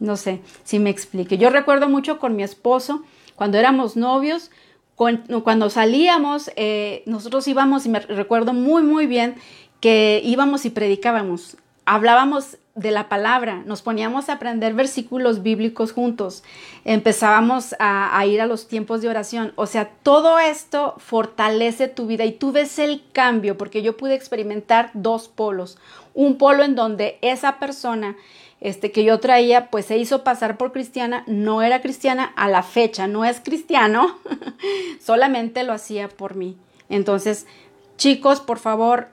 No 0.00 0.16
sé 0.16 0.40
si 0.64 0.80
me 0.80 0.90
explique. 0.90 1.38
Yo 1.38 1.50
recuerdo 1.50 1.88
mucho 1.88 2.18
con 2.18 2.34
mi 2.34 2.42
esposo, 2.42 3.04
cuando 3.36 3.58
éramos 3.58 3.96
novios, 3.96 4.50
cuando 4.96 5.70
salíamos, 5.70 6.50
eh, 6.56 7.04
nosotros 7.06 7.46
íbamos, 7.46 7.86
y 7.86 7.88
me 7.88 8.00
recuerdo 8.00 8.52
muy, 8.52 8.82
muy 8.82 9.06
bien, 9.06 9.36
que 9.80 10.20
íbamos 10.24 10.64
y 10.64 10.70
predicábamos, 10.70 11.56
hablábamos 11.84 12.58
de 12.78 12.92
la 12.92 13.08
palabra, 13.08 13.62
nos 13.66 13.82
poníamos 13.82 14.28
a 14.28 14.34
aprender 14.34 14.72
versículos 14.72 15.42
bíblicos 15.42 15.92
juntos, 15.92 16.44
empezábamos 16.84 17.74
a, 17.80 18.24
ir 18.24 18.40
a 18.40 18.46
los 18.46 18.68
tiempos 18.68 19.02
de 19.02 19.08
oración, 19.08 19.52
o 19.56 19.66
sea, 19.66 19.90
todo 20.04 20.38
esto 20.38 20.94
fortalece 20.98 21.88
tu 21.88 22.06
vida 22.06 22.24
y 22.24 22.32
tú 22.32 22.52
ves 22.52 22.78
el 22.78 23.02
cambio, 23.12 23.58
porque 23.58 23.82
yo 23.82 23.96
pude 23.96 24.14
experimentar 24.14 24.90
dos 24.94 25.28
polos, 25.28 25.76
un 26.14 26.38
polo 26.38 26.62
en 26.62 26.76
donde 26.76 27.18
esa 27.20 27.58
persona 27.58 28.16
este, 28.60 28.92
que 28.92 29.02
yo 29.02 29.18
traía, 29.18 29.70
pues 29.70 29.86
se 29.86 29.98
hizo 29.98 30.22
pasar 30.22 30.56
por 30.56 30.70
cristiana, 30.70 31.24
no 31.26 31.62
era 31.62 31.82
cristiana 31.82 32.32
a 32.36 32.48
la 32.48 32.62
fecha, 32.62 33.08
no 33.08 33.24
es 33.24 33.40
cristiano, 33.40 34.18
solamente 35.00 35.64
lo 35.64 35.72
hacía 35.72 36.08
por 36.08 36.36
mí. 36.36 36.56
Entonces, 36.88 37.46
chicos, 37.96 38.40
por 38.40 38.58
favor, 38.58 39.08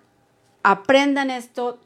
aprendan 0.66 1.30
esto. 1.30 1.78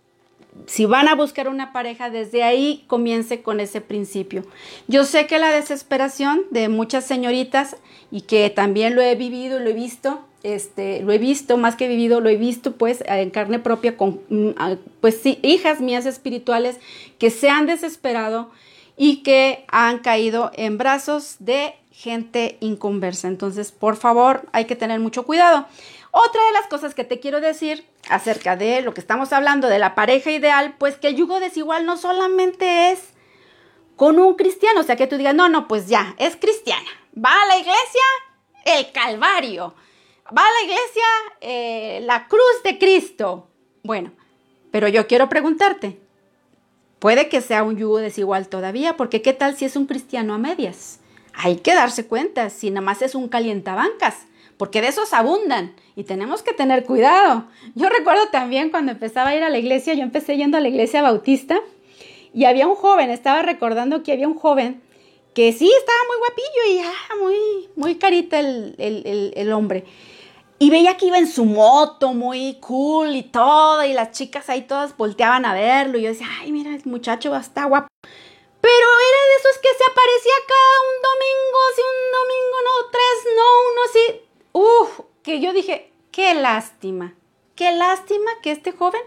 Si 0.65 0.85
van 0.85 1.07
a 1.07 1.15
buscar 1.15 1.47
una 1.47 1.71
pareja, 1.73 2.09
desde 2.09 2.43
ahí 2.43 2.83
comience 2.87 3.41
con 3.41 3.59
ese 3.59 3.81
principio. 3.81 4.43
Yo 4.87 5.03
sé 5.03 5.27
que 5.27 5.37
la 5.37 5.51
desesperación 5.51 6.43
de 6.49 6.69
muchas 6.69 7.05
señoritas 7.05 7.75
y 8.09 8.21
que 8.21 8.49
también 8.49 8.95
lo 8.95 9.01
he 9.01 9.15
vivido, 9.15 9.59
lo 9.59 9.69
he 9.69 9.73
visto, 9.73 10.21
este, 10.43 11.01
lo 11.01 11.11
he 11.11 11.17
visto, 11.17 11.57
más 11.57 11.75
que 11.75 11.87
vivido, 11.87 12.21
lo 12.21 12.29
he 12.29 12.37
visto 12.37 12.73
pues 12.73 13.03
en 13.05 13.29
carne 13.29 13.59
propia 13.59 13.97
con, 13.97 14.21
mm, 14.29 14.51
pues 15.01 15.21
hijas 15.25 15.81
mías 15.81 16.05
espirituales 16.05 16.77
que 17.19 17.29
se 17.29 17.49
han 17.49 17.65
desesperado 17.65 18.49
y 18.97 19.17
que 19.17 19.65
han 19.67 19.99
caído 19.99 20.51
en 20.55 20.77
brazos 20.77 21.35
de 21.39 21.75
gente 21.91 22.57
inconversa. 22.61 23.27
Entonces, 23.27 23.73
por 23.73 23.97
favor, 23.97 24.47
hay 24.53 24.65
que 24.65 24.77
tener 24.77 25.01
mucho 25.01 25.23
cuidado. 25.23 25.65
Otra 26.27 26.45
de 26.45 26.51
las 26.51 26.67
cosas 26.67 26.93
que 26.93 27.05
te 27.05 27.21
quiero 27.21 27.39
decir 27.39 27.85
acerca 28.09 28.57
de 28.57 28.81
lo 28.81 28.93
que 28.93 28.99
estamos 28.99 29.31
hablando 29.31 29.69
de 29.69 29.79
la 29.79 29.95
pareja 29.95 30.31
ideal, 30.31 30.75
pues 30.77 30.97
que 30.97 31.07
el 31.07 31.15
yugo 31.15 31.39
desigual 31.39 31.85
no 31.85 31.95
solamente 31.95 32.91
es 32.91 32.99
con 33.95 34.19
un 34.19 34.35
cristiano, 34.35 34.81
o 34.81 34.83
sea, 34.83 34.97
que 34.97 35.07
tú 35.07 35.15
digas, 35.15 35.33
no, 35.33 35.47
no, 35.47 35.67
pues 35.67 35.87
ya, 35.87 36.15
es 36.17 36.35
cristiana, 36.35 36.89
va 37.15 37.31
a 37.41 37.45
la 37.45 37.57
iglesia, 37.57 38.01
el 38.65 38.91
Calvario 38.91 39.73
va 40.37 40.41
a 40.41 40.51
la 40.51 40.61
iglesia 40.63 41.03
eh, 41.41 41.99
la 42.03 42.27
cruz 42.27 42.63
de 42.63 42.77
Cristo. 42.77 43.47
Bueno, 43.83 44.11
pero 44.71 44.87
yo 44.87 45.07
quiero 45.07 45.29
preguntarte, 45.29 45.99
puede 46.99 47.29
que 47.29 47.41
sea 47.41 47.63
un 47.63 47.77
yugo 47.77 47.99
desigual 47.99 48.49
todavía, 48.49 48.97
porque 48.97 49.21
¿qué 49.21 49.31
tal 49.31 49.55
si 49.55 49.65
es 49.65 49.75
un 49.75 49.85
cristiano 49.85 50.33
a 50.33 50.37
medias? 50.37 50.99
Hay 51.33 51.57
que 51.57 51.73
darse 51.73 52.07
cuenta 52.07 52.49
si 52.49 52.71
nada 52.71 52.81
más 52.81 53.01
es 53.01 53.15
un 53.15 53.29
calientabancas, 53.29 54.25
porque 54.59 54.81
de 54.81 54.89
esos 54.89 55.13
abundan 55.13 55.73
y 55.95 56.03
tenemos 56.03 56.43
que 56.43 56.51
tener 56.51 56.83
cuidado. 56.83 57.45
Yo 57.75 57.87
recuerdo 57.87 58.27
también 58.27 58.71
cuando 58.71 58.91
empezaba 58.91 59.29
a 59.29 59.35
ir 59.35 59.41
a 59.41 59.49
la 59.49 59.57
iglesia, 59.57 59.93
yo 59.93 60.03
empecé 60.03 60.35
yendo 60.35 60.57
a 60.57 60.59
la 60.59 60.67
iglesia 60.67 61.01
bautista 61.01 61.61
y 62.33 62.43
había 62.43 62.67
un 62.67 62.75
joven, 62.75 63.09
estaba 63.09 63.41
recordando 63.41 64.03
que 64.03 64.11
había 64.11 64.27
un 64.27 64.37
joven 64.37 64.83
que 65.33 65.53
sí 65.53 65.71
estaba 65.79 65.97
muy 66.09 66.17
guapillo 66.17 66.73
y 66.73 66.79
ah, 66.79 67.15
muy, 67.21 67.69
muy 67.77 67.95
carita 67.95 68.37
el, 68.37 68.75
el, 68.77 69.31
el 69.33 69.53
hombre. 69.53 69.85
Y 70.59 70.69
veía 70.69 70.97
que 70.97 71.05
iba 71.05 71.17
en 71.17 71.31
su 71.31 71.45
moto, 71.45 72.13
muy 72.13 72.57
cool 72.59 73.15
y 73.15 73.23
todo, 73.23 73.85
y 73.85 73.93
las 73.93 74.11
chicas 74.11 74.49
ahí 74.49 74.63
todas 74.63 74.97
volteaban 74.97 75.45
a 75.45 75.53
verlo. 75.53 75.97
Y 75.97 76.01
yo 76.01 76.09
decía, 76.09 76.27
ay, 76.41 76.51
mira, 76.51 76.75
el 76.75 76.81
muchacho 76.83 77.33
está 77.33 77.63
guapo. 77.63 77.87
Pero 78.01 78.87
era 79.07 79.21
de 79.29 79.35
esos 79.39 79.61
que 79.61 79.69
se 79.69 79.89
aparecía 79.89 80.33
cada 80.45 80.75
un 80.83 80.97
domingo, 81.01 81.59
si 81.75 81.81
un 81.81 82.11
domingo 82.11 82.57
no, 82.65 82.89
tres 82.91 83.35
no, 83.37 83.47
uno 83.71 83.81
sí. 83.93 84.28
Uf, 84.59 84.99
que 85.23 85.39
yo 85.39 85.53
dije, 85.53 85.89
qué 86.11 86.33
lástima, 86.33 87.13
qué 87.55 87.71
lástima 87.71 88.29
que 88.43 88.51
este 88.51 88.73
joven 88.73 89.01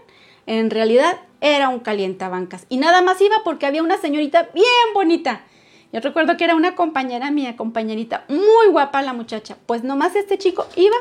en 0.47 0.71
realidad 0.71 1.19
era 1.41 1.69
un 1.69 1.79
calientabancas. 1.79 2.65
Y 2.69 2.77
nada 2.77 3.03
más 3.03 3.21
iba 3.21 3.35
porque 3.43 3.67
había 3.67 3.83
una 3.83 3.97
señorita 3.97 4.49
bien 4.53 4.93
bonita. 4.95 5.43
Yo 5.91 5.99
recuerdo 5.99 6.37
que 6.37 6.45
era 6.45 6.55
una 6.55 6.73
compañera 6.73 7.29
mía, 7.29 7.55
compañerita, 7.55 8.25
muy 8.29 8.67
guapa 8.71 9.03
la 9.03 9.13
muchacha. 9.13 9.55
Pues 9.67 9.83
nomás 9.83 10.15
este 10.15 10.39
chico 10.39 10.65
iba 10.75 10.95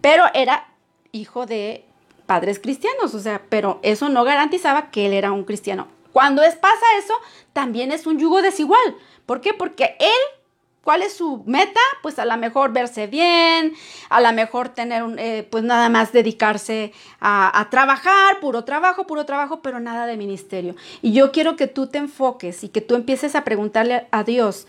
pero 0.00 0.24
era 0.34 0.68
hijo 1.10 1.46
de 1.46 1.84
padres 2.26 2.60
cristianos, 2.60 3.14
o 3.14 3.18
sea, 3.18 3.42
pero 3.48 3.80
eso 3.82 4.08
no 4.08 4.22
garantizaba 4.22 4.90
que 4.92 5.06
él 5.06 5.14
era 5.14 5.32
un 5.32 5.42
cristiano. 5.42 5.88
Cuando 6.12 6.42
es, 6.42 6.54
pasa 6.54 6.86
eso, 6.98 7.14
también 7.52 7.90
es 7.90 8.06
un 8.06 8.18
yugo 8.18 8.40
desigual. 8.40 8.96
¿Por 9.26 9.40
qué? 9.40 9.52
Porque 9.52 9.96
él, 9.98 10.39
¿cuál 10.82 11.02
es 11.02 11.14
su 11.14 11.42
meta? 11.46 11.80
Pues 12.02 12.18
a 12.18 12.24
lo 12.24 12.36
mejor 12.36 12.72
verse 12.72 13.06
bien, 13.06 13.74
a 14.08 14.20
lo 14.20 14.32
mejor 14.32 14.70
tener, 14.70 15.04
eh, 15.18 15.46
pues 15.50 15.64
nada 15.64 15.88
más 15.88 16.12
dedicarse 16.12 16.92
a, 17.20 17.58
a 17.60 17.70
trabajar, 17.70 18.40
puro 18.40 18.64
trabajo, 18.64 19.06
puro 19.06 19.24
trabajo, 19.26 19.60
pero 19.62 19.80
nada 19.80 20.06
de 20.06 20.16
ministerio. 20.16 20.76
Y 21.02 21.12
yo 21.12 21.32
quiero 21.32 21.56
que 21.56 21.66
tú 21.66 21.86
te 21.86 21.98
enfoques 21.98 22.64
y 22.64 22.68
que 22.68 22.80
tú 22.80 22.94
empieces 22.94 23.34
a 23.34 23.44
preguntarle 23.44 24.06
a 24.10 24.24
Dios, 24.24 24.66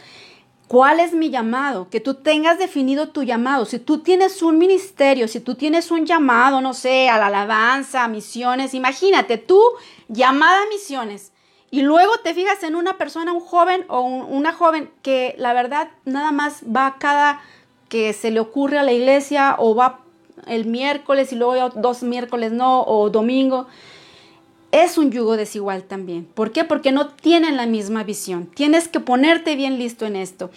¿Cuál 0.71 1.01
es 1.01 1.11
mi 1.11 1.29
llamado? 1.29 1.89
Que 1.89 1.99
tú 1.99 2.13
tengas 2.13 2.57
definido 2.57 3.09
tu 3.09 3.23
llamado. 3.23 3.65
Si 3.65 3.77
tú 3.77 3.99
tienes 3.99 4.41
un 4.41 4.57
ministerio, 4.57 5.27
si 5.27 5.41
tú 5.41 5.55
tienes 5.55 5.91
un 5.91 6.05
llamado, 6.05 6.61
no 6.61 6.73
sé, 6.73 7.09
a 7.09 7.17
la 7.17 7.27
alabanza, 7.27 8.05
a 8.05 8.07
misiones, 8.07 8.73
imagínate 8.73 9.37
tú 9.37 9.61
llamada 10.07 10.61
a 10.61 10.69
misiones 10.69 11.33
y 11.71 11.81
luego 11.81 12.11
te 12.23 12.33
fijas 12.33 12.61
en 12.63 12.75
una 12.75 12.97
persona, 12.97 13.31
un 13.31 13.39
joven 13.39 13.85
o 13.87 14.01
una 14.01 14.51
joven 14.51 14.91
que 15.01 15.33
la 15.37 15.53
verdad 15.53 15.89
nada 16.05 16.31
más 16.31 16.63
va 16.63 16.97
cada 16.99 17.41
que 17.87 18.13
se 18.13 18.29
le 18.29 18.41
ocurre 18.41 18.77
a 18.77 18.83
la 18.83 18.91
iglesia 18.91 19.55
o 19.57 19.73
va 19.73 20.01
el 20.47 20.65
miércoles 20.65 21.31
y 21.31 21.35
luego 21.35 21.69
dos 21.69 22.03
miércoles 22.03 22.51
no 22.51 22.83
o 22.83 23.09
domingo 23.09 23.67
es 24.71 24.97
un 24.97 25.11
yugo 25.11 25.37
desigual 25.37 25.83
también. 25.83 26.25
¿Por 26.25 26.51
qué? 26.51 26.63
Porque 26.63 26.91
no 26.91 27.09
tienen 27.09 27.57
la 27.57 27.65
misma 27.65 28.03
visión. 28.03 28.47
Tienes 28.47 28.87
que 28.87 28.99
ponerte 28.99 29.55
bien 29.55 29.77
listo 29.77 30.05
en 30.05 30.15
esto. 30.15 30.49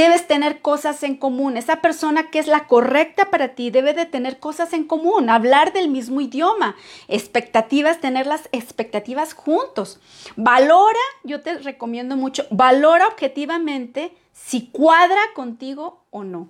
Debes 0.00 0.26
tener 0.26 0.62
cosas 0.62 1.02
en 1.02 1.14
común. 1.14 1.58
Esa 1.58 1.82
persona 1.82 2.30
que 2.30 2.38
es 2.38 2.46
la 2.46 2.66
correcta 2.66 3.26
para 3.26 3.48
ti 3.48 3.68
debe 3.70 3.92
de 3.92 4.06
tener 4.06 4.38
cosas 4.38 4.72
en 4.72 4.84
común, 4.84 5.28
hablar 5.28 5.74
del 5.74 5.90
mismo 5.90 6.22
idioma, 6.22 6.74
expectativas, 7.06 8.00
tener 8.00 8.26
las 8.26 8.48
expectativas 8.50 9.34
juntos. 9.34 10.00
Valora, 10.36 10.98
yo 11.22 11.42
te 11.42 11.58
recomiendo 11.58 12.16
mucho, 12.16 12.46
valora 12.50 13.08
objetivamente 13.08 14.16
si 14.32 14.68
cuadra 14.68 15.20
contigo 15.34 16.02
o 16.08 16.24
no. 16.24 16.48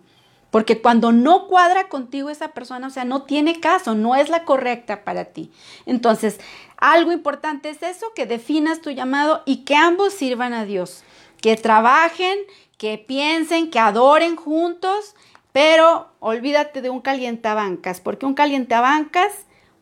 Porque 0.53 0.81
cuando 0.81 1.11
no 1.11 1.49
cuadra 1.49 1.89
contigo 1.89 2.31
esa 2.31 2.53
persona, 2.53 2.87
o 2.87 2.91
sea, 2.91 3.05
no 3.05 3.25
tiene 3.25 3.59
caso, 3.59 3.97
no 3.97 4.15
es 4.15 4.29
la 4.29 4.45
correcta 4.45 5.03
para 5.03 5.25
ti. 5.25 5.51
Entonces, 5.87 6.39
algo 6.77 7.11
importante 7.11 7.69
es 7.71 7.83
eso, 7.83 8.13
que 8.15 8.27
definas 8.27 8.81
tu 8.81 8.91
llamado 8.91 9.43
y 9.45 9.65
que 9.65 9.75
ambos 9.75 10.13
sirvan 10.15 10.55
a 10.55 10.65
Dios, 10.67 11.03
que 11.41 11.57
trabajen, 11.57 12.39
que 12.81 12.97
piensen, 12.97 13.71
que 13.71 13.79
adoren 13.79 14.37
juntos, 14.37 15.15
pero 15.53 16.09
olvídate 16.19 16.81
de 16.81 16.89
un 16.89 17.03
calientabancas, 17.03 18.01
porque 18.01 18.25
un 18.25 18.33
calientabancas 18.33 19.31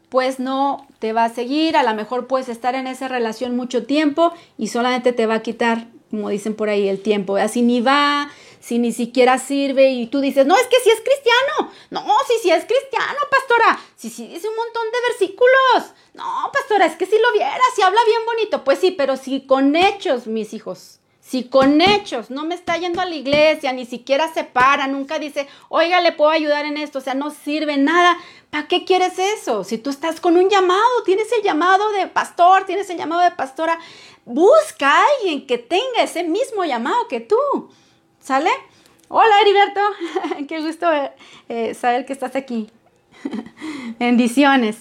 pues 0.09 0.41
no 0.41 0.85
te 0.99 1.13
va 1.13 1.27
a 1.27 1.29
seguir, 1.29 1.77
a 1.77 1.85
lo 1.85 1.95
mejor 1.95 2.27
puedes 2.27 2.49
estar 2.49 2.75
en 2.75 2.89
esa 2.89 3.07
relación 3.07 3.55
mucho 3.55 3.87
tiempo 3.87 4.33
y 4.57 4.67
solamente 4.67 5.13
te 5.13 5.27
va 5.27 5.35
a 5.35 5.43
quitar, 5.43 5.87
como 6.11 6.29
dicen 6.29 6.57
por 6.57 6.71
ahí, 6.71 6.89
el 6.89 7.01
tiempo, 7.01 7.37
así 7.37 7.63
ni 7.63 7.81
va, 7.81 8.33
si 8.59 8.81
ni 8.81 8.91
siquiera 8.91 9.39
sirve 9.39 9.91
y 9.91 10.09
tú 10.09 10.19
dices, 10.19 10.45
no, 10.45 10.57
es 10.57 10.67
que 10.67 10.81
si 10.81 10.91
es 10.91 11.01
cristiano. 11.01 11.73
No, 11.91 12.05
si 12.27 12.43
sí 12.43 12.51
es 12.51 12.65
cristiano, 12.65 13.19
pastora. 13.31 13.79
Si 13.95 14.11
sí 14.11 14.27
dice 14.27 14.49
un 14.49 14.57
montón 14.57 14.83
de 14.91 14.99
versículos. 15.13 15.95
No, 16.15 16.51
pastora, 16.53 16.87
es 16.87 16.97
que 16.97 17.07
si 17.07 17.17
lo 17.17 17.33
viera, 17.33 17.61
si 17.77 17.83
habla 17.83 18.01
bien 18.05 18.27
bonito. 18.27 18.65
Pues 18.65 18.81
sí, 18.81 18.91
pero 18.91 19.17
si 19.17 19.47
con 19.47 19.77
hechos, 19.77 20.27
mis 20.27 20.53
hijos. 20.53 20.99
Si 21.29 21.45
con 21.45 21.83
hechos 21.83 22.31
no 22.31 22.47
me 22.47 22.55
está 22.55 22.79
yendo 22.79 23.03
a 23.03 23.05
la 23.05 23.15
iglesia, 23.15 23.75
ni 23.75 23.85
siquiera 23.85 24.33
se 24.33 24.45
para, 24.45 24.87
nunca 24.87 25.19
dice, 25.19 25.47
oiga, 25.69 26.01
le 26.01 26.13
puedo 26.13 26.31
ayudar 26.31 26.65
en 26.65 26.79
esto, 26.79 27.01
o 27.01 27.03
sea, 27.03 27.13
no 27.13 27.29
sirve 27.29 27.77
nada. 27.77 28.17
¿Para 28.49 28.67
qué 28.67 28.87
quieres 28.87 29.19
eso? 29.19 29.63
Si 29.63 29.77
tú 29.77 29.91
estás 29.91 30.23
con 30.23 30.39
un 30.39 30.49
llamado, 30.49 30.81
tienes 31.05 31.31
el 31.33 31.43
llamado 31.43 31.93
de 31.93 32.07
pastor, 32.07 32.65
tienes 32.65 32.89
el 32.89 32.97
llamado 32.97 33.21
de 33.21 33.31
pastora, 33.33 33.79
busca 34.25 34.91
a 34.91 35.05
alguien 35.19 35.47
que 35.47 35.59
tenga 35.59 36.03
ese 36.03 36.25
mismo 36.25 36.65
llamado 36.65 37.09
que 37.09 37.21
tú. 37.21 37.37
¿Sale? 38.21 38.51
Hola 39.09 39.35
Heriberto, 39.43 39.81
qué 40.49 40.63
gusto 40.63 40.87
eh, 41.51 41.75
saber 41.75 42.07
que 42.07 42.15
estás 42.15 42.37
aquí. 42.37 42.71
Bendiciones. 43.99 44.79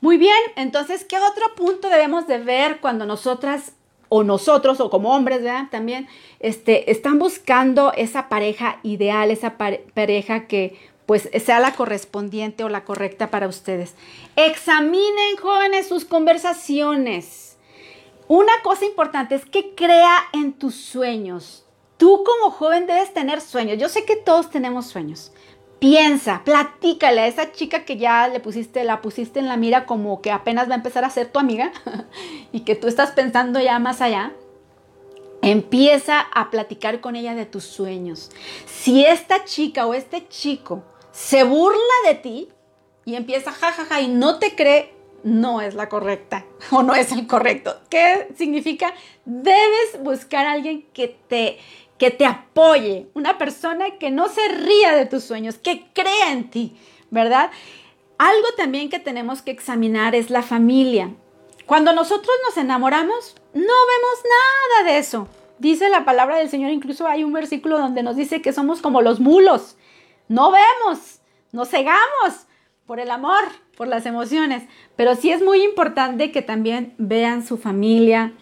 Muy 0.00 0.16
bien, 0.16 0.38
entonces, 0.56 1.04
¿qué 1.04 1.18
otro 1.18 1.54
punto 1.54 1.90
debemos 1.90 2.26
de 2.26 2.38
ver 2.38 2.80
cuando 2.80 3.04
nosotras 3.04 3.72
o 4.08 4.22
nosotros 4.24 4.80
o 4.80 4.90
como 4.90 5.14
hombres. 5.14 5.42
También 5.70 6.08
este, 6.40 6.90
están 6.90 7.18
buscando 7.18 7.92
esa 7.92 8.28
pareja 8.28 8.78
ideal, 8.82 9.30
esa 9.30 9.56
pareja 9.56 10.46
que 10.46 10.78
pues 11.06 11.30
sea 11.44 11.60
la 11.60 11.74
correspondiente 11.74 12.64
o 12.64 12.68
la 12.68 12.84
correcta 12.84 13.30
para 13.30 13.46
ustedes. 13.46 13.94
Examinen, 14.34 15.36
jóvenes, 15.40 15.86
sus 15.86 16.04
conversaciones. 16.04 17.56
Una 18.28 18.52
cosa 18.64 18.84
importante 18.84 19.36
es 19.36 19.44
que 19.44 19.74
crea 19.76 20.18
en 20.32 20.52
tus 20.52 20.74
sueños. 20.74 21.64
Tú 21.96 22.24
como 22.24 22.50
joven 22.50 22.86
debes 22.86 23.14
tener 23.14 23.40
sueños. 23.40 23.78
Yo 23.78 23.88
sé 23.88 24.04
que 24.04 24.16
todos 24.16 24.50
tenemos 24.50 24.86
sueños. 24.86 25.32
Piensa, 25.78 26.42
platícale 26.44 27.20
a 27.20 27.26
esa 27.26 27.52
chica 27.52 27.84
que 27.84 27.98
ya 27.98 28.28
le 28.28 28.40
pusiste, 28.40 28.82
la 28.84 29.02
pusiste 29.02 29.40
en 29.40 29.48
la 29.48 29.58
mira 29.58 29.84
como 29.84 30.22
que 30.22 30.30
apenas 30.30 30.68
va 30.68 30.72
a 30.72 30.76
empezar 30.76 31.04
a 31.04 31.10
ser 31.10 31.28
tu 31.28 31.38
amiga 31.38 31.70
y 32.52 32.60
que 32.60 32.76
tú 32.76 32.88
estás 32.88 33.10
pensando 33.10 33.60
ya 33.60 33.78
más 33.78 34.00
allá. 34.00 34.32
Empieza 35.42 36.20
a 36.20 36.50
platicar 36.50 37.00
con 37.00 37.14
ella 37.14 37.34
de 37.34 37.44
tus 37.44 37.64
sueños. 37.64 38.30
Si 38.64 39.04
esta 39.04 39.44
chica 39.44 39.86
o 39.86 39.92
este 39.92 40.26
chico 40.28 40.82
se 41.12 41.44
burla 41.44 41.78
de 42.08 42.14
ti 42.14 42.48
y 43.04 43.14
empieza 43.14 43.52
jajaja 43.52 43.84
ja, 43.84 43.94
ja, 43.96 44.00
y 44.00 44.08
no 44.08 44.38
te 44.38 44.56
cree, 44.56 44.94
no 45.24 45.60
es 45.60 45.74
la 45.74 45.88
correcta 45.88 46.46
o 46.70 46.82
no 46.82 46.94
es 46.94 47.12
el 47.12 47.26
correcto. 47.26 47.78
¿Qué 47.90 48.28
significa? 48.34 48.94
Debes 49.26 50.00
buscar 50.00 50.46
a 50.46 50.52
alguien 50.52 50.86
que 50.94 51.08
te 51.08 51.58
que 51.98 52.10
te 52.10 52.26
apoye, 52.26 53.08
una 53.14 53.38
persona 53.38 53.98
que 53.98 54.10
no 54.10 54.28
se 54.28 54.46
ría 54.48 54.94
de 54.94 55.06
tus 55.06 55.24
sueños, 55.24 55.56
que 55.56 55.86
crea 55.92 56.32
en 56.32 56.50
ti, 56.50 56.76
¿verdad? 57.10 57.50
Algo 58.18 58.46
también 58.56 58.88
que 58.88 58.98
tenemos 58.98 59.42
que 59.42 59.50
examinar 59.50 60.14
es 60.14 60.30
la 60.30 60.42
familia. 60.42 61.14
Cuando 61.66 61.92
nosotros 61.92 62.34
nos 62.46 62.56
enamoramos, 62.56 63.34
no 63.52 63.62
vemos 63.62 64.22
nada 64.24 64.92
de 64.92 64.98
eso. 64.98 65.28
Dice 65.58 65.88
la 65.88 66.04
palabra 66.04 66.36
del 66.36 66.50
Señor, 66.50 66.70
incluso 66.70 67.06
hay 67.06 67.24
un 67.24 67.32
versículo 67.32 67.78
donde 67.78 68.02
nos 68.02 68.16
dice 68.16 68.42
que 68.42 68.52
somos 68.52 68.82
como 68.82 69.00
los 69.02 69.20
mulos. 69.20 69.76
No 70.28 70.52
vemos, 70.52 71.20
nos 71.52 71.68
cegamos 71.70 72.46
por 72.86 73.00
el 73.00 73.10
amor, 73.10 73.44
por 73.76 73.88
las 73.88 74.06
emociones. 74.06 74.64
Pero 74.96 75.14
sí 75.14 75.30
es 75.30 75.42
muy 75.42 75.62
importante 75.62 76.30
que 76.30 76.42
también 76.42 76.94
vean 76.98 77.44
su 77.46 77.58
familia, 77.58 78.32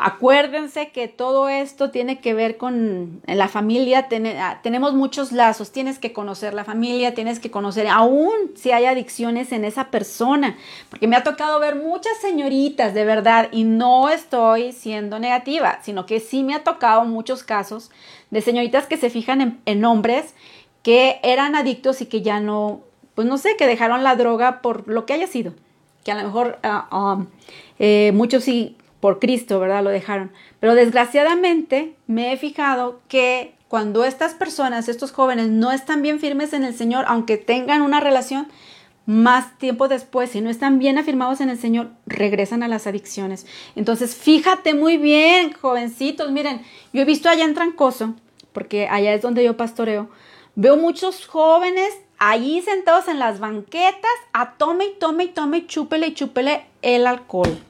Acuérdense 0.00 0.90
que 0.90 1.08
todo 1.08 1.48
esto 1.48 1.90
tiene 1.90 2.20
que 2.20 2.32
ver 2.32 2.56
con 2.56 3.20
la 3.26 3.48
familia, 3.48 4.06
ah, 4.38 4.60
tenemos 4.62 4.94
muchos 4.94 5.32
lazos, 5.32 5.72
tienes 5.72 5.98
que 5.98 6.12
conocer 6.12 6.54
la 6.54 6.62
familia, 6.62 7.14
tienes 7.14 7.40
que 7.40 7.50
conocer 7.50 7.88
aún 7.88 8.32
si 8.54 8.70
hay 8.70 8.84
adicciones 8.84 9.50
en 9.50 9.64
esa 9.64 9.90
persona, 9.90 10.56
porque 10.88 11.08
me 11.08 11.16
ha 11.16 11.24
tocado 11.24 11.58
ver 11.58 11.74
muchas 11.74 12.16
señoritas 12.20 12.94
de 12.94 13.04
verdad 13.04 13.48
y 13.50 13.64
no 13.64 14.08
estoy 14.08 14.70
siendo 14.70 15.18
negativa, 15.18 15.80
sino 15.82 16.06
que 16.06 16.20
sí 16.20 16.44
me 16.44 16.54
ha 16.54 16.62
tocado 16.62 17.04
muchos 17.04 17.42
casos 17.42 17.90
de 18.30 18.40
señoritas 18.40 18.86
que 18.86 18.98
se 18.98 19.10
fijan 19.10 19.60
en, 19.64 19.84
hombres 19.84 20.32
que 20.84 21.18
eran 21.24 21.56
adictos 21.56 22.00
y 22.02 22.06
que 22.06 22.22
ya 22.22 22.38
no, 22.38 22.82
pues 23.16 23.26
no 23.26 23.36
sé, 23.36 23.56
que 23.56 23.66
dejaron 23.66 24.04
la 24.04 24.14
droga 24.14 24.62
por 24.62 24.86
lo 24.86 25.06
que 25.06 25.14
haya 25.14 25.26
sido, 25.26 25.54
que 26.04 26.12
a 26.12 26.14
lo 26.14 26.22
mejor 26.22 26.60
uh, 26.62 26.96
um, 26.96 27.26
eh, 27.80 28.12
muchos 28.14 28.44
sí 28.44 28.77
por 29.00 29.18
Cristo, 29.18 29.60
¿verdad? 29.60 29.82
Lo 29.82 29.90
dejaron. 29.90 30.32
Pero 30.60 30.74
desgraciadamente 30.74 31.94
me 32.06 32.32
he 32.32 32.36
fijado 32.36 33.00
que 33.08 33.54
cuando 33.68 34.04
estas 34.04 34.34
personas, 34.34 34.88
estos 34.88 35.12
jóvenes, 35.12 35.48
no 35.48 35.72
están 35.72 36.02
bien 36.02 36.20
firmes 36.20 36.52
en 36.52 36.64
el 36.64 36.74
Señor, 36.74 37.04
aunque 37.06 37.36
tengan 37.36 37.82
una 37.82 38.00
relación, 38.00 38.48
más 39.04 39.56
tiempo 39.56 39.88
después, 39.88 40.30
si 40.30 40.42
no 40.42 40.50
están 40.50 40.78
bien 40.78 40.98
afirmados 40.98 41.40
en 41.40 41.48
el 41.48 41.58
Señor, 41.58 41.88
regresan 42.06 42.62
a 42.62 42.68
las 42.68 42.86
adicciones. 42.86 43.46
Entonces, 43.74 44.14
fíjate 44.14 44.74
muy 44.74 44.98
bien, 44.98 45.54
jovencitos, 45.54 46.30
miren, 46.30 46.60
yo 46.92 47.00
he 47.00 47.06
visto 47.06 47.30
allá 47.30 47.44
en 47.44 47.54
Trancoso, 47.54 48.14
porque 48.52 48.86
allá 48.86 49.14
es 49.14 49.22
donde 49.22 49.42
yo 49.42 49.56
pastoreo, 49.56 50.10
veo 50.56 50.76
muchos 50.76 51.26
jóvenes 51.26 51.94
allí 52.18 52.60
sentados 52.60 53.08
en 53.08 53.18
las 53.18 53.40
banquetas 53.40 54.10
a 54.34 54.58
tome 54.58 54.84
y 54.84 54.98
tome 54.98 55.24
y 55.24 55.28
tome 55.28 55.66
chúpele 55.66 56.08
y 56.08 56.14
chúpele 56.14 56.66
el 56.82 57.06
alcohol 57.06 57.67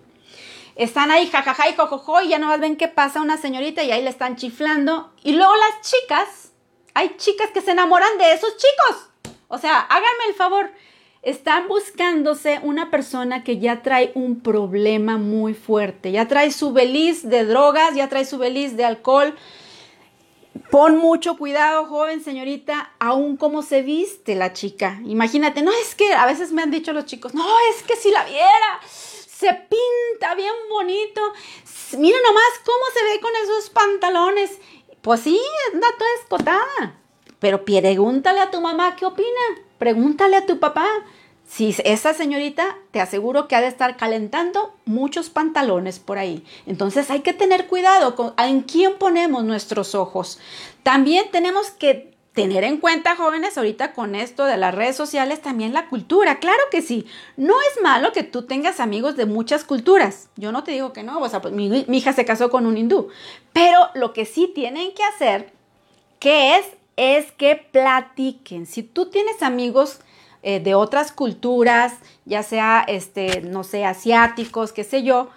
están 0.78 1.10
ahí 1.10 1.26
jajaja 1.26 1.68
y 1.68 1.74
jojojo 1.74 2.22
y 2.22 2.28
ya 2.28 2.38
no 2.38 2.56
ven 2.56 2.76
qué 2.76 2.86
pasa 2.86 3.20
una 3.20 3.36
señorita 3.36 3.82
y 3.82 3.90
ahí 3.90 4.02
le 4.02 4.10
están 4.10 4.36
chiflando. 4.36 5.12
Y 5.24 5.32
luego 5.32 5.52
las 5.56 5.90
chicas, 5.90 6.52
hay 6.94 7.16
chicas 7.16 7.50
que 7.50 7.60
se 7.60 7.72
enamoran 7.72 8.16
de 8.16 8.32
esos 8.32 8.56
chicos. 8.56 9.34
O 9.48 9.58
sea, 9.58 9.80
háganme 9.80 10.24
el 10.28 10.34
favor. 10.34 10.70
Están 11.22 11.66
buscándose 11.66 12.60
una 12.62 12.90
persona 12.90 13.42
que 13.42 13.58
ya 13.58 13.82
trae 13.82 14.12
un 14.14 14.40
problema 14.40 15.18
muy 15.18 15.52
fuerte, 15.52 16.12
ya 16.12 16.28
trae 16.28 16.52
su 16.52 16.72
beliz 16.72 17.28
de 17.28 17.44
drogas, 17.44 17.96
ya 17.96 18.08
trae 18.08 18.24
su 18.24 18.38
beliz 18.38 18.76
de 18.76 18.84
alcohol. 18.84 19.34
Pon 20.70 20.96
mucho 20.96 21.36
cuidado, 21.36 21.86
joven 21.86 22.22
señorita, 22.22 22.92
aún 23.00 23.36
cómo 23.36 23.62
se 23.62 23.82
viste 23.82 24.36
la 24.36 24.52
chica. 24.52 25.00
Imagínate, 25.06 25.62
no 25.62 25.72
es 25.72 25.96
que 25.96 26.14
a 26.14 26.24
veces 26.24 26.52
me 26.52 26.62
han 26.62 26.70
dicho 26.70 26.92
los 26.92 27.04
chicos, 27.04 27.34
no, 27.34 27.44
es 27.70 27.82
que 27.82 27.96
si 27.96 28.10
la 28.10 28.24
viera, 28.24 28.80
se 29.38 29.46
pinta 29.46 30.34
bien 30.34 30.54
bonito. 30.68 31.20
Mira 31.96 32.18
nomás 32.26 32.60
cómo 32.64 32.84
se 32.92 33.04
ve 33.04 33.20
con 33.20 33.30
esos 33.44 33.70
pantalones. 33.70 34.58
Pues 35.00 35.20
sí, 35.20 35.40
anda 35.72 35.86
toda 35.96 36.10
escotada. 36.20 36.98
Pero 37.38 37.64
pregúntale 37.64 38.40
a 38.40 38.50
tu 38.50 38.60
mamá 38.60 38.96
qué 38.96 39.06
opina. 39.06 39.28
Pregúntale 39.78 40.36
a 40.36 40.46
tu 40.46 40.58
papá. 40.58 40.88
Si 41.46 41.74
esa 41.84 42.14
señorita, 42.14 42.76
te 42.90 43.00
aseguro 43.00 43.46
que 43.46 43.54
ha 43.54 43.60
de 43.60 43.68
estar 43.68 43.96
calentando 43.96 44.74
muchos 44.84 45.30
pantalones 45.30 46.00
por 46.00 46.18
ahí. 46.18 46.44
Entonces 46.66 47.08
hay 47.10 47.20
que 47.20 47.32
tener 47.32 47.68
cuidado 47.68 48.16
con 48.16 48.34
en 48.38 48.62
quién 48.62 48.98
ponemos 48.98 49.44
nuestros 49.44 49.94
ojos. 49.94 50.40
También 50.82 51.30
tenemos 51.30 51.70
que 51.70 52.17
tener 52.42 52.62
en 52.62 52.76
cuenta, 52.76 53.16
jóvenes, 53.16 53.58
ahorita 53.58 53.94
con 53.94 54.14
esto 54.14 54.44
de 54.44 54.56
las 54.56 54.72
redes 54.72 54.94
sociales, 54.94 55.42
también 55.42 55.72
la 55.72 55.88
cultura. 55.88 56.38
Claro 56.38 56.62
que 56.70 56.82
sí. 56.82 57.04
No 57.36 57.54
es 57.60 57.82
malo 57.82 58.12
que 58.12 58.22
tú 58.22 58.42
tengas 58.42 58.78
amigos 58.78 59.16
de 59.16 59.26
muchas 59.26 59.64
culturas. 59.64 60.28
Yo 60.36 60.52
no 60.52 60.62
te 60.62 60.70
digo 60.70 60.92
que 60.92 61.02
no. 61.02 61.18
O 61.18 61.28
sea, 61.28 61.42
pues, 61.42 61.52
mi, 61.52 61.84
hija 61.88 62.12
se 62.12 62.24
casó 62.24 62.48
con 62.48 62.66
un 62.66 62.76
hindú. 62.76 63.08
Pero 63.52 63.88
lo 63.94 64.12
que 64.12 64.24
sí 64.24 64.52
tienen 64.54 64.92
que 64.94 65.02
hacer, 65.02 65.52
que 66.20 66.58
es, 66.58 66.66
es 66.96 67.32
que 67.32 67.56
platiquen. 67.56 68.66
Si 68.66 68.84
tú 68.84 69.06
tienes 69.06 69.42
amigos 69.42 69.98
eh, 70.44 70.60
de 70.60 70.76
otras 70.76 71.10
culturas, 71.10 71.94
ya 72.24 72.44
sea, 72.44 72.84
este, 72.86 73.40
no 73.40 73.64
sé, 73.64 73.84
asiáticos, 73.84 74.72
qué 74.72 74.84
sé 74.84 75.02
yo, 75.02 75.28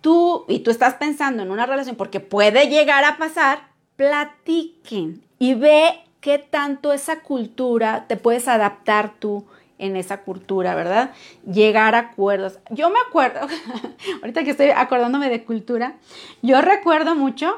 tú 0.00 0.44
y 0.46 0.60
tú 0.60 0.70
estás 0.70 0.94
pensando 0.94 1.42
en 1.42 1.50
una 1.50 1.66
relación, 1.66 1.96
porque 1.96 2.20
puede 2.20 2.68
llegar 2.68 3.04
a 3.04 3.18
pasar, 3.18 3.68
platiquen 3.96 5.24
y 5.40 5.54
ve 5.54 6.05
qué 6.26 6.38
tanto 6.38 6.92
esa 6.92 7.20
cultura 7.20 8.06
te 8.08 8.16
puedes 8.16 8.48
adaptar 8.48 9.12
tú 9.20 9.46
en 9.78 9.94
esa 9.94 10.22
cultura, 10.22 10.74
¿verdad? 10.74 11.12
Llegar 11.48 11.94
a 11.94 11.98
acuerdos. 12.00 12.58
Yo 12.70 12.90
me 12.90 12.98
acuerdo, 12.98 13.46
ahorita 14.22 14.42
que 14.42 14.50
estoy 14.50 14.70
acordándome 14.70 15.28
de 15.28 15.44
cultura, 15.44 15.94
yo 16.42 16.60
recuerdo 16.62 17.14
mucho 17.14 17.56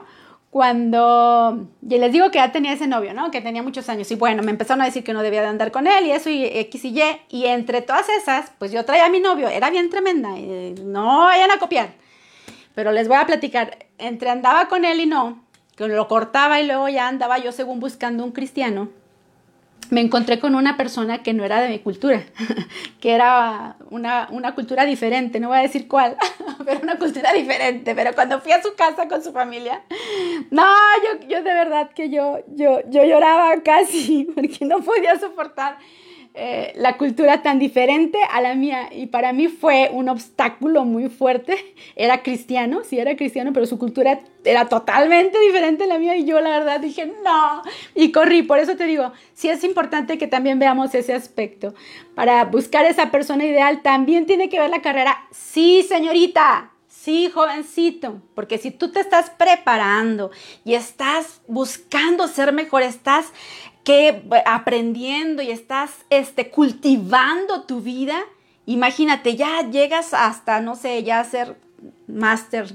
cuando, 0.51 1.67
y 1.81 1.97
les 1.97 2.13
digo 2.13 2.31
que 2.31 2.41
ya 2.41 2.53
tenía 2.53 2.75
ese 2.75 2.87
novio, 2.87 3.15
¿no? 3.15 3.31
Que 3.31 3.41
tenía 3.41 3.63
muchos 3.63 3.89
años 3.89 4.11
y 4.11 4.17
bueno, 4.17 4.43
me 4.43 4.51
empezaron 4.51 4.83
a 4.83 4.85
decir 4.85 5.03
que 5.03 5.15
no 5.15 5.23
debía 5.23 5.41
de 5.41 5.47
andar 5.49 5.73
con 5.73 5.87
él 5.87 6.05
y 6.05 6.11
eso 6.11 6.29
y 6.29 6.45
X 6.45 6.85
y 6.85 7.01
Y, 7.01 7.03
y 7.31 7.47
entre 7.47 7.81
todas 7.81 8.11
esas, 8.11 8.53
pues 8.59 8.71
yo 8.71 8.85
traía 8.85 9.07
a 9.07 9.09
mi 9.09 9.21
novio, 9.21 9.49
era 9.49 9.71
bien 9.71 9.89
tremenda, 9.89 10.35
no 10.85 11.21
vayan 11.21 11.51
a 11.51 11.59
copiar, 11.59 11.95
pero 12.75 12.93
les 12.93 13.09
voy 13.09 13.17
a 13.17 13.25
platicar, 13.25 13.87
entre 13.97 14.29
andaba 14.29 14.69
con 14.69 14.85
él 14.85 15.01
y 15.01 15.07
no, 15.07 15.48
que 15.79 15.87
lo 15.87 16.09
cortaba 16.09 16.61
y 16.61 16.67
luego 16.67 16.89
ya 16.89 17.07
andaba 17.07 17.39
yo 17.39 17.53
según 17.53 17.79
buscando 17.79 18.25
un 18.25 18.33
cristiano, 18.33 18.89
me 19.91 20.01
encontré 20.01 20.41
con 20.41 20.57
una 20.57 20.77
persona 20.77 21.23
que 21.23 21.33
no 21.33 21.45
era 21.45 21.61
de 21.61 21.69
mi 21.69 21.79
cultura, 21.79 22.25
que 23.01 23.13
era 23.13 23.77
una, 23.91 24.27
una, 24.33 24.55
cultura 24.57 24.85
diferente, 24.85 25.39
no 25.39 25.49
voy 25.49 25.59
a 25.59 25.63
decir 25.63 25.87
cuál, 25.87 26.17
pero 26.65 26.81
una 26.81 26.99
cultura 26.99 27.33
diferente. 27.33 27.95
Pero 27.95 28.13
cuando 28.13 28.41
fui 28.41 28.51
a 28.51 28.61
su 28.61 28.75
casa 28.75 29.09
con 29.09 29.23
su 29.23 29.33
familia, 29.33 29.83
no, 30.51 30.67
yo, 31.05 31.29
yo 31.29 31.37
de 31.43 31.55
verdad 31.55 31.91
que 31.95 32.11
yo, 32.11 32.41
yo, 32.49 32.81
yo 32.91 33.05
lloraba 33.05 33.55
casi 33.65 34.25
porque 34.35 34.65
no 34.65 34.81
podía 34.81 35.17
soportar 35.19 35.79
eh, 36.35 36.73
la 36.77 36.97
cultura 36.97 37.43
tan 37.43 37.59
diferente 37.59 38.19
a 38.31 38.41
la 38.41 38.55
mía 38.55 38.91
y 38.93 39.07
para 39.07 39.33
mí 39.33 39.49
fue 39.49 39.91
un 39.93 40.09
obstáculo 40.09 40.85
muy 40.85 41.09
fuerte. 41.09 41.57
Era 41.97 42.23
cristiano, 42.23 42.83
sí 42.85 42.99
era 42.99 43.17
cristiano, 43.17 43.53
pero 43.53 43.67
su 43.67 43.79
cultura 43.79 44.21
era 44.45 44.67
totalmente 44.67 45.39
diferente 45.41 45.85
a 45.85 45.87
la 45.89 45.99
mía 45.99 46.17
y 46.17 46.25
yo 46.25 46.41
la 46.41 46.51
verdad 46.51 46.81
dije 46.81 47.13
no 47.25 47.63
y 47.95 48.13
corrí. 48.13 48.43
Por 48.43 48.59
eso 48.59 48.77
te 48.77 48.85
digo, 48.85 49.13
sí 49.35 49.49
es 49.49 49.65
importante 49.65 50.19
que 50.19 50.27
también 50.27 50.59
veamos 50.59 50.95
ese 50.95 51.15
aspecto. 51.15 51.75
Para 52.15 52.45
buscar 52.45 52.85
esa 52.85 53.11
persona 53.11 53.45
ideal 53.45 53.83
también 53.83 54.27
tiene 54.27 54.49
que 54.49 54.61
ver 54.61 54.71
la 54.71 54.83
carrera. 54.83 55.27
Sí, 55.31 55.83
señorita, 55.89 56.71
Sí, 57.09 57.31
jovencito, 57.33 58.21
porque 58.35 58.59
si 58.59 58.71
tú 58.71 58.91
te 58.91 59.01
estás 59.01 59.31
preparando 59.31 60.31
y 60.65 60.75
estás 60.75 61.41
buscando 61.47 62.27
ser 62.29 62.53
mejor, 62.53 62.83
estás 62.83 63.33
que 63.89 64.23
aprendiendo 64.45 65.41
y 65.43 65.51
estás 65.51 65.91
este, 66.11 66.51
cultivando 66.51 67.63
tu 67.63 67.81
vida 67.81 68.23
Imagínate, 68.69 69.35
ya 69.35 69.63
llegas 69.71 70.13
hasta, 70.13 70.61
no 70.61 70.77
sé, 70.77 71.03
ya 71.03 71.21
hacer 71.21 71.57
máster. 72.07 72.67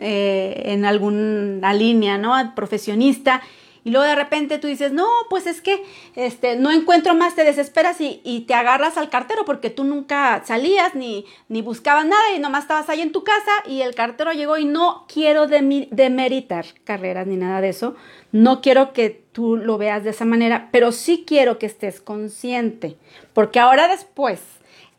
Eh, 0.00 0.62
en 0.66 0.84
alguna 0.84 1.72
línea, 1.72 2.18
¿no? 2.18 2.34
Profesionista. 2.56 3.40
Y 3.88 3.90
luego 3.90 4.06
de 4.06 4.16
repente 4.16 4.58
tú 4.58 4.66
dices, 4.66 4.92
no, 4.92 5.08
pues 5.30 5.46
es 5.46 5.62
que 5.62 5.82
este, 6.14 6.56
no 6.56 6.70
encuentro 6.70 7.14
más, 7.14 7.34
te 7.34 7.42
desesperas 7.42 8.02
y, 8.02 8.44
te 8.46 8.52
agarras 8.52 8.98
al 8.98 9.08
cartero 9.08 9.46
porque 9.46 9.70
tú 9.70 9.84
nunca 9.84 10.42
salías 10.44 10.94
ni, 10.94 11.24
ni 11.48 11.62
buscabas 11.62 12.04
nada 12.04 12.34
y 12.36 12.38
nomás 12.38 12.64
estabas 12.64 12.90
ahí 12.90 13.00
en 13.00 13.12
tu 13.12 13.24
casa 13.24 13.50
y 13.66 13.80
el 13.80 13.94
cartero 13.94 14.32
llegó 14.32 14.58
y 14.58 14.66
no 14.66 15.06
quiero 15.08 15.46
demeritar 15.46 16.66
carreras 16.84 17.26
ni 17.26 17.36
nada 17.36 17.62
de 17.62 17.70
eso. 17.70 17.96
No 18.30 18.60
quiero 18.60 18.92
que 18.92 19.08
tú 19.32 19.56
lo 19.56 19.78
veas 19.78 20.04
de 20.04 20.10
esa 20.10 20.26
manera, 20.26 20.68
pero 20.70 20.92
sí 20.92 21.24
quiero 21.26 21.58
que 21.58 21.64
estés 21.64 22.02
consciente 22.02 22.98
porque 23.32 23.58
ahora 23.58 23.88
después 23.88 24.42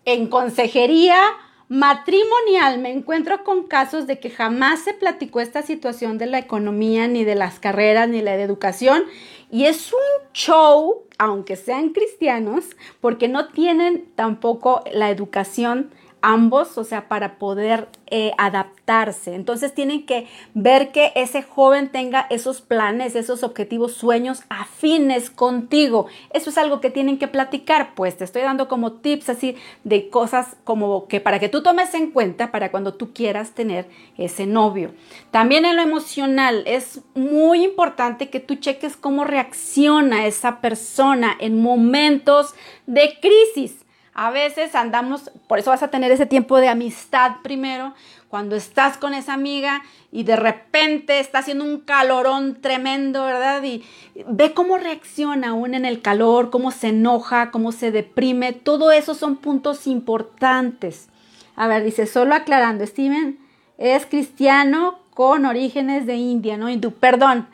en 0.06 0.26
consejería 0.26 1.22
matrimonial 1.70 2.80
me 2.80 2.92
encuentro 2.92 3.44
con 3.44 3.68
casos 3.68 4.08
de 4.08 4.20
que 4.20 4.32
jamás 4.32 4.82
se 4.82 4.94
platicó 4.94 5.40
esta 5.40 5.62
situación 5.62 6.18
de 6.18 6.26
la 6.26 6.40
economía, 6.40 7.08
ni 7.08 7.24
de 7.24 7.36
las 7.36 7.60
carreras, 7.60 8.10
ni 8.10 8.22
la 8.22 8.36
de 8.36 8.44
educación. 8.44 9.04
Y 9.52 9.66
es 9.66 9.94
un 9.94 10.34
show, 10.34 11.04
aunque 11.20 11.56
sean 11.56 11.90
cristianos, 11.90 12.76
porque 13.00 13.28
no 13.28 13.50
tienen 13.50 14.10
tampoco 14.16 14.84
la 14.92 15.12
educación 15.12 15.92
ambos, 16.22 16.78
o 16.78 16.84
sea, 16.84 17.08
para 17.08 17.38
poder 17.38 17.88
eh, 18.08 18.32
adaptarse. 18.38 19.36
Entonces 19.36 19.74
tienen 19.74 20.06
que 20.06 20.28
ver 20.54 20.92
que 20.92 21.12
ese 21.16 21.44
joven 21.44 21.90
tenga 21.90 22.26
esos 22.30 22.62
planes, 22.62 23.16
esos 23.16 23.44
objetivos, 23.44 23.94
sueños 23.94 24.44
afines 24.50 25.30
contigo. 25.30 26.08
Eso 26.34 26.50
es 26.50 26.58
algo 26.58 26.82
que 26.82 26.90
tienen 26.90 27.18
que 27.18 27.28
platicar, 27.28 27.94
pues 27.96 28.18
te 28.18 28.24
estoy 28.24 28.42
dando 28.42 28.68
como 28.68 28.94
tips 28.94 29.30
así 29.30 29.56
de 29.84 30.10
cosas 30.10 30.58
como 30.64 31.08
que 31.08 31.22
para 31.22 31.40
que 31.40 31.50
tú 31.50 31.62
tomes 31.64 31.94
en 31.94 32.12
cuenta 32.12 32.52
para 32.52 32.72
cuando 32.72 32.94
tú 32.94 33.14
quieras 33.14 33.52
tener 33.52 33.88
ese 34.18 34.46
novio. 34.46 34.92
También 35.32 35.66
en 35.66 35.76
lo 35.76 35.82
emocional 35.82 36.64
es 36.66 37.02
muy 37.16 37.64
importante 37.64 38.30
que 38.30 38.40
tú 38.40 38.56
cheques 38.56 38.98
cómo 38.98 39.24
reacciona 39.24 40.26
esa 40.26 40.62
persona 40.62 41.36
en 41.40 41.62
momentos 41.62 42.56
de 42.88 43.18
crisis. 43.22 43.86
A 44.22 44.32
veces 44.32 44.76
andamos, 44.76 45.32
por 45.48 45.60
eso 45.60 45.70
vas 45.70 45.82
a 45.82 45.88
tener 45.88 46.12
ese 46.12 46.26
tiempo 46.26 46.58
de 46.58 46.68
amistad 46.68 47.38
primero, 47.42 47.94
cuando 48.28 48.58
estás 48.58 48.98
con 48.98 49.14
esa 49.14 49.32
amiga 49.34 49.82
y 50.12 50.24
de 50.24 50.36
repente 50.36 51.22
está 51.22 51.40
haciendo 51.40 51.64
un 51.64 51.80
calorón 51.80 52.60
tremendo, 52.60 53.24
¿verdad? 53.24 53.64
Y 53.64 53.82
ve 54.28 54.54
cómo 54.54 54.78
reacciona 54.78 55.52
aún 55.52 55.74
en 55.74 55.86
el 55.86 56.02
calor, 56.02 56.50
cómo 56.50 56.72
se 56.72 56.90
enoja, 56.90 57.50
cómo 57.50 57.72
se 57.72 57.92
deprime. 57.92 58.52
Todo 58.52 58.92
eso 58.92 59.16
son 59.16 59.38
puntos 59.38 59.88
importantes. 59.88 61.08
A 61.56 61.70
ver, 61.70 61.86
dice, 61.86 62.06
solo 62.06 62.36
aclarando, 62.36 62.86
Steven 62.86 63.40
es 63.78 64.06
cristiano 64.06 65.00
con 65.12 65.46
orígenes 65.46 66.06
de 66.06 66.18
India, 66.18 66.58
¿no? 66.58 66.70
Hindú. 66.70 66.92
Perdón, 66.92 67.48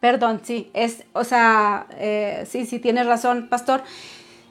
perdón, 0.00 0.42
sí, 0.44 0.70
es, 0.74 1.02
o 1.14 1.24
sea, 1.24 1.86
eh, 1.92 2.44
sí, 2.46 2.66
sí, 2.66 2.78
tienes 2.78 3.06
razón, 3.06 3.48
pastor. 3.48 3.82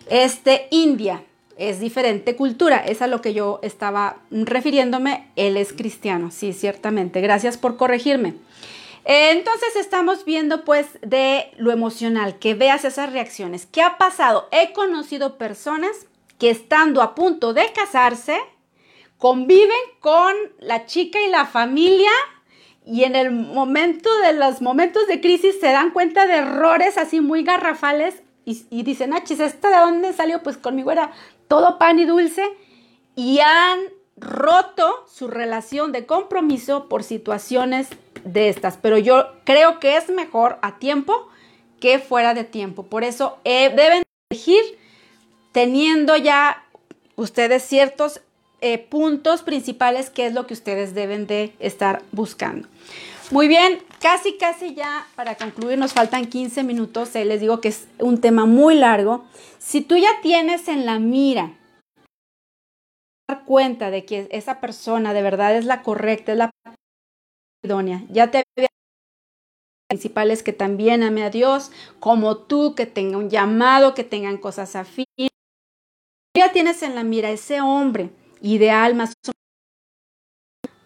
Este, 0.09 0.67
India 0.71 1.21
es 1.59 1.79
diferente 1.81 2.35
cultura, 2.35 2.77
es 2.77 3.01
a 3.01 3.07
lo 3.07 3.21
que 3.21 3.33
yo 3.33 3.59
estaba 3.61 4.17
refiriéndome, 4.31 5.27
él 5.35 5.57
es 5.57 5.73
cristiano, 5.73 6.31
sí, 6.31 6.53
ciertamente, 6.53 7.19
gracias 7.19 7.57
por 7.57 7.75
corregirme. 7.75 8.35
Entonces 9.03 9.75
estamos 9.75 10.23
viendo 10.23 10.63
pues 10.63 10.87
de 11.01 11.51
lo 11.57 11.71
emocional, 11.71 12.39
que 12.39 12.53
veas 12.53 12.85
esas 12.85 13.11
reacciones. 13.11 13.65
¿Qué 13.65 13.81
ha 13.81 13.97
pasado? 13.97 14.47
He 14.51 14.71
conocido 14.71 15.37
personas 15.37 15.91
que 16.37 16.49
estando 16.49 17.01
a 17.01 17.13
punto 17.13 17.53
de 17.53 17.71
casarse, 17.73 18.39
conviven 19.17 19.69
con 19.99 20.33
la 20.59 20.85
chica 20.85 21.19
y 21.19 21.29
la 21.29 21.45
familia 21.45 22.11
y 22.85 23.03
en 23.03 23.15
el 23.15 23.31
momento 23.31 24.09
de 24.19 24.33
los 24.33 24.61
momentos 24.61 25.07
de 25.07 25.19
crisis 25.19 25.59
se 25.59 25.67
dan 25.67 25.91
cuenta 25.91 26.25
de 26.25 26.35
errores 26.37 26.97
así 26.97 27.19
muy 27.19 27.43
garrafales 27.43 28.23
y, 28.45 28.81
dicen, 28.81 29.13
ah, 29.13 29.23
chis, 29.23 29.39
¿esta 29.39 29.69
de 29.69 29.77
dónde 29.77 30.11
salió? 30.11 30.41
Pues 30.41 30.57
conmigo 30.57 30.91
era 30.91 31.11
todo 31.49 31.77
pan 31.77 31.99
y 31.99 32.05
dulce 32.05 32.47
y 33.15 33.39
han 33.39 33.79
roto 34.15 35.05
su 35.11 35.27
relación 35.27 35.91
de 35.91 36.05
compromiso 36.05 36.87
por 36.87 37.03
situaciones 37.03 37.89
de 38.23 38.47
estas. 38.47 38.77
Pero 38.77 38.97
yo 38.97 39.27
creo 39.43 39.79
que 39.81 39.97
es 39.97 40.09
mejor 40.09 40.59
a 40.61 40.79
tiempo 40.79 41.27
que 41.81 41.99
fuera 41.99 42.33
de 42.33 42.45
tiempo. 42.45 42.83
Por 42.83 43.03
eso 43.03 43.39
eh, 43.43 43.73
deben 43.75 44.03
elegir 44.29 44.61
teniendo 45.51 46.15
ya 46.15 46.63
ustedes 47.15 47.63
ciertos 47.63 48.21
eh, 48.61 48.77
puntos 48.77 49.41
principales 49.41 50.09
que 50.09 50.27
es 50.27 50.33
lo 50.33 50.45
que 50.45 50.53
ustedes 50.53 50.93
deben 50.93 51.27
de 51.27 51.53
estar 51.59 52.03
buscando. 52.11 52.67
Muy 53.31 53.47
bien, 53.47 53.79
casi, 54.01 54.37
casi 54.37 54.73
ya 54.73 55.05
para 55.15 55.35
concluir, 55.35 55.77
nos 55.77 55.93
faltan 55.93 56.25
15 56.25 56.63
minutos. 56.63 57.15
Eh, 57.15 57.25
les 57.25 57.39
digo 57.39 57.61
que 57.61 57.67
es 57.67 57.87
un 57.99 58.19
tema 58.19 58.47
muy 58.47 58.73
largo. 58.73 59.23
Si 59.59 59.81
tú 59.81 59.97
ya 59.97 60.09
tienes 60.23 60.67
en 60.67 60.87
la 60.87 60.97
mira 60.97 61.55
dar 63.27 63.45
cuenta 63.45 63.91
de 63.91 64.03
que 64.05 64.27
esa 64.31 64.59
persona 64.59 65.13
de 65.13 65.21
verdad 65.21 65.55
es 65.55 65.65
la 65.65 65.83
correcta, 65.83 66.31
es 66.31 66.39
la 66.39 66.51
idónea, 67.63 68.03
ya 68.09 68.31
te 68.31 68.43
había 68.57 68.69
principales 69.87 70.41
que 70.41 70.53
también 70.53 71.03
ame 71.03 71.23
a 71.23 71.29
Dios, 71.29 71.71
como 71.99 72.37
tú, 72.37 72.73
que 72.73 72.87
tenga 72.87 73.17
un 73.17 73.29
llamado, 73.29 73.93
que 73.93 74.03
tengan 74.03 74.37
cosas 74.37 74.75
afines. 74.75 75.29
Ya 76.35 76.51
tienes 76.51 76.81
en 76.81 76.95
la 76.95 77.03
mira 77.03 77.29
ese 77.29 77.61
hombre 77.61 78.09
ideal 78.41 78.95
más 78.95 79.13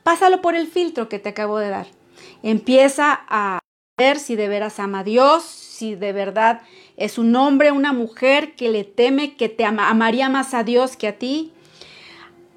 pásalo 0.04 0.42
por 0.42 0.56
el 0.56 0.68
filtro 0.68 1.08
que 1.08 1.20
te 1.20 1.30
acabo 1.30 1.58
de 1.60 1.70
dar. 1.70 2.03
Empieza 2.42 3.22
a 3.28 3.60
ver 3.98 4.20
si 4.20 4.36
de 4.36 4.48
veras 4.48 4.80
ama 4.80 5.00
a 5.00 5.04
Dios, 5.04 5.44
si 5.44 5.96
de 5.96 6.14
verdad 6.14 6.62
es 6.98 7.18
un 7.18 7.36
hombre, 7.36 7.72
una 7.72 7.94
mujer 7.94 8.56
que 8.56 8.70
le 8.70 8.84
teme, 8.84 9.36
que 9.36 9.50
te 9.50 9.66
amaría 9.66 10.30
más 10.30 10.54
a 10.54 10.64
Dios 10.64 10.98
que 10.98 11.08
a 11.08 11.18
ti. 11.18 11.54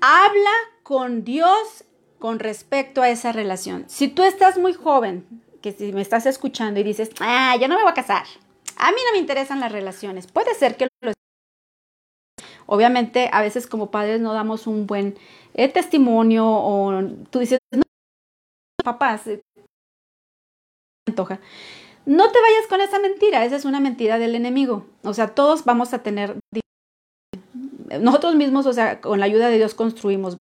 Habla 0.00 0.50
con 0.82 1.24
Dios 1.24 1.84
con 2.18 2.38
respecto 2.38 3.02
a 3.02 3.10
esa 3.10 3.32
relación. 3.32 3.84
Si 3.88 4.08
tú 4.08 4.22
estás 4.22 4.58
muy 4.58 4.72
joven, 4.72 5.26
que 5.62 5.72
si 5.72 5.92
me 5.92 6.02
estás 6.02 6.26
escuchando 6.26 6.80
y 6.80 6.84
dices, 6.84 7.10
ah, 7.20 7.56
yo 7.60 7.68
no 7.68 7.76
me 7.76 7.82
voy 7.82 7.90
a 7.90 7.94
casar, 7.94 8.24
a 8.76 8.90
mí 8.90 8.98
no 9.06 9.12
me 9.12 9.18
interesan 9.18 9.60
las 9.60 9.72
relaciones, 9.72 10.26
puede 10.26 10.54
ser 10.54 10.76
que 10.76 10.88
lo 11.00 11.12
Obviamente, 12.66 13.30
a 13.32 13.42
veces 13.42 13.66
como 13.66 13.90
padres 13.90 14.20
no 14.20 14.32
damos 14.32 14.66
un 14.66 14.86
buen 14.86 15.16
eh, 15.54 15.68
testimonio 15.68 16.44
o 16.46 17.00
tú 17.30 17.38
dices, 17.38 17.60
no, 17.70 17.82
papás, 18.84 19.26
eh, 19.28 19.40
antoja. 21.06 21.40
No 22.04 22.30
te 22.30 22.40
vayas 22.40 22.66
con 22.68 22.80
esa 22.80 22.98
mentira, 22.98 23.44
esa 23.44 23.56
es 23.56 23.64
una 23.64 23.80
mentira 23.80 24.18
del 24.18 24.34
enemigo. 24.34 24.86
O 25.02 25.14
sea, 25.14 25.28
todos 25.28 25.64
vamos 25.64 25.92
a 25.92 26.02
tener, 26.02 26.36
nosotros 28.00 28.34
mismos, 28.36 28.66
o 28.66 28.72
sea, 28.72 29.00
con 29.00 29.18
la 29.18 29.26
ayuda 29.26 29.48
de 29.48 29.56
Dios 29.56 29.74
construimos. 29.74 30.36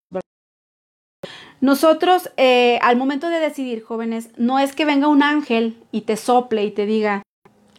Nosotros, 1.61 2.29
eh, 2.37 2.77
al 2.81 2.97
momento 2.97 3.29
de 3.29 3.39
decidir, 3.39 3.83
jóvenes, 3.83 4.29
no 4.37 4.59
es 4.59 4.73
que 4.73 4.85
venga 4.85 5.07
un 5.07 5.23
ángel 5.23 5.77
y 5.91 6.01
te 6.01 6.17
sople 6.17 6.65
y 6.65 6.71
te 6.71 6.85
diga, 6.85 7.23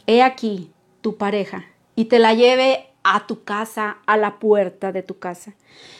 he 0.06 0.22
aquí 0.22 0.72
tu 1.02 1.16
pareja, 1.16 1.66
y 1.94 2.06
te 2.06 2.18
la 2.18 2.34
lleve 2.34 2.86
a 3.04 3.26
tu 3.26 3.44
casa, 3.44 3.98
a 4.06 4.16
la 4.16 4.40
puerta 4.40 4.90
de 4.90 5.04
tu 5.04 5.18
casa. 5.18 5.54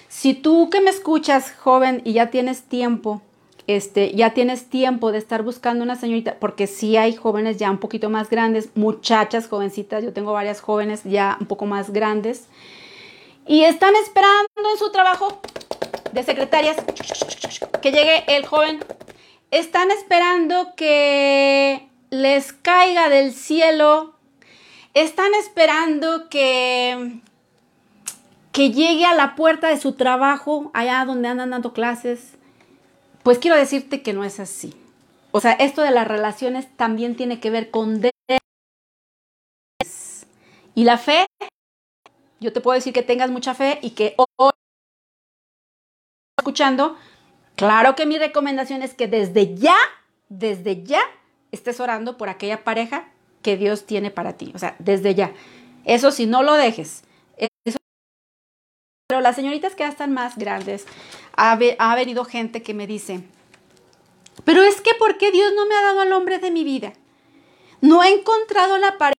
Si 0.08 0.34
tú 0.34 0.70
que 0.70 0.80
me 0.80 0.90
escuchas, 0.90 1.52
joven, 1.52 2.00
y 2.04 2.14
ya 2.14 2.30
tienes 2.30 2.62
tiempo 2.62 3.22
este, 3.66 4.12
ya 4.14 4.34
tienes 4.34 4.68
tiempo 4.68 5.12
de 5.12 5.18
estar 5.18 5.42
buscando 5.42 5.84
una 5.84 5.96
señorita, 5.96 6.36
porque 6.38 6.66
sí 6.66 6.96
hay 6.96 7.14
jóvenes 7.14 7.56
ya 7.56 7.70
un 7.70 7.78
poquito 7.78 8.10
más 8.10 8.30
grandes, 8.30 8.70
muchachas 8.74 9.48
jovencitas, 9.48 10.04
yo 10.04 10.12
tengo 10.12 10.32
varias 10.32 10.60
jóvenes 10.60 11.02
ya 11.04 11.36
un 11.40 11.46
poco 11.46 11.66
más 11.66 11.90
grandes, 11.90 12.46
y 13.46 13.62
están 13.62 13.94
esperando 13.96 14.48
en 14.72 14.78
su 14.78 14.90
trabajo 14.90 15.40
de 16.12 16.22
secretarias 16.22 16.76
que 17.82 17.92
llegue 17.92 18.24
el 18.28 18.46
joven, 18.46 18.80
están 19.50 19.90
esperando 19.90 20.74
que 20.76 21.88
les 22.10 22.52
caiga 22.52 23.08
del 23.08 23.32
cielo, 23.32 24.14
están 24.94 25.32
esperando 25.34 26.28
que 26.28 27.20
que 28.56 28.70
llegue 28.70 29.04
a 29.04 29.12
la 29.12 29.34
puerta 29.34 29.68
de 29.68 29.76
su 29.76 29.92
trabajo, 29.92 30.70
allá 30.72 31.04
donde 31.04 31.28
andan 31.28 31.50
dando 31.50 31.74
clases, 31.74 32.35
pues 33.26 33.40
quiero 33.40 33.56
decirte 33.56 34.02
que 34.02 34.12
no 34.12 34.22
es 34.22 34.38
así. 34.38 34.72
O 35.32 35.40
sea, 35.40 35.50
esto 35.54 35.82
de 35.82 35.90
las 35.90 36.06
relaciones 36.06 36.68
también 36.76 37.16
tiene 37.16 37.40
que 37.40 37.50
ver 37.50 37.72
con... 37.72 38.00
Y 40.76 40.84
la 40.84 40.96
fe, 40.96 41.26
yo 42.38 42.52
te 42.52 42.60
puedo 42.60 42.76
decir 42.76 42.92
que 42.92 43.02
tengas 43.02 43.32
mucha 43.32 43.52
fe 43.54 43.80
y 43.82 43.90
que 43.90 44.14
hoy 44.16 44.52
escuchando, 46.38 46.96
claro 47.56 47.96
que 47.96 48.06
mi 48.06 48.16
recomendación 48.16 48.82
es 48.82 48.94
que 48.94 49.08
desde 49.08 49.56
ya, 49.56 49.74
desde 50.28 50.84
ya, 50.84 51.00
estés 51.50 51.80
orando 51.80 52.16
por 52.18 52.28
aquella 52.28 52.62
pareja 52.62 53.08
que 53.42 53.56
Dios 53.56 53.86
tiene 53.86 54.12
para 54.12 54.34
ti. 54.34 54.52
O 54.54 54.60
sea, 54.60 54.76
desde 54.78 55.16
ya. 55.16 55.32
Eso 55.84 56.12
si 56.12 56.26
no 56.26 56.44
lo 56.44 56.54
dejes. 56.54 57.02
Eso 57.64 57.78
las 59.08 59.36
señoritas 59.36 59.74
que 59.74 59.84
ya 59.84 59.88
están 59.88 60.12
más 60.12 60.36
grandes, 60.36 60.84
ha, 61.36 61.94
venido 61.94 62.24
gente 62.24 62.62
que 62.62 62.74
me 62.74 62.86
dice, 62.86 63.22
pero 64.44 64.62
es 64.62 64.80
que 64.80 64.94
¿por 64.94 65.18
qué 65.18 65.30
Dios 65.30 65.52
no 65.54 65.66
me 65.66 65.74
ha 65.74 65.82
dado 65.82 66.00
al 66.00 66.12
hombre 66.12 66.38
de 66.38 66.50
mi 66.50 66.64
vida? 66.64 66.92
No 67.80 68.02
he 68.02 68.12
encontrado 68.12 68.78
la 68.78 68.98
pareja 68.98 69.16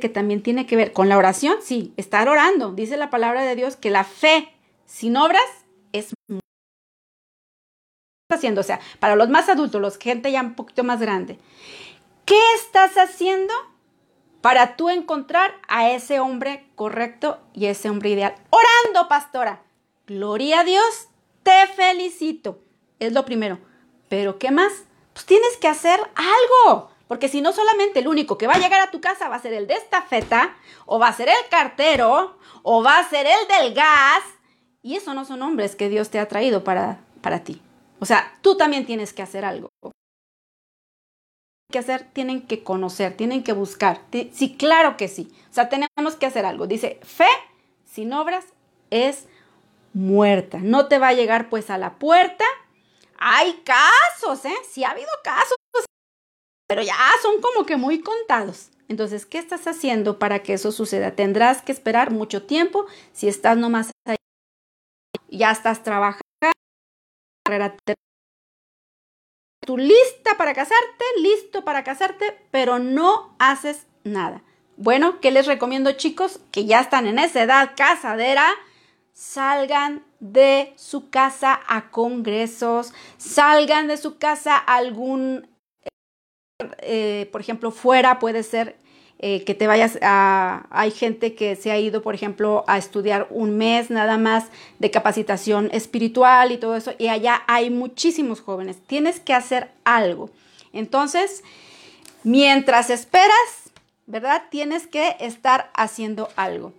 que 0.00 0.08
también 0.08 0.42
tiene 0.42 0.66
que 0.66 0.76
ver 0.76 0.92
con 0.92 1.08
la 1.08 1.18
oración, 1.18 1.56
sí, 1.60 1.92
estar 1.96 2.28
orando. 2.28 2.72
Dice 2.72 2.96
la 2.96 3.10
palabra 3.10 3.44
de 3.44 3.54
Dios 3.54 3.76
que 3.76 3.90
la 3.90 4.04
fe 4.04 4.50
sin 4.86 5.16
obras 5.16 5.44
es 5.92 6.14
haciendo, 8.30 8.62
o 8.62 8.64
sea, 8.64 8.80
para 8.98 9.14
los 9.14 9.28
más 9.28 9.48
adultos, 9.48 9.80
los 9.80 9.98
gente 9.98 10.32
ya 10.32 10.40
un 10.40 10.54
poquito 10.54 10.84
más 10.84 11.00
grande. 11.00 11.38
¿Qué 12.24 12.40
estás 12.56 12.96
haciendo 12.96 13.52
para 14.44 14.76
tú 14.76 14.90
encontrar 14.90 15.54
a 15.68 15.88
ese 15.88 16.20
hombre 16.20 16.66
correcto 16.74 17.38
y 17.54 17.64
ese 17.64 17.88
hombre 17.88 18.10
ideal? 18.10 18.34
Orando, 18.50 19.08
pastora. 19.08 19.62
Gloria 20.06 20.60
a 20.60 20.64
Dios, 20.64 21.08
te 21.42 21.66
felicito. 21.68 22.58
Es 22.98 23.14
lo 23.14 23.24
primero. 23.24 23.58
Pero 24.10 24.38
¿qué 24.38 24.50
más? 24.50 24.84
Pues 25.14 25.24
tienes 25.24 25.56
que 25.56 25.68
hacer 25.68 25.98
algo. 26.14 26.90
Porque 27.08 27.30
si 27.30 27.40
no 27.40 27.54
solamente 27.54 28.00
el 28.00 28.06
único 28.06 28.36
que 28.36 28.46
va 28.46 28.52
a 28.52 28.58
llegar 28.58 28.82
a 28.82 28.90
tu 28.90 29.00
casa 29.00 29.30
va 29.30 29.36
a 29.36 29.40
ser 29.40 29.54
el 29.54 29.66
de 29.66 29.76
esta 29.76 30.02
feta, 30.02 30.54
o 30.84 30.98
va 30.98 31.08
a 31.08 31.16
ser 31.16 31.30
el 31.30 31.48
cartero, 31.48 32.36
o 32.62 32.82
va 32.82 32.98
a 32.98 33.08
ser 33.08 33.26
el 33.26 33.48
del 33.48 33.72
gas. 33.72 34.24
Y 34.82 34.96
eso 34.96 35.14
no 35.14 35.24
son 35.24 35.40
hombres 35.40 35.74
que 35.74 35.88
Dios 35.88 36.10
te 36.10 36.18
ha 36.18 36.28
traído 36.28 36.64
para, 36.64 37.00
para 37.22 37.44
ti. 37.44 37.62
O 37.98 38.04
sea, 38.04 38.36
tú 38.42 38.58
también 38.58 38.84
tienes 38.84 39.14
que 39.14 39.22
hacer 39.22 39.46
algo. 39.46 39.70
Que 41.74 41.80
hacer? 41.80 42.06
Tienen 42.12 42.46
que 42.46 42.62
conocer, 42.62 43.16
tienen 43.16 43.42
que 43.42 43.52
buscar. 43.52 44.02
Sí, 44.32 44.54
claro 44.56 44.96
que 44.96 45.08
sí. 45.08 45.28
O 45.50 45.52
sea, 45.52 45.68
tenemos 45.68 46.14
que 46.14 46.26
hacer 46.26 46.46
algo. 46.46 46.68
Dice, 46.68 47.00
fe 47.02 47.26
sin 47.84 48.12
obras 48.12 48.44
es 48.90 49.26
muerta. 49.92 50.58
No 50.62 50.86
te 50.86 51.00
va 51.00 51.08
a 51.08 51.14
llegar 51.14 51.48
pues 51.48 51.70
a 51.70 51.78
la 51.78 51.94
puerta. 51.98 52.44
Hay 53.18 53.60
casos, 53.64 54.44
¿eh? 54.44 54.54
Sí 54.70 54.84
ha 54.84 54.90
habido 54.90 55.10
casos 55.24 55.56
pero 56.68 56.82
ya 56.82 56.96
son 57.22 57.40
como 57.40 57.66
que 57.66 57.76
muy 57.76 58.00
contados. 58.00 58.70
Entonces, 58.88 59.26
¿qué 59.26 59.38
estás 59.38 59.66
haciendo 59.66 60.18
para 60.18 60.42
que 60.42 60.54
eso 60.54 60.72
suceda? 60.72 61.14
Tendrás 61.14 61.62
que 61.62 61.72
esperar 61.72 62.10
mucho 62.10 62.46
tiempo 62.46 62.86
si 63.12 63.28
estás 63.28 63.56
nomás 63.56 63.90
ahí. 64.06 64.16
Ya 65.28 65.50
estás 65.50 65.82
trabajando, 65.82 66.22
tú 69.64 69.78
lista 69.78 70.36
para 70.36 70.54
casarte, 70.54 71.04
listo 71.20 71.64
para 71.64 71.84
casarte, 71.84 72.38
pero 72.50 72.78
no 72.78 73.34
haces 73.38 73.86
nada. 74.04 74.42
Bueno, 74.76 75.20
¿qué 75.20 75.30
les 75.30 75.46
recomiendo 75.46 75.92
chicos? 75.92 76.40
Que 76.50 76.64
ya 76.64 76.80
están 76.80 77.06
en 77.06 77.18
esa 77.18 77.42
edad 77.42 77.70
casadera, 77.76 78.46
salgan 79.12 80.04
de 80.20 80.72
su 80.76 81.10
casa 81.10 81.60
a 81.66 81.90
congresos, 81.90 82.92
salgan 83.16 83.88
de 83.88 83.96
su 83.96 84.18
casa 84.18 84.56
a 84.56 84.76
algún 84.76 85.48
eh, 86.78 87.28
por 87.32 87.40
ejemplo, 87.40 87.70
fuera 87.70 88.18
puede 88.18 88.42
ser 88.42 88.76
eh, 89.18 89.44
que 89.44 89.54
te 89.54 89.66
vayas 89.66 89.98
a... 90.02 90.66
Hay 90.70 90.90
gente 90.90 91.34
que 91.34 91.56
se 91.56 91.70
ha 91.70 91.78
ido, 91.78 92.02
por 92.02 92.14
ejemplo, 92.14 92.64
a 92.66 92.78
estudiar 92.78 93.26
un 93.30 93.56
mes 93.56 93.90
nada 93.90 94.18
más 94.18 94.46
de 94.78 94.90
capacitación 94.90 95.70
espiritual 95.72 96.52
y 96.52 96.58
todo 96.58 96.76
eso, 96.76 96.92
y 96.98 97.08
allá 97.08 97.42
hay 97.46 97.70
muchísimos 97.70 98.40
jóvenes. 98.40 98.78
Tienes 98.86 99.20
que 99.20 99.34
hacer 99.34 99.70
algo. 99.84 100.30
Entonces, 100.72 101.42
mientras 102.22 102.90
esperas, 102.90 103.72
¿verdad? 104.06 104.42
Tienes 104.50 104.86
que 104.86 105.16
estar 105.20 105.70
haciendo 105.74 106.28
algo. 106.36 106.72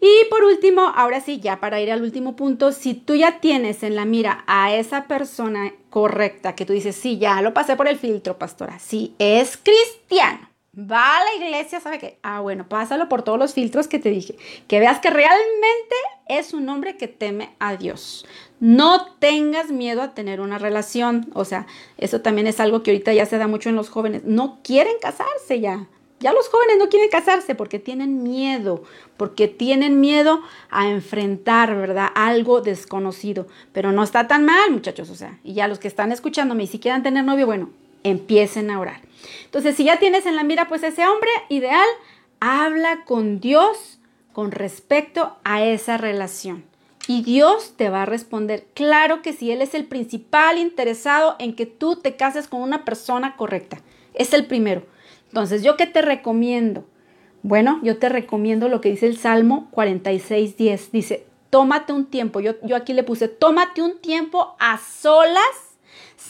Y 0.00 0.28
por 0.30 0.44
último, 0.44 0.92
ahora 0.94 1.20
sí, 1.20 1.40
ya 1.40 1.58
para 1.58 1.80
ir 1.80 1.90
al 1.90 2.02
último 2.02 2.36
punto, 2.36 2.70
si 2.70 2.94
tú 2.94 3.16
ya 3.16 3.40
tienes 3.40 3.82
en 3.82 3.96
la 3.96 4.04
mira 4.04 4.44
a 4.46 4.72
esa 4.72 5.08
persona 5.08 5.72
correcta, 5.90 6.54
que 6.54 6.64
tú 6.64 6.72
dices, 6.72 6.94
sí, 6.94 7.18
ya 7.18 7.42
lo 7.42 7.52
pasé 7.52 7.74
por 7.74 7.88
el 7.88 7.98
filtro, 7.98 8.38
pastora, 8.38 8.78
sí, 8.78 9.14
es 9.18 9.56
cristiano, 9.56 10.47
va 10.78 11.16
a 11.16 11.24
la 11.24 11.44
iglesia, 11.44 11.80
¿sabe 11.80 11.98
qué? 11.98 12.18
Ah, 12.22 12.40
bueno, 12.40 12.68
pásalo 12.68 13.08
por 13.08 13.22
todos 13.22 13.38
los 13.38 13.54
filtros 13.54 13.88
que 13.88 13.98
te 13.98 14.10
dije, 14.10 14.36
que 14.68 14.78
veas 14.78 15.00
que 15.00 15.10
realmente 15.10 15.96
es 16.28 16.54
un 16.54 16.68
hombre 16.68 16.96
que 16.96 17.08
teme 17.08 17.50
a 17.58 17.76
Dios. 17.76 18.26
No 18.60 19.14
tengas 19.14 19.70
miedo 19.70 20.02
a 20.02 20.14
tener 20.14 20.40
una 20.40 20.58
relación, 20.58 21.28
o 21.34 21.44
sea, 21.44 21.66
eso 21.96 22.20
también 22.20 22.46
es 22.46 22.60
algo 22.60 22.82
que 22.82 22.92
ahorita 22.92 23.12
ya 23.12 23.26
se 23.26 23.38
da 23.38 23.48
mucho 23.48 23.68
en 23.68 23.76
los 23.76 23.88
jóvenes, 23.88 24.24
no 24.24 24.60
quieren 24.62 24.94
casarse 25.00 25.60
ya. 25.60 25.88
Ya 26.20 26.32
los 26.32 26.48
jóvenes 26.48 26.78
no 26.78 26.88
quieren 26.88 27.10
casarse 27.10 27.54
porque 27.54 27.78
tienen 27.78 28.24
miedo, 28.24 28.82
porque 29.16 29.46
tienen 29.46 30.00
miedo 30.00 30.40
a 30.68 30.88
enfrentar, 30.88 31.76
¿verdad? 31.76 32.08
Algo 32.16 32.60
desconocido. 32.60 33.46
Pero 33.72 33.92
no 33.92 34.02
está 34.02 34.26
tan 34.26 34.44
mal, 34.44 34.72
muchachos, 34.72 35.10
o 35.10 35.14
sea, 35.14 35.38
y 35.44 35.54
ya 35.54 35.68
los 35.68 35.78
que 35.78 35.86
están 35.86 36.10
escuchándome 36.10 36.64
y 36.64 36.66
si 36.66 36.80
quieren 36.80 37.04
tener 37.04 37.24
novio, 37.24 37.46
bueno, 37.46 37.70
empiecen 38.02 38.70
a 38.70 38.80
orar. 38.80 39.00
Entonces, 39.44 39.76
si 39.76 39.84
ya 39.84 39.98
tienes 39.98 40.26
en 40.26 40.36
la 40.36 40.44
mira 40.44 40.68
pues 40.68 40.82
ese 40.82 41.06
hombre 41.06 41.30
ideal, 41.48 41.86
habla 42.40 43.04
con 43.04 43.40
Dios 43.40 43.98
con 44.32 44.50
respecto 44.50 45.36
a 45.44 45.64
esa 45.64 45.96
relación. 45.96 46.64
Y 47.08 47.22
Dios 47.22 47.74
te 47.76 47.88
va 47.88 48.02
a 48.02 48.06
responder, 48.06 48.66
claro 48.74 49.22
que 49.22 49.32
si 49.32 49.50
Él 49.50 49.62
es 49.62 49.74
el 49.74 49.86
principal 49.86 50.58
interesado 50.58 51.36
en 51.38 51.56
que 51.56 51.64
tú 51.64 51.96
te 51.96 52.16
cases 52.16 52.48
con 52.48 52.60
una 52.60 52.84
persona 52.84 53.34
correcta. 53.36 53.80
Es 54.12 54.34
el 54.34 54.46
primero. 54.46 54.82
Entonces, 55.28 55.62
¿yo 55.62 55.76
qué 55.76 55.86
te 55.86 56.02
recomiendo? 56.02 56.84
Bueno, 57.42 57.80
yo 57.82 57.98
te 57.98 58.08
recomiendo 58.08 58.68
lo 58.68 58.80
que 58.80 58.90
dice 58.90 59.06
el 59.06 59.16
Salmo 59.16 59.68
46, 59.70 60.56
10. 60.56 60.92
Dice, 60.92 61.26
tómate 61.50 61.92
un 61.92 62.06
tiempo. 62.06 62.40
Yo, 62.40 62.54
yo 62.62 62.76
aquí 62.76 62.92
le 62.92 63.04
puse, 63.04 63.28
tómate 63.28 63.80
un 63.80 63.98
tiempo 64.00 64.56
a 64.58 64.78
solas, 64.78 65.67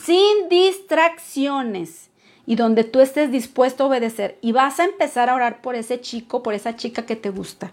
sin 0.04 0.48
distracciones 0.48 2.10
y 2.46 2.56
donde 2.56 2.84
tú 2.84 3.00
estés 3.00 3.30
dispuesto 3.30 3.84
a 3.84 3.86
obedecer. 3.88 4.38
Y 4.40 4.52
vas 4.52 4.80
a 4.80 4.84
empezar 4.84 5.28
a 5.28 5.34
orar 5.34 5.60
por 5.60 5.74
ese 5.74 6.00
chico, 6.00 6.42
por 6.42 6.54
esa 6.54 6.76
chica 6.76 7.04
que 7.04 7.16
te 7.16 7.30
gusta. 7.30 7.70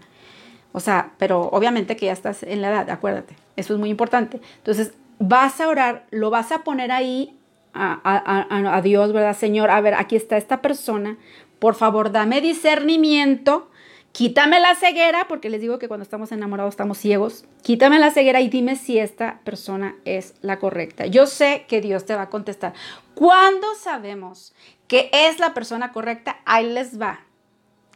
O 0.72 0.80
sea, 0.80 1.12
pero 1.16 1.48
obviamente 1.52 1.96
que 1.96 2.06
ya 2.06 2.12
estás 2.12 2.42
en 2.42 2.60
la 2.60 2.68
edad, 2.68 2.90
acuérdate. 2.90 3.36
Eso 3.56 3.72
es 3.72 3.80
muy 3.80 3.88
importante. 3.88 4.40
Entonces, 4.58 4.92
vas 5.18 5.60
a 5.60 5.68
orar, 5.68 6.06
lo 6.10 6.28
vas 6.28 6.52
a 6.52 6.62
poner 6.64 6.92
ahí 6.92 7.34
a, 7.72 8.80
Dios, 8.82 9.12
¿verdad? 9.12 9.36
Señor, 9.36 9.70
a 9.70 9.80
ver, 9.80 9.94
aquí 9.94 10.16
está 10.16 10.36
esta 10.36 10.62
persona, 10.62 11.16
por 11.58 11.74
favor, 11.74 12.12
dame 12.12 12.40
discernimiento, 12.40 13.68
quítame 14.16 14.60
la 14.60 14.74
ceguera, 14.74 15.28
porque 15.28 15.50
les 15.50 15.60
digo 15.60 15.78
que 15.78 15.88
cuando 15.88 16.02
estamos 16.02 16.32
enamorados 16.32 16.72
estamos 16.72 16.96
ciegos, 16.96 17.44
quítame 17.62 17.98
la 17.98 18.10
ceguera 18.10 18.40
y 18.40 18.48
dime 18.48 18.76
si 18.76 18.98
esta 18.98 19.40
persona 19.44 19.94
es 20.06 20.32
la 20.40 20.58
correcta. 20.58 21.04
Yo 21.04 21.26
sé 21.26 21.66
que 21.68 21.82
Dios 21.82 22.06
te 22.06 22.14
va 22.14 22.22
a 22.22 22.30
contestar. 22.30 22.72
Cuando 23.14 23.74
sabemos 23.74 24.54
que 24.88 25.10
es 25.12 25.38
la 25.38 25.52
persona 25.52 25.92
correcta, 25.92 26.40
ahí 26.46 26.66
les 26.66 26.98
va. 26.98 27.26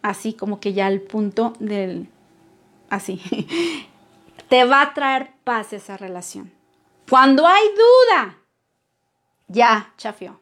Así 0.02 0.34
como 0.34 0.60
que 0.60 0.74
ya 0.74 0.88
el 0.88 1.00
punto 1.00 1.54
del... 1.58 2.10
Así. 2.90 3.22
te 4.50 4.64
va 4.64 4.82
a 4.82 4.92
traer 4.92 5.30
paz 5.42 5.72
esa 5.72 5.96
relación. 5.96 6.52
Cuando 7.08 7.46
hay 7.46 7.64
duda, 7.70 8.36
ya, 9.48 9.94
chafió. 9.96 10.38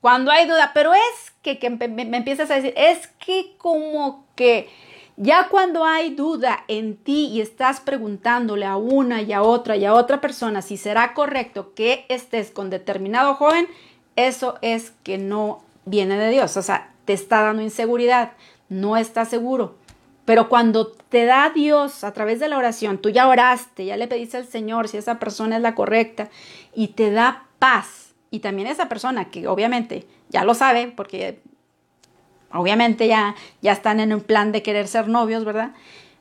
Cuando 0.00 0.30
hay 0.30 0.46
duda, 0.46 0.70
pero 0.72 0.94
es 0.94 1.32
que, 1.42 1.68
me, 1.68 2.16
empiezas 2.16 2.48
a 2.52 2.54
decir, 2.54 2.74
es 2.76 3.08
que 3.18 3.56
como 3.58 4.24
que 4.36 4.68
ya 5.16 5.48
cuando 5.48 5.84
hay 5.84 6.14
duda 6.14 6.64
en 6.68 6.96
ti 6.96 7.26
y 7.26 7.40
estás 7.40 7.80
preguntándole 7.80 8.66
a 8.66 8.76
una 8.76 9.22
y 9.22 9.32
a 9.32 9.42
otra 9.42 9.76
y 9.76 9.84
a 9.84 9.94
otra 9.94 10.20
persona 10.20 10.62
si 10.62 10.76
será 10.76 11.14
correcto 11.14 11.72
que 11.74 12.04
estés 12.08 12.50
con 12.50 12.68
determinado 12.68 13.34
joven, 13.34 13.66
eso 14.14 14.58
es 14.62 14.92
que 15.02 15.18
no 15.18 15.62
viene 15.84 16.18
de 16.18 16.30
Dios. 16.30 16.56
O 16.56 16.62
sea, 16.62 16.92
te 17.04 17.12
está 17.12 17.42
dando 17.42 17.62
inseguridad, 17.62 18.32
no 18.68 18.96
estás 18.96 19.28
seguro. 19.28 19.76
Pero 20.26 20.48
cuando 20.48 20.88
te 20.88 21.24
da 21.24 21.50
Dios 21.54 22.02
a 22.02 22.12
través 22.12 22.40
de 22.40 22.48
la 22.48 22.58
oración, 22.58 22.98
tú 22.98 23.10
ya 23.10 23.28
oraste, 23.28 23.84
ya 23.86 23.96
le 23.96 24.08
pediste 24.08 24.36
al 24.36 24.46
Señor 24.46 24.88
si 24.88 24.96
esa 24.96 25.18
persona 25.18 25.56
es 25.56 25.62
la 25.62 25.74
correcta 25.74 26.28
y 26.74 26.88
te 26.88 27.10
da 27.10 27.46
paz 27.58 28.06
y 28.30 28.40
también 28.40 28.68
esa 28.68 28.88
persona 28.88 29.30
que 29.30 29.46
obviamente 29.46 30.04
ya 30.28 30.44
lo 30.44 30.54
sabe, 30.54 30.92
porque 30.94 31.40
obviamente 32.56 33.06
ya, 33.06 33.34
ya 33.62 33.72
están 33.72 34.00
en 34.00 34.12
un 34.12 34.20
plan 34.20 34.52
de 34.52 34.62
querer 34.62 34.88
ser 34.88 35.08
novios, 35.08 35.44
¿verdad? 35.44 35.72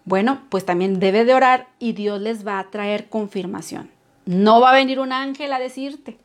Bueno, 0.06 0.42
pues 0.50 0.66
también 0.66 1.00
debe 1.00 1.26
de 1.26 1.34
orar 1.34 1.68
y 1.80 1.94
Dios 1.94 2.22
les 2.22 2.46
va 2.46 2.60
a 2.60 2.70
traer 2.70 3.10
confirmación. 3.10 3.90
No 4.26 4.60
va 4.60 4.72
a 4.72 4.76
venir 4.76 5.00
un 5.00 5.12
ángel 5.12 5.54
a 5.54 5.60
decirte, 5.60 6.18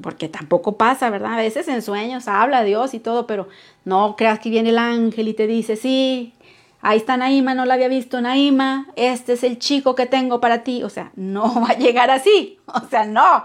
porque 0.00 0.28
tampoco 0.28 0.76
pasa, 0.76 1.10
¿verdad? 1.10 1.34
A 1.34 1.38
veces 1.38 1.68
en 1.68 1.82
sueños 1.82 2.28
habla 2.28 2.62
Dios 2.64 2.94
y 2.94 3.00
todo, 3.00 3.26
pero 3.26 3.48
no 3.84 4.16
creas 4.16 4.38
que 4.38 4.50
viene 4.50 4.70
el 4.70 4.78
ángel 4.78 5.28
y 5.28 5.34
te 5.34 5.46
dice, 5.46 5.76
sí, 5.76 6.34
ahí 6.80 6.98
está 6.98 7.16
Naima, 7.16 7.54
no 7.54 7.64
la 7.64 7.74
había 7.74 7.88
visto 7.88 8.20
Naima, 8.20 8.86
este 8.96 9.34
es 9.34 9.44
el 9.44 9.58
chico 9.58 9.94
que 9.94 10.06
tengo 10.06 10.40
para 10.40 10.62
ti. 10.62 10.82
O 10.82 10.88
sea, 10.88 11.12
no 11.16 11.52
va 11.62 11.70
a 11.70 11.78
llegar 11.78 12.10
así, 12.10 12.58
o 12.66 12.86
sea, 12.88 13.04
no. 13.04 13.44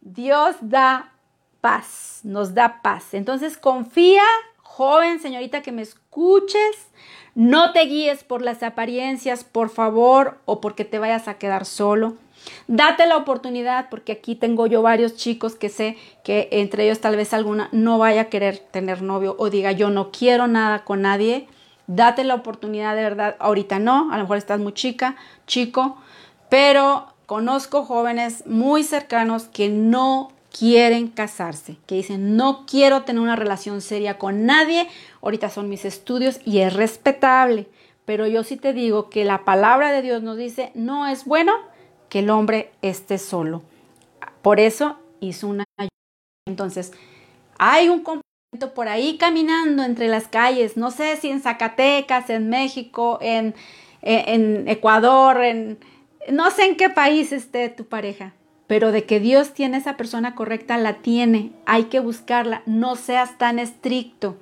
Dios 0.00 0.56
da 0.60 1.12
paz, 1.60 2.20
nos 2.24 2.54
da 2.54 2.82
paz. 2.82 3.14
Entonces 3.14 3.56
confía, 3.56 4.24
joven, 4.72 5.20
señorita, 5.20 5.60
que 5.60 5.70
me 5.70 5.82
escuches, 5.82 6.88
no 7.34 7.72
te 7.72 7.80
guíes 7.80 8.24
por 8.24 8.40
las 8.40 8.62
apariencias, 8.62 9.44
por 9.44 9.68
favor, 9.68 10.38
o 10.46 10.62
porque 10.62 10.86
te 10.86 10.98
vayas 10.98 11.28
a 11.28 11.34
quedar 11.34 11.66
solo. 11.66 12.16
Date 12.68 13.06
la 13.06 13.18
oportunidad, 13.18 13.90
porque 13.90 14.12
aquí 14.12 14.34
tengo 14.34 14.66
yo 14.66 14.80
varios 14.80 15.14
chicos 15.14 15.56
que 15.56 15.68
sé 15.68 15.98
que 16.24 16.48
entre 16.52 16.84
ellos 16.84 17.00
tal 17.00 17.16
vez 17.16 17.34
alguna 17.34 17.68
no 17.72 17.98
vaya 17.98 18.22
a 18.22 18.30
querer 18.30 18.58
tener 18.58 19.02
novio 19.02 19.36
o 19.38 19.50
diga 19.50 19.72
yo 19.72 19.90
no 19.90 20.10
quiero 20.10 20.46
nada 20.46 20.84
con 20.84 21.02
nadie. 21.02 21.48
Date 21.86 22.24
la 22.24 22.34
oportunidad 22.34 22.96
de 22.96 23.02
verdad. 23.02 23.36
Ahorita 23.40 23.78
no, 23.78 24.10
a 24.10 24.16
lo 24.16 24.24
mejor 24.24 24.38
estás 24.38 24.58
muy 24.58 24.72
chica, 24.72 25.16
chico, 25.46 25.98
pero 26.48 27.08
conozco 27.26 27.84
jóvenes 27.84 28.46
muy 28.46 28.84
cercanos 28.84 29.44
que 29.44 29.68
no 29.68 30.32
quieren 30.56 31.08
casarse, 31.08 31.76
que 31.86 31.96
dicen 31.96 32.36
no 32.36 32.66
quiero 32.66 33.02
tener 33.02 33.22
una 33.22 33.36
relación 33.36 33.80
seria 33.80 34.18
con 34.18 34.46
nadie. 34.46 34.88
Ahorita 35.22 35.48
son 35.48 35.68
mis 35.68 35.84
estudios 35.84 36.40
y 36.44 36.58
es 36.58 36.72
respetable. 36.74 37.66
Pero 38.04 38.26
yo 38.26 38.44
sí 38.44 38.56
te 38.56 38.72
digo 38.72 39.10
que 39.10 39.24
la 39.24 39.44
palabra 39.44 39.92
de 39.92 40.02
Dios 40.02 40.22
nos 40.22 40.36
dice 40.36 40.72
no 40.74 41.06
es 41.06 41.24
bueno 41.24 41.52
que 42.08 42.20
el 42.20 42.30
hombre 42.30 42.72
esté 42.82 43.18
solo. 43.18 43.62
Por 44.42 44.60
eso 44.60 44.98
hizo 45.20 45.48
una 45.48 45.64
Entonces, 46.46 46.92
hay 47.58 47.88
un 47.88 48.00
complemento 48.00 48.74
por 48.74 48.88
ahí 48.88 49.16
caminando 49.16 49.82
entre 49.82 50.08
las 50.08 50.28
calles, 50.28 50.76
no 50.76 50.90
sé 50.90 51.16
si 51.16 51.30
en 51.30 51.40
Zacatecas, 51.40 52.28
en 52.28 52.50
México, 52.50 53.18
en, 53.22 53.54
en 54.02 54.68
Ecuador, 54.68 55.42
en 55.42 55.78
no 56.30 56.50
sé 56.50 56.66
en 56.66 56.76
qué 56.76 56.90
país 56.90 57.32
esté 57.32 57.68
tu 57.68 57.86
pareja, 57.86 58.34
pero 58.66 58.92
de 58.92 59.04
que 59.04 59.20
Dios 59.20 59.52
tiene 59.52 59.78
esa 59.78 59.96
persona 59.96 60.34
correcta, 60.34 60.78
la 60.78 60.94
tiene, 60.94 61.52
hay 61.66 61.84
que 61.84 62.00
buscarla, 62.00 62.62
no 62.66 62.96
seas 62.96 63.38
tan 63.38 63.58
estricto. 63.58 64.36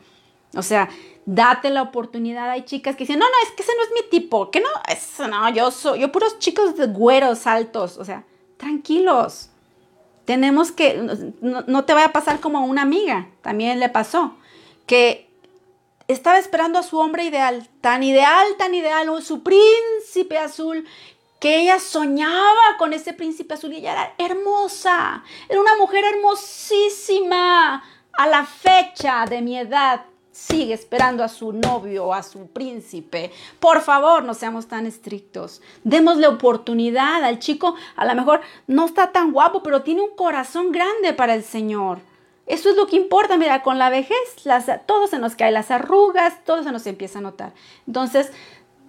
O 0.54 0.62
sea, 0.62 0.88
date 1.26 1.70
la 1.70 1.82
oportunidad. 1.82 2.50
Hay 2.50 2.62
chicas 2.64 2.96
que 2.96 3.04
dicen, 3.04 3.18
no, 3.18 3.26
no, 3.26 3.32
es 3.44 3.52
que 3.52 3.62
ese 3.62 3.72
no 3.76 3.82
es 3.84 4.02
mi 4.02 4.10
tipo, 4.10 4.50
que 4.50 4.60
no, 4.60 4.68
eso 4.88 5.28
no, 5.28 5.48
yo 5.50 5.70
soy, 5.70 6.00
yo 6.00 6.12
puros 6.12 6.38
chicos 6.38 6.76
de 6.76 6.86
güeros 6.86 7.46
altos, 7.46 7.96
o 7.98 8.04
sea, 8.04 8.24
tranquilos. 8.56 9.50
Tenemos 10.24 10.70
que, 10.70 10.94
no, 11.40 11.62
no 11.66 11.84
te 11.84 11.94
vaya 11.94 12.06
a 12.06 12.12
pasar 12.12 12.40
como 12.40 12.58
a 12.58 12.62
una 12.62 12.82
amiga, 12.82 13.28
también 13.42 13.80
le 13.80 13.88
pasó, 13.88 14.36
que 14.86 15.28
estaba 16.08 16.38
esperando 16.38 16.78
a 16.78 16.82
su 16.82 16.98
hombre 16.98 17.24
ideal, 17.24 17.68
tan 17.80 18.02
ideal, 18.02 18.46
tan 18.58 18.74
ideal, 18.74 19.08
su 19.22 19.42
príncipe 19.42 20.38
azul, 20.38 20.86
que 21.40 21.62
ella 21.62 21.80
soñaba 21.80 22.76
con 22.78 22.92
ese 22.92 23.12
príncipe 23.12 23.54
azul 23.54 23.72
y 23.72 23.78
ella 23.78 23.92
era 23.92 24.14
hermosa, 24.18 25.24
era 25.48 25.60
una 25.60 25.74
mujer 25.76 26.04
hermosísima 26.04 27.82
a 28.12 28.26
la 28.28 28.44
fecha 28.44 29.24
de 29.26 29.40
mi 29.40 29.58
edad 29.58 30.02
sigue 30.40 30.74
esperando 30.74 31.22
a 31.22 31.28
su 31.28 31.52
novio 31.52 32.06
o 32.06 32.14
a 32.14 32.22
su 32.22 32.46
príncipe. 32.46 33.30
Por 33.58 33.82
favor, 33.82 34.22
no 34.22 34.34
seamos 34.34 34.68
tan 34.68 34.86
estrictos. 34.86 35.60
Démosle 35.84 36.26
oportunidad 36.28 37.22
al 37.24 37.38
chico. 37.38 37.74
A 37.96 38.04
lo 38.06 38.14
mejor 38.14 38.40
no 38.66 38.86
está 38.86 39.12
tan 39.12 39.32
guapo, 39.32 39.62
pero 39.62 39.82
tiene 39.82 40.00
un 40.00 40.14
corazón 40.16 40.72
grande 40.72 41.12
para 41.12 41.34
el 41.34 41.44
Señor. 41.44 41.98
Eso 42.46 42.70
es 42.70 42.76
lo 42.76 42.86
que 42.86 42.96
importa. 42.96 43.36
Mira, 43.36 43.62
con 43.62 43.78
la 43.78 43.90
vejez, 43.90 44.16
las, 44.44 44.66
todo 44.86 45.06
se 45.06 45.18
nos 45.18 45.36
cae, 45.36 45.52
las 45.52 45.70
arrugas, 45.70 46.42
todo 46.44 46.64
se 46.64 46.72
nos 46.72 46.86
empieza 46.86 47.18
a 47.18 47.22
notar. 47.22 47.52
Entonces, 47.86 48.32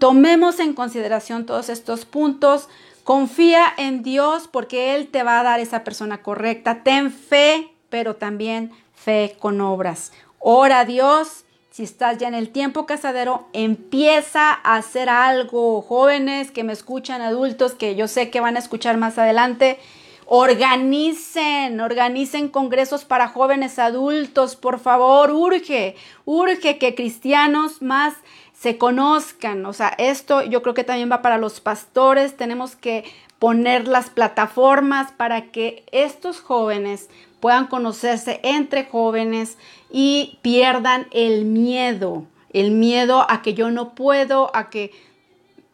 tomemos 0.02 0.60
en 0.60 0.74
consideración 0.74 1.46
todos 1.46 1.70
estos 1.70 2.06
puntos. 2.06 2.70
Confía 3.04 3.66
en 3.78 4.02
Dios 4.02 4.50
porque 4.52 4.96
Él 4.96 5.10
te 5.10 5.22
va 5.22 5.40
a 5.40 5.44
dar 5.44 5.60
esa 5.60 5.84
persona 5.84 6.24
correcta. 6.24 6.82
Ten 6.84 7.12
fe, 7.12 7.70
pero 7.90 8.16
también 8.16 8.72
fe 8.96 9.38
con 9.40 9.62
obras. 9.62 10.12
Ora 10.40 10.80
a 10.80 10.86
Dios. 10.86 11.46
Si 11.70 11.84
estás 11.84 12.18
ya 12.18 12.28
en 12.28 12.34
el 12.34 12.50
tiempo 12.50 12.88
casadero, 12.88 13.48
empieza 13.54 14.52
a 14.52 14.78
hacer 14.78 15.08
algo. 15.08 15.84
Jóvenes 15.84 16.50
que 16.50 16.64
me 16.64 16.74
escuchan, 16.74 17.22
adultos 17.22 17.76
que 17.76 17.96
yo 17.96 18.08
sé 18.08 18.32
que 18.32 18.42
van 18.42 18.56
a 18.56 18.60
escuchar 18.60 18.98
más 18.98 19.20
adelante. 19.20 19.78
Organicen, 20.26 21.80
organicen 21.80 22.50
congresos 22.50 23.06
para 23.06 23.28
jóvenes 23.28 23.78
adultos, 23.78 24.56
por 24.56 24.80
favor, 24.80 25.30
urge, 25.32 25.96
urge 26.26 26.78
que 26.78 26.96
cristianos 26.96 27.82
más 27.82 28.14
se 28.62 28.78
conozcan. 28.78 29.66
O 29.66 29.74
sea, 29.74 29.96
esto 29.98 30.44
yo 30.44 30.62
creo 30.62 30.76
que 30.76 30.84
también 30.84 31.12
va 31.12 31.24
para 31.24 31.40
los 31.40 31.60
pastores. 31.60 32.38
Tenemos 32.38 32.76
que 32.76 33.06
poner 33.40 33.88
las 33.88 34.12
plataformas 34.12 35.12
para 35.14 35.48
que 35.48 35.84
estos 35.92 36.42
jóvenes 36.42 37.10
puedan 37.40 37.66
conocerse 37.66 38.40
entre 38.44 38.86
jóvenes 38.86 39.58
y 39.90 40.38
pierdan 40.44 41.08
el 41.10 41.46
miedo, 41.46 42.28
el 42.54 42.70
miedo 42.70 43.26
a 43.28 43.42
que 43.42 43.56
yo 43.56 43.72
no 43.72 43.96
puedo, 43.96 44.56
a 44.56 44.70
que 44.70 44.92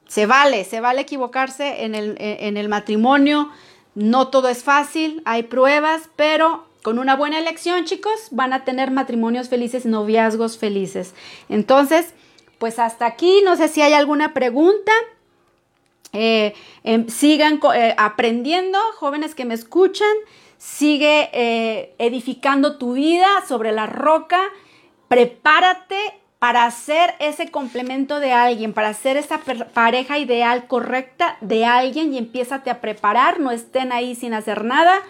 se 0.07 0.25
vale, 0.25 0.63
se 0.63 0.79
vale 0.79 1.01
equivocarse 1.01 1.83
en 1.83 1.93
el, 1.93 2.15
en 2.19 2.55
el 2.55 2.69
matrimonio, 2.69 3.49
no 3.95 4.29
todo 4.29 4.47
es 4.47 4.63
fácil, 4.63 5.21
hay 5.25 5.43
pruebas, 5.43 6.03
pero 6.15 6.63
con 6.83 6.99
una 6.99 7.17
buena 7.17 7.38
elección, 7.38 7.83
chicos, 7.83 8.29
van 8.31 8.53
a 8.53 8.63
tener 8.63 8.91
matrimonios 8.91 9.49
felices, 9.49 9.85
noviazgos 9.85 10.57
felices. 10.57 11.13
Entonces, 11.49 12.13
pues 12.57 12.79
hasta 12.79 13.05
aquí, 13.05 13.41
no 13.43 13.55
sé 13.55 13.67
si 13.67 13.81
hay 13.81 13.93
alguna 13.93 14.33
pregunta. 14.33 14.91
Eh, 16.13 16.53
em, 16.83 17.07
sigan 17.07 17.59
eh, 17.75 17.93
aprendiendo, 17.97 18.79
jóvenes 18.95 19.35
que 19.35 19.45
me 19.45 19.53
escuchan. 19.53 20.15
Sigue 20.57 21.29
eh, 21.33 21.93
edificando 21.99 22.77
tu 22.77 22.93
vida 22.93 23.27
sobre 23.47 23.71
la 23.71 23.85
roca. 23.85 24.39
Prepárate 25.07 25.97
para 26.39 26.65
hacer 26.65 27.15
ese 27.19 27.49
complemento 27.49 28.19
de 28.19 28.31
alguien, 28.31 28.73
para 28.73 28.93
ser 28.93 29.17
esa 29.17 29.39
pareja 29.73 30.19
ideal 30.19 30.67
correcta 30.67 31.37
de 31.41 31.65
alguien 31.65 32.13
y 32.13 32.17
empiézate 32.17 32.69
a 32.69 32.79
preparar, 32.79 33.39
no 33.39 33.51
estén 33.51 33.91
ahí 33.91 34.15
sin 34.15 34.33
hacer 34.33 34.63
nada. 34.63 35.01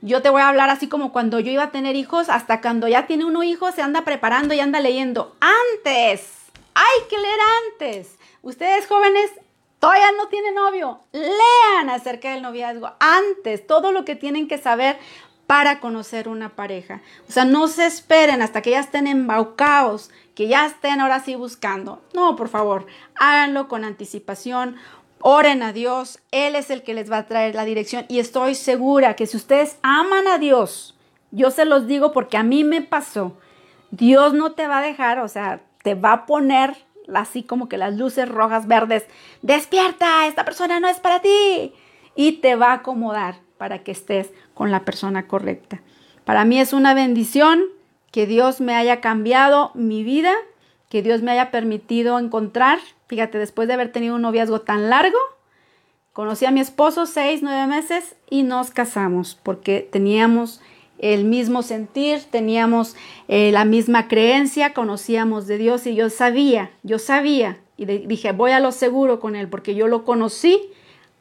Yo 0.00 0.22
te 0.22 0.30
voy 0.30 0.40
a 0.40 0.48
hablar 0.48 0.70
así 0.70 0.88
como 0.88 1.12
cuando 1.12 1.40
yo 1.40 1.52
iba 1.52 1.64
a 1.64 1.70
tener 1.70 1.94
hijos, 1.94 2.28
hasta 2.28 2.60
cuando 2.60 2.88
ya 2.88 3.06
tiene 3.06 3.24
uno 3.24 3.42
hijo, 3.42 3.70
se 3.70 3.82
anda 3.82 4.02
preparando 4.02 4.54
y 4.54 4.60
anda 4.60 4.80
leyendo. 4.80 5.36
Antes, 5.40 6.41
hay 6.82 7.08
que 7.08 7.18
leer 7.18 7.38
antes. 7.70 8.18
Ustedes 8.42 8.86
jóvenes, 8.86 9.30
todavía 9.78 10.12
no 10.16 10.28
tiene 10.28 10.52
novio, 10.52 11.00
lean 11.12 11.90
acerca 11.90 12.32
del 12.32 12.42
noviazgo 12.42 12.92
antes, 12.98 13.66
todo 13.66 13.92
lo 13.92 14.04
que 14.04 14.16
tienen 14.16 14.48
que 14.48 14.58
saber 14.58 14.98
para 15.46 15.80
conocer 15.80 16.28
una 16.28 16.50
pareja. 16.50 17.02
O 17.28 17.32
sea, 17.32 17.44
no 17.44 17.68
se 17.68 17.86
esperen 17.86 18.42
hasta 18.42 18.62
que 18.62 18.70
ya 18.70 18.80
estén 18.80 19.06
embaucados, 19.06 20.10
que 20.34 20.48
ya 20.48 20.66
estén 20.66 21.00
ahora 21.00 21.20
sí 21.20 21.34
buscando. 21.34 22.02
No, 22.14 22.36
por 22.36 22.48
favor, 22.48 22.86
háganlo 23.16 23.68
con 23.68 23.84
anticipación. 23.84 24.76
Oren 25.20 25.62
a 25.62 25.72
Dios, 25.72 26.20
Él 26.30 26.56
es 26.56 26.70
el 26.70 26.82
que 26.82 26.94
les 26.94 27.10
va 27.10 27.18
a 27.18 27.26
traer 27.26 27.54
la 27.54 27.64
dirección 27.64 28.06
y 28.08 28.18
estoy 28.18 28.56
segura 28.56 29.14
que 29.14 29.26
si 29.26 29.36
ustedes 29.36 29.76
aman 29.82 30.26
a 30.26 30.38
Dios, 30.38 30.96
yo 31.30 31.50
se 31.50 31.64
los 31.64 31.86
digo 31.86 32.12
porque 32.12 32.36
a 32.36 32.42
mí 32.42 32.64
me 32.64 32.82
pasó, 32.82 33.36
Dios 33.92 34.32
no 34.32 34.52
te 34.52 34.66
va 34.66 34.78
a 34.78 34.82
dejar, 34.82 35.20
o 35.20 35.28
sea, 35.28 35.60
te 35.82 35.94
va 35.94 36.12
a 36.12 36.26
poner 36.26 36.76
así 37.14 37.42
como 37.42 37.68
que 37.68 37.78
las 37.78 37.94
luces 37.94 38.28
rojas, 38.28 38.66
verdes, 38.66 39.06
despierta, 39.42 40.26
esta 40.26 40.44
persona 40.44 40.80
no 40.80 40.88
es 40.88 41.00
para 41.00 41.20
ti. 41.20 41.72
Y 42.14 42.32
te 42.32 42.56
va 42.56 42.70
a 42.70 42.74
acomodar 42.74 43.36
para 43.58 43.82
que 43.82 43.92
estés 43.92 44.30
con 44.54 44.70
la 44.70 44.84
persona 44.84 45.26
correcta. 45.26 45.80
Para 46.24 46.44
mí 46.44 46.60
es 46.60 46.72
una 46.72 46.94
bendición 46.94 47.64
que 48.10 48.26
Dios 48.26 48.60
me 48.60 48.74
haya 48.74 49.00
cambiado 49.00 49.70
mi 49.74 50.04
vida, 50.04 50.32
que 50.88 51.02
Dios 51.02 51.22
me 51.22 51.32
haya 51.32 51.50
permitido 51.50 52.18
encontrar, 52.18 52.78
fíjate, 53.06 53.38
después 53.38 53.66
de 53.66 53.74
haber 53.74 53.90
tenido 53.90 54.14
un 54.14 54.22
noviazgo 54.22 54.60
tan 54.60 54.90
largo, 54.90 55.18
conocí 56.12 56.44
a 56.44 56.50
mi 56.50 56.60
esposo 56.60 57.06
seis, 57.06 57.42
nueve 57.42 57.66
meses 57.66 58.14
y 58.28 58.42
nos 58.42 58.70
casamos 58.70 59.38
porque 59.42 59.88
teníamos 59.90 60.60
el 61.02 61.24
mismo 61.24 61.62
sentir, 61.62 62.20
teníamos 62.30 62.96
eh, 63.28 63.50
la 63.52 63.66
misma 63.66 64.08
creencia, 64.08 64.72
conocíamos 64.72 65.46
de 65.46 65.58
Dios 65.58 65.86
y 65.86 65.94
yo 65.94 66.08
sabía, 66.08 66.70
yo 66.84 66.98
sabía 66.98 67.58
y 67.76 67.84
dije, 67.84 68.32
voy 68.32 68.52
a 68.52 68.60
lo 68.60 68.70
seguro 68.70 69.18
con 69.18 69.34
Él 69.34 69.48
porque 69.48 69.74
yo 69.74 69.88
lo 69.88 70.04
conocí 70.04 70.70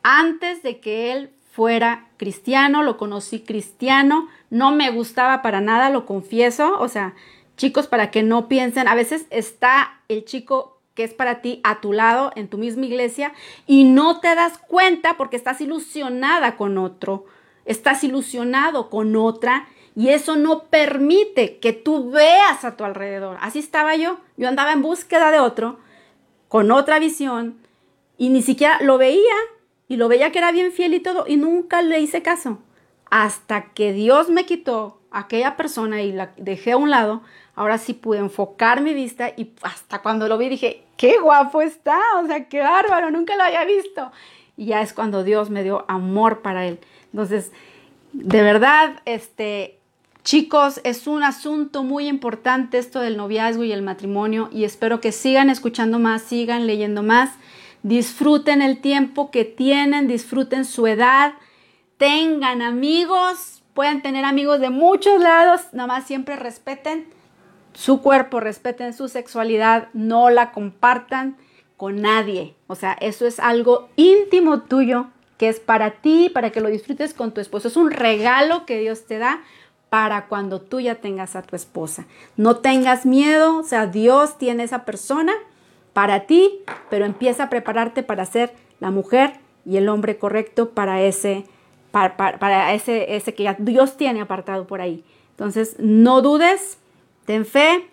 antes 0.04 0.62
de 0.62 0.80
que 0.80 1.12
Él 1.12 1.32
fuera 1.52 2.08
cristiano, 2.18 2.84
lo 2.84 2.96
conocí 2.98 3.40
cristiano, 3.40 4.30
no 4.52 4.72
me 4.72 4.92
gustaba 4.92 5.42
para 5.42 5.62
nada, 5.62 5.90
lo 5.90 6.06
confieso, 6.06 6.80
o 6.80 6.88
sea, 6.88 7.16
chicos, 7.58 7.88
para 7.88 8.12
que 8.12 8.22
no 8.22 8.48
piensen, 8.48 8.88
a 8.88 8.96
veces 8.96 9.26
está 9.32 10.00
el 10.08 10.26
chico 10.26 10.80
que 10.94 11.04
es 11.04 11.14
para 11.14 11.42
ti 11.42 11.60
a 11.64 11.82
tu 11.82 11.92
lado 11.92 12.32
en 12.36 12.48
tu 12.50 12.60
misma 12.60 12.86
iglesia 12.86 13.34
y 13.66 13.86
no 13.86 14.20
te 14.20 14.36
das 14.36 14.60
cuenta 14.60 15.18
porque 15.18 15.38
estás 15.38 15.60
ilusionada 15.60 16.56
con 16.56 16.78
otro 16.78 17.26
estás 17.66 18.03
ilusionado 18.03 18.89
con 18.89 19.16
otra 19.16 19.68
y 19.95 20.09
eso 20.09 20.36
no 20.36 20.64
permite 20.64 21.57
que 21.57 21.74
tú 21.74 22.12
veas 22.12 22.64
a 22.64 22.78
tu 22.78 22.84
alrededor. 22.84 23.38
Así 23.41 23.59
estaba 23.59 23.95
yo. 23.95 24.20
Yo 24.38 24.47
andaba 24.47 24.72
en 24.72 24.82
búsqueda 24.82 25.32
de 25.32 25.39
otro, 25.39 25.80
con 26.47 26.72
otra 26.72 26.99
visión, 26.99 27.57
y 28.18 28.30
ni 28.30 28.41
siquiera 28.41 28.80
lo 28.82 28.97
veía, 28.97 29.36
y 29.88 29.97
lo 29.97 30.07
veía 30.07 30.32
que 30.32 30.39
era 30.39 30.51
bien 30.51 30.72
fiel 30.72 30.93
y 30.93 30.99
todo, 30.99 31.26
y 31.28 31.38
nunca 31.38 31.82
le 31.82 31.99
hice 31.99 32.22
caso. 32.22 32.59
Hasta 33.09 33.74
que 33.74 33.91
Dios 33.91 34.30
me 34.30 34.45
quitó 34.45 35.01
a 35.12 35.20
aquella 35.20 35.57
persona 35.57 36.01
y 36.01 36.14
la 36.14 36.32
dejé 36.38 36.72
a 36.72 36.78
un 36.78 36.89
lado, 36.89 37.22
ahora 37.55 37.78
sí 37.78 37.93
pude 37.93 38.20
enfocar 38.20 38.82
mi 38.82 38.93
vista 38.93 39.30
y 39.36 39.53
hasta 39.62 40.01
cuando 40.01 40.30
lo 40.30 40.38
vi 40.38 40.47
dije, 40.47 40.86
qué 40.95 41.20
guapo 41.20 41.62
está, 41.62 41.99
o 42.24 42.26
sea, 42.26 42.47
qué 42.47 42.62
bárbaro, 42.62 43.12
nunca 43.12 43.36
lo 43.36 43.43
había 43.43 43.66
visto. 43.66 44.12
Y 44.55 44.68
ya 44.68 44.82
es 44.82 44.93
cuando 44.93 45.24
Dios 45.24 45.49
me 45.49 45.64
dio 45.64 45.84
amor 45.89 46.41
para 46.41 46.66
él. 46.66 46.80
Entonces, 47.14 47.51
de 48.14 48.41
verdad, 48.41 49.01
este, 49.05 49.80
chicos, 50.24 50.82
es 50.84 51.07
un 51.07 51.24
asunto 51.24 51.84
muy 51.84 52.07
importante 52.07 52.78
esto 52.78 52.99
del 52.99 53.18
noviazgo 53.18 53.64
y 53.64 53.72
el 53.72 53.82
matrimonio 53.82 54.49
y 54.51 54.64
espero 54.64 55.01
que 55.01 55.12
sigan 55.12 55.49
escuchando 55.49 55.99
más, 55.99 56.22
sigan 56.22 56.68
leyendo 56.68 57.03
más, 57.03 57.32
disfruten 57.84 58.62
el 58.62 58.80
tiempo 58.82 59.32
que 59.32 59.45
tienen, 59.45 60.07
disfruten 60.07 60.66
su 60.66 60.88
edad, 60.88 61.34
tengan 61.97 62.62
amigos, 62.62 63.64
pueden 63.74 64.01
tener 64.01 64.26
amigos 64.26 64.59
de 64.59 64.70
muchos 64.70 65.20
lados, 65.22 65.62
nada 65.72 65.88
más 65.88 66.05
siempre 66.05 66.36
respeten 66.36 67.07
su 67.74 68.01
cuerpo, 68.01 68.39
respeten 68.39 68.93
su 68.93 69.07
sexualidad, 69.07 69.88
no 69.93 70.30
la 70.30 70.51
compartan 70.51 71.38
con 71.78 72.01
nadie. 72.01 72.53
O 72.68 72.76
sea, 72.76 72.93
eso 72.99 73.26
es 73.26 73.39
algo 73.39 73.89
íntimo 73.95 74.62
tuyo 74.64 75.07
que 75.42 75.50
es 75.50 75.60
para 75.60 75.89
ti, 75.89 76.30
para 76.30 76.52
que 76.52 76.62
lo 76.62 76.70
disfrutes 76.70 77.16
con 77.16 77.32
tu 77.34 77.42
esposo. 77.42 77.68
Es 77.68 77.76
un 77.76 77.89
regalo 77.89 78.68
que 78.68 78.78
Dios 78.78 79.08
te 79.08 79.18
da 79.18 79.42
para 79.89 80.28
cuando 80.28 80.62
tú 80.62 80.80
ya 80.80 80.94
tengas 81.02 81.36
a 81.36 81.42
tu 81.42 81.56
esposa. 81.56 82.06
No 82.38 82.58
tengas 82.58 83.08
miedo, 83.08 83.58
o 83.58 83.64
sea, 83.64 83.88
Dios 83.88 84.38
tiene 84.38 84.62
esa 84.62 84.86
persona 84.86 85.34
para 85.94 86.28
ti, 86.28 86.60
pero 86.92 87.06
empieza 87.06 87.46
a 87.46 87.50
prepararte 87.50 88.04
para 88.04 88.24
ser 88.28 88.54
la 88.80 88.92
mujer 88.92 89.34
y 89.66 89.78
el 89.78 89.89
hombre 89.89 90.20
correcto 90.20 90.76
para 90.76 91.02
ese, 91.02 91.46
para, 91.89 92.16
para 92.38 92.72
ese, 92.76 93.16
ese 93.16 93.34
que 93.34 93.42
ya 93.42 93.56
Dios 93.58 93.98
tiene 93.98 94.22
apartado 94.22 94.68
por 94.68 94.80
ahí. 94.80 95.04
Entonces, 95.32 95.76
no 95.80 96.22
dudes, 96.22 96.78
Ten 97.26 97.48
fe, 97.48 97.88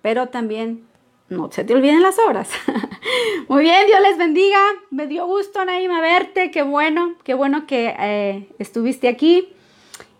pero 0.00 0.28
también 0.28 0.86
no 1.34 1.50
se 1.52 1.64
te 1.64 1.74
olviden 1.74 2.02
las 2.02 2.18
obras. 2.18 2.48
Muy 3.48 3.62
bien, 3.62 3.86
Dios 3.86 4.00
les 4.00 4.16
bendiga. 4.16 4.58
Me 4.90 5.06
dio 5.06 5.26
gusto, 5.26 5.64
Naima, 5.64 6.00
verte. 6.00 6.50
Qué 6.50 6.62
bueno, 6.62 7.14
qué 7.24 7.34
bueno 7.34 7.66
que 7.66 7.94
eh, 7.98 8.48
estuviste 8.58 9.08
aquí. 9.08 9.48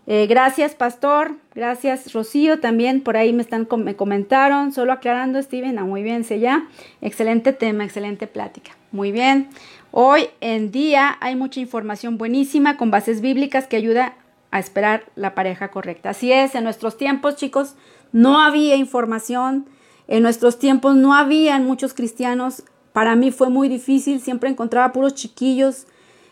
Eh, 0.07 0.27
gracias, 0.27 0.75
Pastor. 0.75 1.37
Gracias, 1.55 2.13
Rocío. 2.13 2.61
También 2.61 3.01
por 3.01 3.17
ahí 3.17 3.33
me 3.33 3.43
están 3.43 3.67
me 3.79 3.97
comentaron. 3.97 4.73
Solo 4.73 4.93
aclarando, 4.93 5.41
Steven. 5.41 5.79
Ah, 5.79 5.85
muy 5.85 6.03
bien, 6.03 6.25
sé 6.25 6.41
ya. 6.41 6.69
Excelente 7.01 7.53
tema, 7.53 7.85
excelente 7.85 8.27
plática. 8.27 8.73
Muy 8.93 9.13
bien. 9.13 9.49
Hoy 9.91 10.29
en 10.41 10.71
día 10.71 11.17
hay 11.21 11.37
mucha 11.37 11.61
información 11.61 12.19
buenísima 12.19 12.77
con 12.77 12.91
bases 12.91 13.21
bíblicas 13.21 13.67
que 13.67 13.77
ayuda 13.77 14.17
a 14.51 14.59
esperar 14.59 15.05
la 15.15 15.35
pareja 15.35 15.69
correcta. 15.71 16.11
Así 16.11 16.33
es, 16.33 16.55
en 16.55 16.65
nuestros 16.65 16.97
tiempos, 16.97 17.37
chicos, 17.37 17.77
no 18.13 18.41
había 18.41 18.77
información, 18.77 19.67
en 20.09 20.23
nuestros 20.23 20.59
tiempos 20.59 20.97
no 20.97 21.15
habían 21.15 21.65
muchos 21.65 21.95
cristianos. 21.95 22.63
Para 22.93 23.17
mí 23.17 23.31
fue 23.31 23.49
muy 23.49 23.69
difícil, 23.69 24.21
siempre 24.21 24.51
encontraba 24.51 24.93
puros 24.93 25.15
chiquillos, 25.15 25.87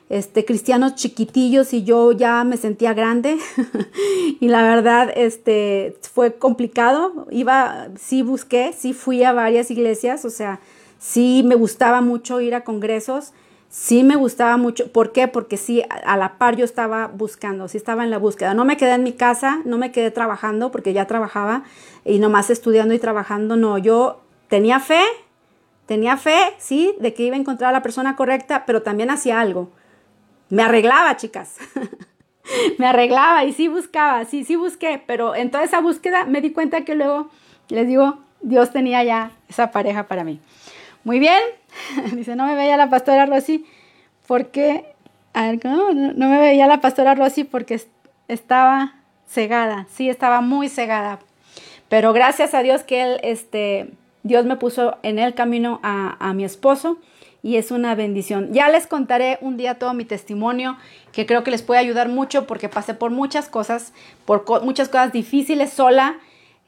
este, 0.09 0.45
cristianos 0.45 0.95
chiquitillos 0.95 1.73
y 1.73 1.85
yo 1.85 2.13
ya 2.13 2.45
me 2.45 2.59
sentía 2.59 2.93
grande 2.93 3.39
y 4.41 4.49
la 4.49 4.63
verdad 4.63 5.11
este, 5.17 5.97
fue 6.13 6.35
complicado. 6.35 7.27
Iba, 7.31 7.89
sí 7.99 8.23
busqué, 8.23 8.75
sí 8.77 8.93
fui 8.93 9.25
a 9.25 9.33
varias 9.33 9.71
iglesias, 9.71 10.25
o 10.25 10.31
sea, 10.31 10.61
sí 10.99 11.43
me 11.45 11.55
gustaba 11.55 12.01
mucho 12.01 12.41
ir 12.41 12.55
a 12.55 12.63
congresos, 12.63 13.33
sí 13.73 14.05
me 14.05 14.17
gustaba 14.17 14.59
mucho. 14.59 14.93
¿Por 14.93 15.13
qué? 15.13 15.27
Porque 15.27 15.57
sí, 15.57 15.83
a 15.89 16.17
la 16.19 16.37
par 16.37 16.57
yo 16.57 16.65
estaba 16.65 17.09
buscando, 17.09 17.67
sí 17.69 17.79
estaba 17.79 18.05
en 18.05 18.11
la 18.11 18.19
búsqueda. 18.19 18.53
No 18.55 18.67
me 18.67 18.77
quedé 18.77 18.93
en 18.93 19.03
mi 19.03 19.15
casa, 19.15 19.61
no 19.65 19.79
me 19.79 19.91
quedé 19.91 20.11
trabajando 20.11 20.71
porque 20.71 20.93
ya 20.93 21.07
trabajaba 21.07 21.65
y 22.05 22.19
nomás 22.19 22.51
estudiando 22.51 22.93
y 22.93 22.99
trabajando. 22.99 23.57
No, 23.57 23.79
yo 23.79 24.21
tenía 24.49 24.79
fe, 24.79 25.01
tenía 25.87 26.19
fe, 26.19 26.37
sí, 26.59 26.95
de 27.01 27.15
que 27.15 27.25
iba 27.25 27.35
a 27.35 27.41
encontrar 27.41 27.71
a 27.71 27.73
la 27.73 27.83
persona 27.83 28.15
correcta, 28.15 28.65
pero 28.67 28.83
también 28.83 29.11
hacía 29.11 29.41
algo. 29.41 29.71
Me 30.51 30.63
arreglaba, 30.63 31.17
chicas. 31.17 31.57
me 32.79 32.87
arreglaba 32.87 33.45
y 33.45 33.55
sí 33.55 33.69
buscaba, 33.69 34.27
sí, 34.27 34.45
sí 34.45 34.55
busqué, 34.55 35.03
pero 35.07 35.35
en 35.35 35.51
toda 35.51 35.65
esa 35.65 35.81
búsqueda 35.81 36.27
me 36.27 36.43
di 36.43 36.53
cuenta 36.53 36.85
que 36.85 36.95
luego, 36.95 37.31
les 37.71 37.87
digo, 37.87 38.19
Dios 38.43 38.71
tenía 38.71 39.03
ya 39.03 39.31
esa 39.49 39.71
pareja 39.71 40.09
para 40.09 40.25
mí. 40.25 40.41
Muy 41.05 41.19
bien, 41.19 41.41
dice, 42.13 42.37
no 42.37 42.47
me 42.47 42.55
veía 42.55 42.77
la 42.77 42.89
pastora 42.89 43.27
Rosy 43.27 43.65
porque, 44.27 44.95
no, 45.35 45.93
me 45.93 46.41
veía 46.41 46.67
la 46.67 46.81
pastora 46.81 47.15
Rosy 47.15 47.45
porque 47.45 47.81
estaba 48.29 48.95
cegada, 49.27 49.87
sí, 49.93 50.09
estaba 50.09 50.41
muy 50.41 50.69
cegada. 50.69 51.19
Pero 51.89 52.13
gracias 52.13 52.55
a 52.55 52.63
Dios 52.63 52.85
que 52.85 53.03
él, 53.03 53.21
este, 53.23 53.91
Dios 54.23 54.47
me 54.47 54.57
puso 54.57 54.97
en 55.03 55.19
el 55.19 55.35
camino 55.35 55.81
a, 55.83 56.17
a 56.21 56.33
mi 56.33 56.45
esposo 56.45 56.99
y 57.43 57.57
es 57.57 57.73
una 57.73 57.95
bendición. 57.95 58.53
Ya 58.53 58.69
les 58.69 58.87
contaré 58.87 59.39
un 59.41 59.57
día 59.57 59.79
todo 59.79 59.95
mi 59.95 60.05
testimonio, 60.05 60.77
que 61.11 61.27
creo 61.27 61.43
que 61.43 61.51
les 61.51 61.63
puede 61.63 61.81
ayudar 61.81 62.09
mucho 62.09 62.47
porque 62.47 62.69
pasé 62.69 62.95
por 62.95 63.11
muchas 63.11 63.49
cosas, 63.49 63.93
por 64.25 64.45
muchas 64.63 64.89
cosas 64.89 65.13
difíciles 65.13 65.73
sola 65.73 66.17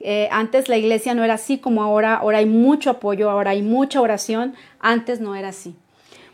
eh, 0.00 0.28
antes 0.30 0.68
la 0.68 0.76
iglesia 0.76 1.14
no 1.14 1.24
era 1.24 1.34
así 1.34 1.58
como 1.58 1.82
ahora, 1.82 2.16
ahora 2.16 2.38
hay 2.38 2.46
mucho 2.46 2.90
apoyo, 2.90 3.30
ahora 3.30 3.52
hay 3.52 3.62
mucha 3.62 4.00
oración, 4.00 4.54
antes 4.80 5.20
no 5.20 5.34
era 5.34 5.48
así. 5.48 5.74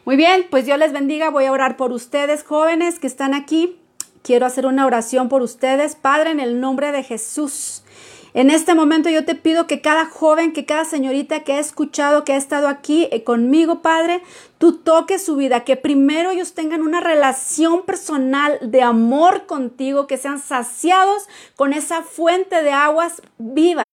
Muy 0.04 0.16
bien, 0.16 0.46
pues 0.50 0.64
Dios 0.64 0.78
les 0.78 0.92
bendiga, 0.92 1.30
voy 1.30 1.44
a 1.44 1.52
orar 1.52 1.76
por 1.76 1.92
ustedes 1.92 2.42
jóvenes 2.42 2.98
que 2.98 3.06
están 3.06 3.34
aquí. 3.34 3.76
Quiero 4.22 4.46
hacer 4.46 4.66
una 4.66 4.86
oración 4.86 5.28
por 5.28 5.42
ustedes, 5.42 5.94
Padre, 5.94 6.30
en 6.30 6.40
el 6.40 6.60
nombre 6.60 6.90
de 6.90 7.02
Jesús. 7.02 7.84
En 8.32 8.50
este 8.50 8.74
momento 8.74 9.10
yo 9.10 9.24
te 9.24 9.34
pido 9.34 9.66
que 9.66 9.80
cada 9.80 10.06
joven, 10.06 10.52
que 10.52 10.64
cada 10.64 10.84
señorita 10.84 11.40
que 11.40 11.54
ha 11.54 11.58
escuchado, 11.58 12.24
que 12.24 12.32
ha 12.32 12.36
estado 12.36 12.68
aquí 12.68 13.08
eh, 13.10 13.24
conmigo, 13.24 13.82
Padre, 13.82 14.22
tú 14.60 14.74
toques 14.74 15.24
su 15.24 15.36
vida, 15.36 15.64
que 15.64 15.76
primero 15.76 16.32
ellos 16.32 16.52
tengan 16.52 16.82
una 16.82 17.00
relación 17.00 17.86
personal 17.86 18.58
de 18.60 18.82
amor 18.82 19.46
contigo, 19.46 20.06
que 20.06 20.18
sean 20.18 20.38
saciados 20.38 21.28
con 21.56 21.72
esa 21.72 22.02
fuente 22.02 22.62
de 22.62 22.70
aguas 22.70 23.22
vivas 23.38 23.84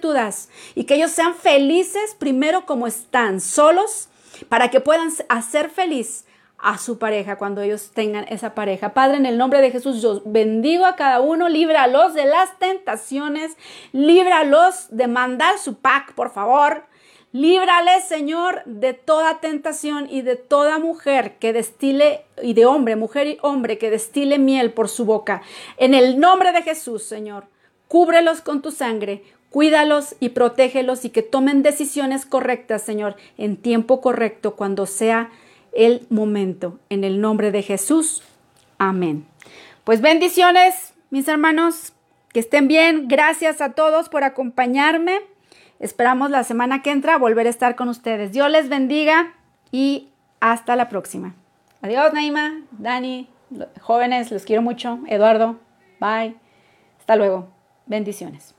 tú 0.00 0.12
das 0.12 0.48
y 0.76 0.84
que 0.84 0.94
ellos 0.94 1.10
sean 1.10 1.34
felices 1.34 2.14
primero 2.16 2.66
como 2.66 2.86
están 2.86 3.40
solos 3.40 4.08
para 4.48 4.70
que 4.70 4.78
puedan 4.78 5.08
hacer 5.28 5.68
feliz 5.68 6.24
a 6.58 6.78
su 6.78 7.00
pareja 7.00 7.36
cuando 7.36 7.60
ellos 7.60 7.90
tengan 7.92 8.24
esa 8.28 8.54
pareja. 8.54 8.94
Padre, 8.94 9.16
en 9.16 9.26
el 9.26 9.36
nombre 9.36 9.60
de 9.60 9.72
Jesús, 9.72 10.00
yo 10.00 10.22
bendigo 10.24 10.86
a 10.86 10.94
cada 10.94 11.20
uno, 11.20 11.48
líbralos 11.48 12.14
de 12.14 12.24
las 12.24 12.56
tentaciones, 12.60 13.56
líbralos 13.90 14.86
de 14.90 15.08
mandar 15.08 15.58
su 15.58 15.74
pack, 15.74 16.14
por 16.14 16.30
favor. 16.30 16.86
Líbrales, 17.34 18.04
Señor, 18.04 18.62
de 18.64 18.94
toda 18.94 19.40
tentación 19.40 20.06
y 20.08 20.22
de 20.22 20.36
toda 20.36 20.78
mujer 20.78 21.34
que 21.40 21.52
destile, 21.52 22.26
y 22.40 22.54
de 22.54 22.64
hombre, 22.64 22.94
mujer 22.94 23.26
y 23.26 23.38
hombre 23.42 23.76
que 23.76 23.90
destile 23.90 24.38
miel 24.38 24.72
por 24.72 24.88
su 24.88 25.04
boca. 25.04 25.42
En 25.76 25.94
el 25.94 26.20
nombre 26.20 26.52
de 26.52 26.62
Jesús, 26.62 27.02
Señor, 27.02 27.46
cúbrelos 27.88 28.40
con 28.40 28.62
tu 28.62 28.70
sangre, 28.70 29.24
cuídalos 29.50 30.14
y 30.20 30.28
protégelos 30.28 31.04
y 31.04 31.10
que 31.10 31.22
tomen 31.22 31.64
decisiones 31.64 32.24
correctas, 32.24 32.82
Señor, 32.82 33.16
en 33.36 33.56
tiempo 33.56 34.00
correcto, 34.00 34.54
cuando 34.54 34.86
sea 34.86 35.32
el 35.72 36.06
momento. 36.10 36.78
En 36.88 37.02
el 37.02 37.20
nombre 37.20 37.50
de 37.50 37.62
Jesús. 37.62 38.22
Amén. 38.78 39.26
Pues 39.82 40.00
bendiciones, 40.00 40.94
mis 41.10 41.26
hermanos. 41.26 41.94
Que 42.32 42.38
estén 42.38 42.68
bien. 42.68 43.08
Gracias 43.08 43.60
a 43.60 43.72
todos 43.72 44.08
por 44.08 44.22
acompañarme. 44.22 45.33
Esperamos 45.78 46.30
la 46.30 46.44
semana 46.44 46.82
que 46.82 46.90
entra 46.90 47.18
volver 47.18 47.46
a 47.46 47.50
estar 47.50 47.76
con 47.76 47.88
ustedes. 47.88 48.32
Dios 48.32 48.50
les 48.50 48.68
bendiga 48.68 49.34
y 49.70 50.08
hasta 50.40 50.76
la 50.76 50.88
próxima. 50.88 51.34
Adiós, 51.82 52.12
Naima, 52.12 52.60
Dani, 52.70 53.28
jóvenes, 53.80 54.30
los 54.30 54.44
quiero 54.44 54.62
mucho. 54.62 55.00
Eduardo, 55.08 55.58
bye. 56.00 56.34
Hasta 56.98 57.16
luego. 57.16 57.48
Bendiciones. 57.86 58.54